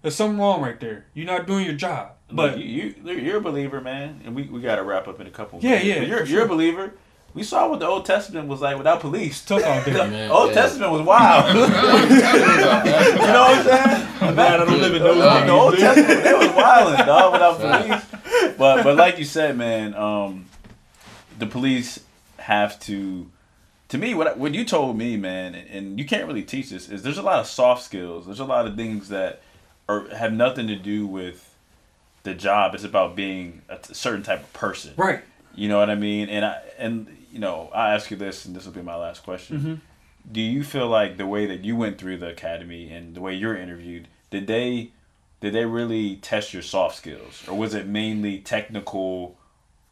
[0.00, 1.06] There's something wrong right there.
[1.12, 2.12] You're not doing your job.
[2.28, 5.20] But But you, you, you're a believer, man, and we, we got to wrap up
[5.20, 5.58] in a couple.
[5.60, 5.86] Yeah, minutes.
[5.86, 6.94] yeah, You're, for you're a believer.
[7.32, 9.44] We saw what the Old Testament was like without police.
[9.44, 10.08] tough out there.
[10.08, 10.54] Man, Old yeah.
[10.54, 11.46] Testament was wild.
[11.54, 14.08] you know what I'm saying?
[14.20, 15.76] I'm glad I don't live in those Uh, the Old.
[15.78, 18.56] Testament, it was wild, dog, without police.
[18.58, 20.46] But but like you said, man, um,
[21.38, 22.00] the police
[22.38, 23.30] have to.
[23.90, 27.02] To me, what what you told me, man, and you can't really teach this, is
[27.02, 28.26] there's a lot of soft skills.
[28.26, 29.40] There's a lot of things that
[29.88, 31.54] are have nothing to do with
[32.22, 32.74] the job.
[32.74, 34.94] It's about being a certain type of person.
[34.96, 35.22] Right.
[35.54, 36.28] You know what I mean?
[36.28, 39.22] And I and you know, I ask you this, and this will be my last
[39.22, 39.58] question.
[39.58, 39.74] Mm-hmm.
[40.32, 43.34] Do you feel like the way that you went through the academy and the way
[43.34, 44.90] you're interviewed, did they
[45.40, 49.36] did they really test your soft skills, or was it mainly technical?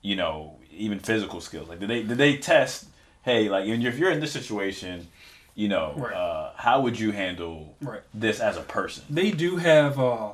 [0.03, 1.69] You know, even physical skills.
[1.69, 2.87] Like, did they did they test?
[3.23, 5.09] Hey, like, if you're in this situation,
[5.55, 6.15] you know, Right.
[6.15, 8.01] uh, how would you handle Right.
[8.15, 9.05] this as a person?
[9.11, 10.31] They do have uh,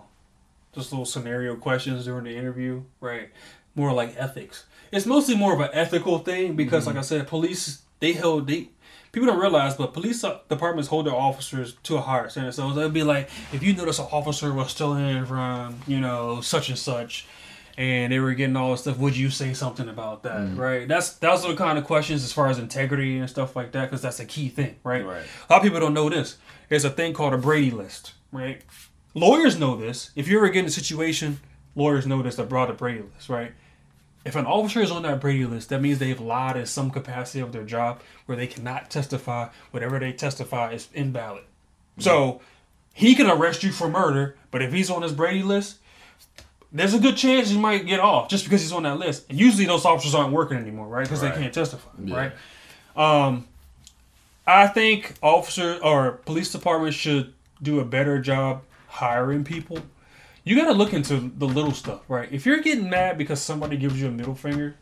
[0.75, 3.31] just little scenario questions during the interview, right?
[3.75, 4.65] More like ethics.
[4.95, 7.01] It's mostly more of an ethical thing because, like mm-hmm.
[7.01, 8.69] I said, police they hold they
[9.11, 12.55] people don't realize, but police departments hold their officers to a higher standard.
[12.55, 16.69] So they'll be like, if you notice an officer was stealing from you know such
[16.69, 17.27] and such,
[17.77, 20.39] and they were getting all this stuff, would you say something about that?
[20.39, 20.61] Mm-hmm.
[20.61, 20.89] Right?
[20.89, 24.03] That's that's the kind of questions as far as integrity and stuff like that, because
[24.03, 25.05] that's a key thing, right?
[25.05, 25.25] Right.
[25.49, 26.37] A lot of people don't know this.
[26.69, 28.63] There's a thing called a Brady list, right?
[29.15, 30.11] Lawyers know this.
[30.15, 31.41] If you ever get in a situation,
[31.75, 32.37] lawyers know this.
[32.37, 33.53] That brought a Brady list, right?
[34.25, 37.41] If an officer is on that Brady list, that means they've lied in some capacity
[37.41, 39.49] of their job where they cannot testify.
[39.71, 41.45] Whatever they testify is invalid.
[41.99, 42.41] So
[42.95, 45.77] he can arrest you for murder, but if he's on this Brady list,
[46.73, 49.27] there's a good chance he might get off just because he's on that list.
[49.29, 51.05] And usually those officers aren't working anymore, right?
[51.05, 51.35] Because Right.
[51.35, 52.17] they can't testify, Yeah.
[52.17, 52.33] right?
[52.97, 53.47] Um,
[54.47, 57.33] I think officers or police departments should
[57.63, 59.79] do a better job hiring people.
[60.45, 62.29] You got to look into the little stuff, right?
[62.31, 64.77] If you're getting mad because somebody gives you a middle finger,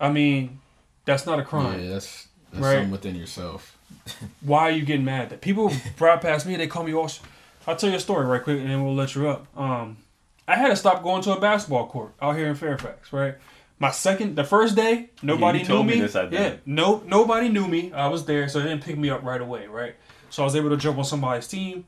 [0.00, 0.60] I mean,
[1.04, 1.80] that's not a crime.
[1.82, 2.74] Yeah, that's that's Right.
[2.74, 3.76] something within yourself.
[4.40, 5.30] Why are you getting mad?
[5.30, 7.08] That people drive past me, they call me all.
[7.08, 7.20] sh-
[7.66, 9.46] I'll tell you a story right quick, and then we'll let you up.
[9.58, 9.96] Um,
[10.46, 13.34] I had to stop going to a basketball court out here in Fairfax, right?
[13.78, 15.94] My second, the first day, nobody you knew told me.
[15.96, 17.92] me this, I yeah, no, nobody knew me.
[17.92, 19.94] I was there, so they didn't pick me up right away, right?
[20.30, 21.84] So I was able to jump on somebody's team.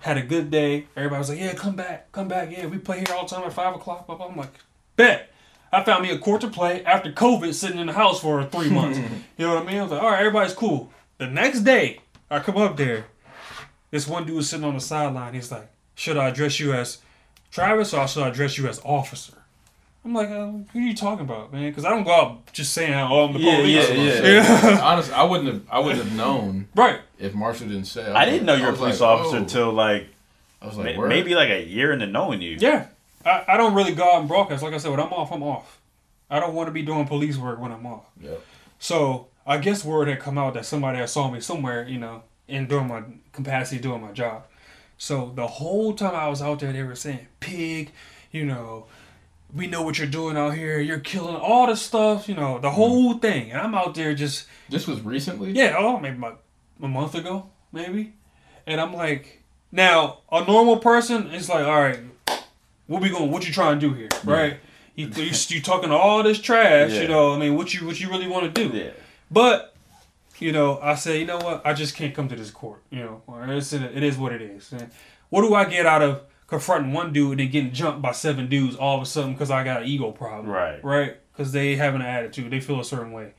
[0.00, 0.86] Had a good day.
[0.96, 2.50] Everybody was like, "Yeah, come back, come back.
[2.50, 4.28] Yeah, we play here all the time at five o'clock." Blah, blah.
[4.28, 4.52] I'm like,
[4.96, 5.30] "Bet."
[5.70, 8.70] I found me a court to play after COVID, sitting in the house for three
[8.70, 8.98] months.
[9.36, 9.78] you know what I mean?
[9.78, 12.00] I was like, "All right, everybody's cool." The next day,
[12.30, 13.06] I come up there.
[13.90, 15.34] This one dude was sitting on the sideline.
[15.34, 16.98] He's like, "Should I address you as
[17.50, 19.37] Travis or should I address you as officer?"
[20.08, 22.72] I'm like, uh, "Who are you talking about, man?" Because I don't go out just
[22.72, 24.70] saying, "Oh, I'm the Yeah, police." yeah, yeah.
[24.70, 24.80] yeah.
[24.82, 25.62] Honestly, I wouldn't have.
[25.70, 27.00] I wouldn't have known Right.
[27.18, 28.02] if Marshall didn't say.
[28.02, 28.16] it.
[28.16, 29.40] I didn't know you were a police like, officer oh.
[29.40, 30.06] until like,
[30.62, 31.08] I was like, word?
[31.10, 32.56] maybe like a year into knowing you.
[32.58, 32.86] Yeah.
[33.26, 34.62] I, I don't really go out and broadcast.
[34.62, 35.78] Like I said, when I'm off, I'm off.
[36.30, 38.04] I don't want to be doing police work when I'm off.
[38.20, 38.40] Yep.
[38.78, 42.22] So I guess word had come out that somebody had saw me somewhere, you know,
[42.46, 43.02] in doing my
[43.32, 44.44] capacity doing my job.
[44.96, 47.92] So the whole time I was out there, they were saying, "Pig,"
[48.32, 48.86] you know,
[49.54, 50.78] we know what you're doing out here.
[50.78, 53.22] You're killing all the stuff, you know, the whole mm.
[53.22, 53.50] thing.
[53.50, 55.52] And I'm out there just This was recently.
[55.52, 56.42] yeah, oh, maybe about
[56.82, 58.12] a month ago, maybe.
[58.66, 59.42] And I'm like,
[59.72, 62.00] now a normal person is like, all right,
[62.86, 63.30] what we going?
[63.30, 64.58] What you trying to do here, right?
[64.94, 67.02] You, you you talking all this trash, Yeah.
[67.02, 67.34] you know?
[67.34, 68.76] I mean, what you what you really want to do?
[68.76, 68.90] Yeah.
[69.30, 69.74] But
[70.38, 71.62] you know, I say, you know what?
[71.64, 72.82] I just can't come to this court.
[72.90, 74.72] You know, or it's, it is what it is.
[74.72, 74.90] And
[75.30, 78.48] what do I get out of confronting one dude and then getting jumped by seven
[78.48, 80.46] dudes all of a sudden because I got an ego problem?
[80.46, 80.82] Right.
[80.82, 81.16] Right?
[81.32, 82.50] Because they have an attitude.
[82.50, 83.34] They feel a certain way.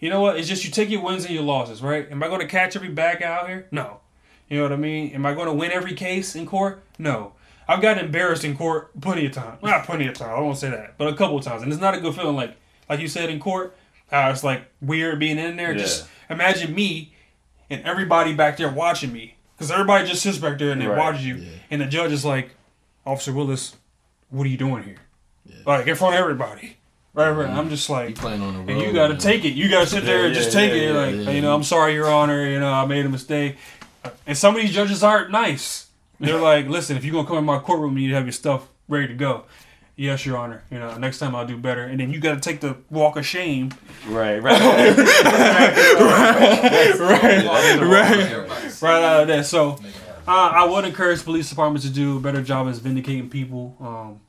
[0.00, 0.36] You know what?
[0.36, 2.10] It's just you take your wins and your losses, right?
[2.10, 3.68] Am I going to catch every back out here?
[3.70, 4.00] No.
[4.48, 5.12] You know what I mean?
[5.12, 6.82] Am I going to win every case in court?
[6.98, 7.32] No.
[7.66, 9.62] I've gotten embarrassed in court plenty of times.
[9.62, 10.32] Well, not plenty of times.
[10.36, 12.36] I won't say that, but a couple of times, and it's not a good feeling.
[12.36, 12.56] Like,
[12.88, 13.74] like you said in court,
[14.10, 15.72] how it's like weird being in there.
[15.72, 15.78] Yeah.
[15.78, 17.14] Just imagine me
[17.70, 20.98] and everybody back there watching me, because everybody just sits back there and they Right.
[20.98, 22.50] watch you, and the judge is like,
[23.06, 23.76] "Officer Willis,
[24.30, 24.96] what are you doing here?"
[25.66, 26.76] Like in front of everybody.
[27.12, 27.48] Right, right.
[27.48, 27.58] Mm-hmm.
[27.58, 28.70] I'm just like, You playing on the road.
[28.70, 29.50] and you got to take it.
[29.50, 30.84] You got to sit there Yeah, and just take yeah, it.
[30.86, 31.30] yeah, like, yeah.
[31.30, 32.44] you know, I'm sorry, Your Honor.
[32.50, 33.56] You know, I made a mistake.
[34.26, 35.86] And some of these judges aren't nice.
[36.18, 38.32] They're like, listen, if you're gonna come in my courtroom, you need to have your
[38.32, 39.44] stuff ready to go.
[39.96, 40.64] Yes, Your Honor.
[40.70, 41.84] You know, next time I'll do better.
[41.84, 43.70] And then you got to take the walk of shame.
[44.08, 44.42] Right.
[44.42, 44.60] Right.
[46.98, 49.46] right, right, Everybody's right out of that.
[49.46, 49.78] So,
[50.26, 53.76] uh, I would encourage police departments to do a better job as vindicating people.
[53.80, 54.20] Um,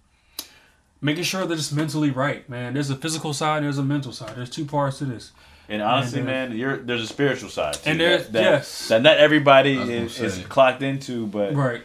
[1.02, 2.74] making sure they're just mentally right, man.
[2.74, 4.36] There's a physical side, there's a mental side.
[4.36, 5.32] There's two parts to this.
[5.68, 7.90] And honestly, And, uh, man, you're there's a spiritual side too.
[7.90, 8.88] And there's- that, that, yes.
[8.90, 11.82] that not everybody I was gonna is, is clocked into, but Right.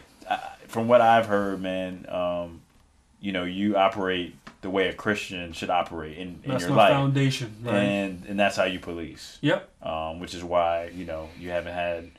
[0.67, 2.61] from what I've heard, man, um,
[3.21, 6.91] you know, you operate the way a Christian should operate in, in That's your life,
[6.91, 7.55] foundation.
[7.63, 7.75] Right.
[7.75, 9.37] and and that's how you police.
[9.41, 9.69] yep.
[9.81, 12.11] Um, which is why you know you haven't had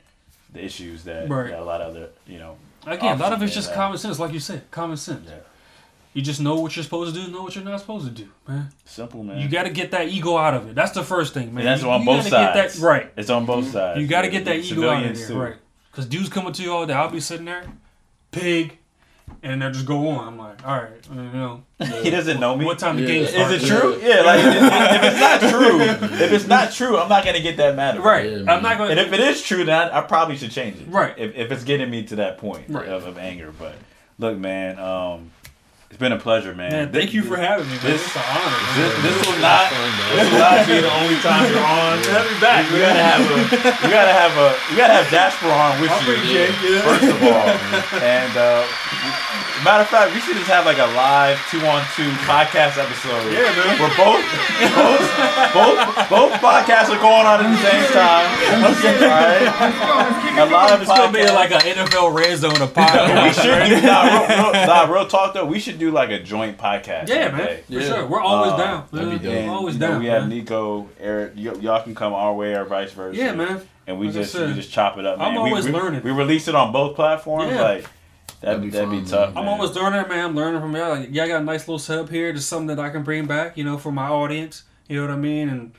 [0.51, 1.49] the issues that, Right.
[1.51, 2.57] that a lot of other you know.
[2.85, 3.77] Again, a lot of it's just have.
[3.77, 5.27] common sense, like you said, common sense.
[5.29, 5.35] Yeah.
[6.13, 8.29] You just know what you're supposed to do, know what you're not supposed to do,
[8.47, 8.69] man.
[8.85, 9.39] Simple, man.
[9.39, 10.75] You got to get that ego out of it.
[10.75, 11.59] That's the first thing, man.
[11.65, 12.75] and that's you, on you both sides.
[12.79, 13.11] that, right.
[13.17, 13.99] It's on both sides.
[13.99, 15.39] You got to get that ego out of there, too.
[15.39, 15.55] right?
[15.91, 17.63] Because dudes coming to you all day, I'll be sitting there,
[18.31, 18.77] pig,
[19.41, 20.27] and they'll just go on.
[20.27, 21.63] I'm like, all right, you know,
[22.01, 22.65] He doesn't know me.
[22.65, 23.53] what time the game Is starts?
[23.53, 23.99] Is it true?
[24.01, 25.81] Yeah, like if, if it's not true,
[26.25, 27.95] if it's not true, I'm not gonna get that mad.
[27.95, 28.05] about.
[28.05, 28.29] Right.
[28.31, 28.91] Yeah, I'm not gonna.
[28.91, 29.05] And to.
[29.05, 30.87] if it is true, then I, I probably should change it.
[30.87, 31.13] Right.
[31.17, 32.87] If, if it's getting me to that point Right.
[32.87, 33.51] of, of anger.
[33.57, 33.75] But
[34.19, 35.31] look, man, um,
[35.93, 36.71] it's been a pleasure, man.
[36.73, 37.85] Man, thank you for having me, man.
[37.85, 38.57] this- It's an honor.
[38.73, 39.01] This, man.
[39.05, 42.01] this will not this will not be the only time you're on.
[42.09, 42.65] Have me back.
[42.73, 43.37] We gotta have a
[43.85, 46.13] we gotta have a we gotta have Jasper on with I you.
[46.17, 46.81] appreciate it.
[46.81, 47.45] First of all,
[48.01, 48.65] and uh,
[49.63, 53.31] matter of fact, we should just have like a live two on two podcast episode.
[53.31, 53.79] Yeah, man.
[53.79, 54.23] Where both
[54.75, 55.03] both
[55.53, 58.27] both both podcasts are going on at the same time.
[58.73, 59.05] Okay.
[59.05, 60.39] All right.
[60.39, 63.23] A live It's gonna be like an NFL red zone of podcast.
[63.23, 65.45] we should do nah, real, real, nah, real talk though.
[65.45, 67.07] We should do like a joint podcast.
[67.09, 67.63] yeah, man, day.
[67.67, 67.81] for Yeah.
[67.81, 68.05] sure.
[68.07, 68.87] We're always Uh, down.
[68.91, 69.99] that'd be We're And, always you know, down.
[70.01, 70.29] we have man.
[70.29, 71.33] Nico, Eric.
[71.35, 73.17] Y- y'all can come our way or vice versa.
[73.17, 73.61] Yeah, man.
[73.85, 75.19] And we Like just said, we just chop it up.
[75.19, 75.27] Man.
[75.27, 76.03] I'm we, always we, learning.
[76.03, 77.51] We release it on both platforms.
[77.51, 77.61] Yeah.
[77.61, 77.85] Like
[78.43, 79.29] that'd, That'd be that'd be fun, tough.
[79.33, 79.37] man.
[79.37, 79.53] I'm man.
[79.59, 80.25] always learning, man.
[80.25, 80.89] I'm learning from y'all.
[80.97, 82.31] Like, y'all got a nice little setup here.
[82.33, 84.63] Just something that I can bring back, you know, for my audience.
[84.87, 85.49] You know what I mean?
[85.49, 85.71] And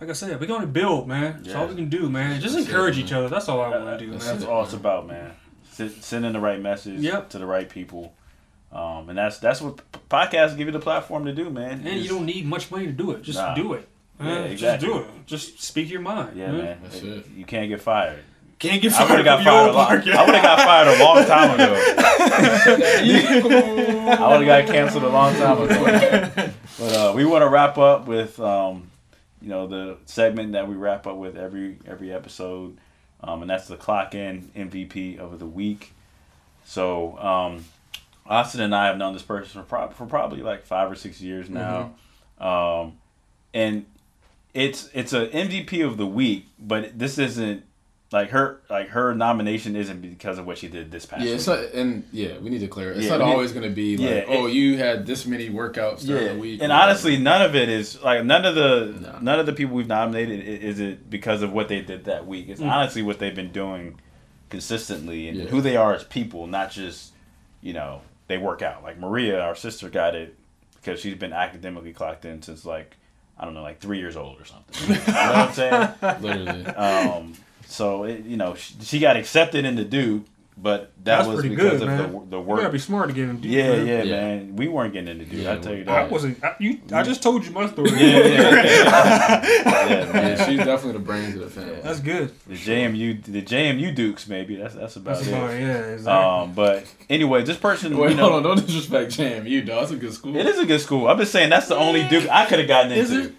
[0.00, 1.42] like I said, we're gonna build, man.
[1.42, 2.40] That's all we can do, man.
[2.40, 3.04] Just That's it, encourage man.
[3.06, 3.28] each other.
[3.28, 4.34] That's all I want to do, That's man.
[4.36, 5.32] That's all it's about, man.
[5.72, 7.30] Sending the right message Yep.
[7.30, 8.12] to the right people.
[8.72, 11.80] Um, and that's that's what podcasts give you the platform to do, man.
[11.80, 13.22] And Is- you don't need much money to do it.
[13.22, 13.54] Just Nah.
[13.54, 13.88] do it.
[14.20, 14.86] Yeah, exactly.
[14.88, 15.26] Just do it.
[15.26, 16.36] Just speak your mind.
[16.36, 16.58] Yeah, man.
[16.58, 16.78] man.
[16.82, 17.26] That's it.
[17.34, 18.18] You can't get fired.
[18.60, 19.88] Can't get I would have got fired a old long.
[19.88, 19.94] I
[20.26, 21.74] would have got fired a long time ago.
[24.10, 26.52] I would have got canceled a long time ago.
[26.78, 28.90] But uh, we want to wrap up with, um,
[29.40, 32.76] you know, the segment that we wrap up with every every episode,
[33.22, 35.94] um, and that's the clock in MVP of the week.
[36.66, 37.64] So, um,
[38.26, 41.22] Austin and I have known this person for, prob- for probably like five or six
[41.22, 41.94] years now,
[42.38, 42.98] um,
[43.54, 43.86] and
[44.52, 47.64] it's it's a MVP of the week, but this isn't
[48.12, 51.34] like her like her nomination isn't because of what she did this past Yeah, week.
[51.36, 52.90] it's not, and yeah, we need to clear.
[52.90, 52.96] it.
[52.96, 55.48] It's Yeah, not always going to be like, Yeah, oh, it- you had this many
[55.48, 56.60] workouts during yeah, the week.
[56.62, 59.18] and honestly, none of it is like none of the No.
[59.20, 62.48] none of the people we've nominated is it because of what they did that week.
[62.48, 64.00] It's honestly what they've been doing
[64.48, 65.44] consistently and Yeah.
[65.46, 67.12] who they are as people, not just
[67.62, 68.82] you know they work out.
[68.82, 70.34] Like Maria, our sister, got it
[70.76, 72.96] because she's been academically clocked in since like
[73.38, 74.88] I don't know, like three years old or something.
[74.88, 75.88] you know what I'm saying?
[76.20, 76.66] literally.
[76.66, 77.34] Um,
[77.70, 80.24] so it, you know, she, she got accepted into Duke,
[80.56, 81.98] but that That's was pretty because good, of man.
[81.98, 82.72] the the You gotta work.
[82.72, 83.36] be smart to get him.
[83.40, 83.86] Duke, Yeah, man.
[83.86, 84.20] yeah, Yeah.
[84.20, 84.56] man.
[84.56, 85.44] We weren't getting into Duke.
[85.44, 85.90] Yeah, I tell you that.
[85.98, 86.12] I that.
[86.12, 86.44] wasn't.
[86.44, 87.90] I, you, I just told you my story.
[87.92, 89.44] Yeah, yeah, yeah.
[89.88, 90.36] yeah, man.
[90.46, 91.80] She's definitely the brains of the family.
[91.82, 92.32] That's good.
[92.46, 94.56] The JMU, the JMU Dukes, maybe.
[94.56, 95.32] That's that's about That's it.
[95.32, 95.50] about.
[95.52, 96.12] Yeah, exactly.
[96.42, 99.84] Um, but anyway, this person, Wait, you know, hold on, don't disrespect JMU, dog.
[99.84, 100.36] It's a good school.
[100.36, 101.08] it is a good school.
[101.08, 103.34] I'm just saying that's the only Duke I could have gotten Is into.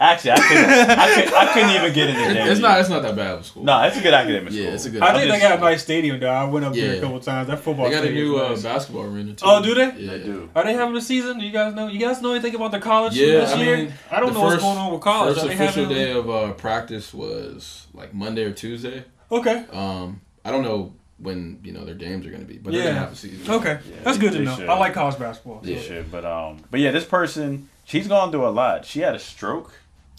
[0.00, 0.64] Actually, I couldn't.
[0.90, 2.50] I, could, I couldn't even get in JMU.
[2.50, 2.80] It's not.
[2.80, 3.64] It's not that bad of a school.
[3.64, 4.64] No, it's a good academic school.
[4.64, 5.02] Yeah, it's a good.
[5.02, 6.28] I think they got a nice stadium though.
[6.30, 7.48] I went up there a couple times.
[7.48, 7.86] That football.
[7.86, 8.62] They got a new uh, nice.
[8.62, 9.44] basketball arena too.
[9.48, 9.92] Oh, do they?
[9.96, 10.50] Yeah, They do.
[10.54, 11.38] Are they having a season?
[11.38, 11.86] Do you guys know?
[11.88, 13.76] You guys know anything about the college Yeah, this I year?
[13.76, 15.34] mean, I don't the know what's going on with college.
[15.36, 19.04] First they official having- day of uh, practice was like Monday or Tuesday.
[19.30, 19.64] Okay.
[19.72, 22.82] Um, I don't know when you know their games are going to be, but they're
[22.82, 22.88] Yeah.
[22.88, 23.48] gonna have a season.
[23.54, 23.78] Okay.
[23.88, 24.56] Yeah, That's good to know.
[24.56, 24.68] should.
[24.68, 25.60] I like college basketball.
[25.60, 25.80] They Yeah.
[25.80, 28.84] should, but um, but yeah, this person, she's gone through a lot.
[28.84, 29.72] She had a stroke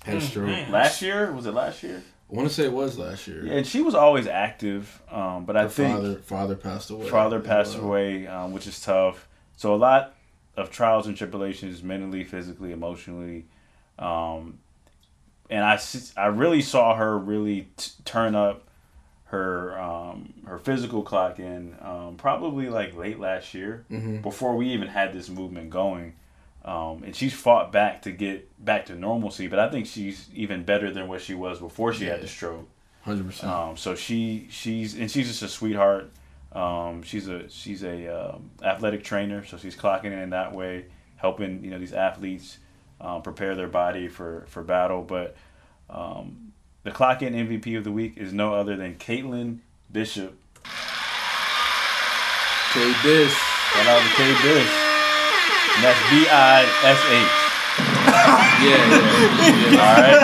[0.06, 0.46] Had a stroke.
[0.48, 0.72] man.
[0.72, 1.32] last year.
[1.34, 2.02] Was it last year?
[2.32, 3.46] I want to say it was last year.
[3.48, 7.10] And she was always active, um, but I think father father passed away.
[7.10, 7.88] father passed well.
[7.88, 9.28] away, um, which is tough.
[9.58, 10.16] So a lot
[10.58, 13.46] of trials and tribulations, mentally, physically, emotionally,
[14.00, 14.60] um,
[15.50, 15.64] and
[16.18, 18.64] I really saw her really t- turn up
[19.26, 24.22] her um, her physical clock in um, probably like late last year Mhm.
[24.24, 26.14] before we even had this movement going.
[26.66, 30.64] Um, and she's fought back to get back to normalcy, but I think she's even
[30.64, 32.68] better than what she was before she had the stroke.
[33.04, 33.52] Hundred percent.
[33.52, 36.10] Um, so she she's and she's just a sweetheart.
[36.54, 40.86] Um, she's a she's a um, athletic trainer, so she's clocking in that way,
[41.18, 42.58] helping you know these athletes
[43.00, 45.04] um, prepare their body for for battle.
[45.04, 45.36] But
[45.88, 46.52] um,
[46.82, 49.60] the clock in MVP of the week is no other than Caitlin
[49.92, 50.36] Bishop.
[52.74, 53.34] K Bish.
[53.34, 54.85] Shout out to K Bish.
[55.76, 57.42] And that's B I S H.
[57.78, 58.96] Yeah, yeah.
[59.72, 59.86] yeah.
[59.86, 60.22] All right.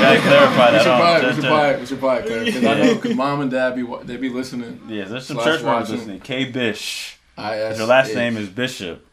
[0.00, 0.72] Gotta clarify that.
[0.72, 0.82] We that.
[0.82, 0.98] should huh?
[1.00, 3.40] probably, we Just should to- probably, we should probably clarify because I know because mom
[3.40, 4.80] and dad be wa- they be listening.
[4.88, 6.20] Yeah, there's some church members listening.
[6.20, 7.18] K Bish.
[7.38, 7.78] I S.
[7.78, 9.04] Her last name is Bishop.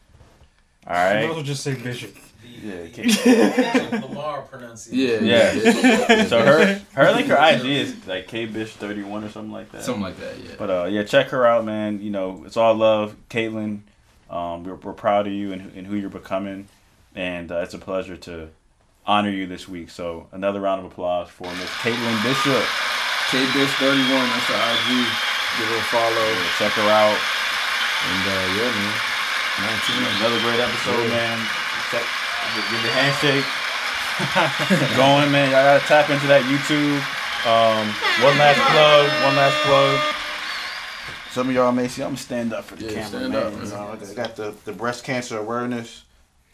[0.86, 1.20] All right.
[1.22, 2.14] You might as well just say Bishop.
[2.64, 2.86] Yeah.
[2.88, 5.26] K- Lamar pronunciation.
[5.26, 6.24] Yeah, Yeah.
[6.28, 9.52] So her, her, I think her IG is like K Bish thirty one or something
[9.52, 9.82] like that.
[9.84, 10.38] something like that.
[10.38, 10.50] Yeah.
[10.58, 12.00] But uh, yeah, check her out, man.
[12.00, 13.80] You know, it's all love, Caitlin.
[14.30, 16.66] Um, we're, we're proud of you and, and who you're becoming,
[17.14, 18.48] and uh, it's a pleasure to
[19.06, 19.90] honor you this week.
[19.90, 22.64] So another round of applause for Miss Caitlin Bishop.
[23.30, 24.26] K Bish thirty one.
[24.32, 25.06] That's the IG.
[25.60, 26.24] Give her a follow.
[26.24, 27.14] Yeah, check her out.
[28.04, 28.94] And uh, yeah, man.
[29.54, 30.02] Nineteen.
[30.18, 31.14] Another great episode, Yeah.
[31.14, 31.38] man.
[31.92, 32.02] Check,
[32.70, 33.46] give the handshake
[34.96, 35.50] going, man.
[35.50, 36.98] Y'all gotta tap into that YouTube.
[37.46, 37.88] Um,
[38.24, 39.24] one last plug.
[39.24, 40.14] One last plug.
[41.32, 43.42] Some of y'all may see I'm gonna stand up for the Yeah, camera, stand man.
[43.42, 43.68] up, You man.
[43.70, 46.04] know, I got the, the breast cancer awareness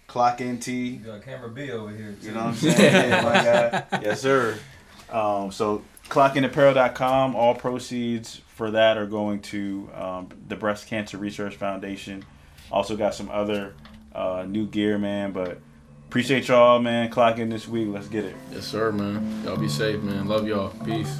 [0.07, 0.89] clock in tee.
[0.89, 2.15] You got camera B over here.
[2.21, 2.29] Too.
[2.29, 2.95] You know what I'm saying?
[3.11, 4.01] Yeah, my guy.
[4.03, 4.59] Yes, sir.
[5.11, 7.37] Um, so clockinapparel.com.
[7.37, 12.25] All proceeds for that are going to um, the Breast Cancer Research Foundation.
[12.73, 13.75] Also got some other
[14.15, 15.33] uh, new gear, man.
[15.33, 15.61] But
[16.11, 17.09] appreciate y'all, man.
[17.09, 17.87] Clock in this week.
[17.89, 18.35] Let's get it.
[18.53, 19.45] Yes, sir, man.
[19.45, 20.27] Y'all be safe, man.
[20.27, 20.70] Love y'all.
[20.85, 21.16] Peace.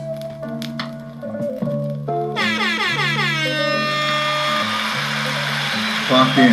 [6.08, 6.52] Clock in.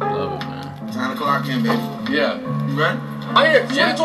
[0.00, 0.92] Love it, man.
[0.94, 1.82] Time to clock in, baby.
[2.10, 2.40] Yeah.
[2.66, 2.98] You ready?
[3.36, 4.00] Oh, Shout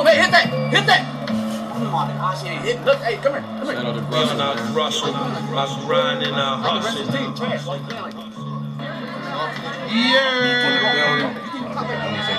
[3.86, 4.76] out to Russell, Giving out man.
[4.76, 5.16] Russell,
[5.58, 7.08] us grinding our hustling.
[7.08, 7.20] Yeah.
[7.20, 8.29] I'm gonna say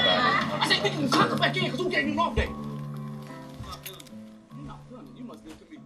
[0.04, 0.58] bye.
[0.60, 2.48] I said, we can suck back in because who gave him off day?
[5.16, 5.82] You must be a comedian.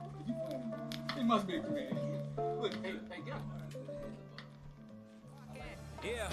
[1.16, 1.98] You must be a comedian.
[2.60, 3.42] Look, hey, hey, get up.
[6.02, 6.30] Yeah.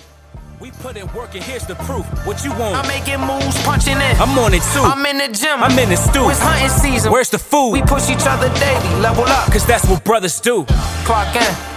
[0.59, 2.05] We put in work and here's the proof.
[2.25, 2.75] What you want?
[2.75, 4.15] I'm making moves, punching in.
[4.21, 4.81] I'm on it too.
[4.81, 5.63] I'm in the gym.
[5.63, 6.29] I'm in the stew.
[6.29, 7.11] It's hunting season.
[7.11, 7.71] Where's the food?
[7.71, 9.51] We push each other daily, level up.
[9.51, 10.65] Cause that's what brothers do.
[11.03, 11.70] Clock in.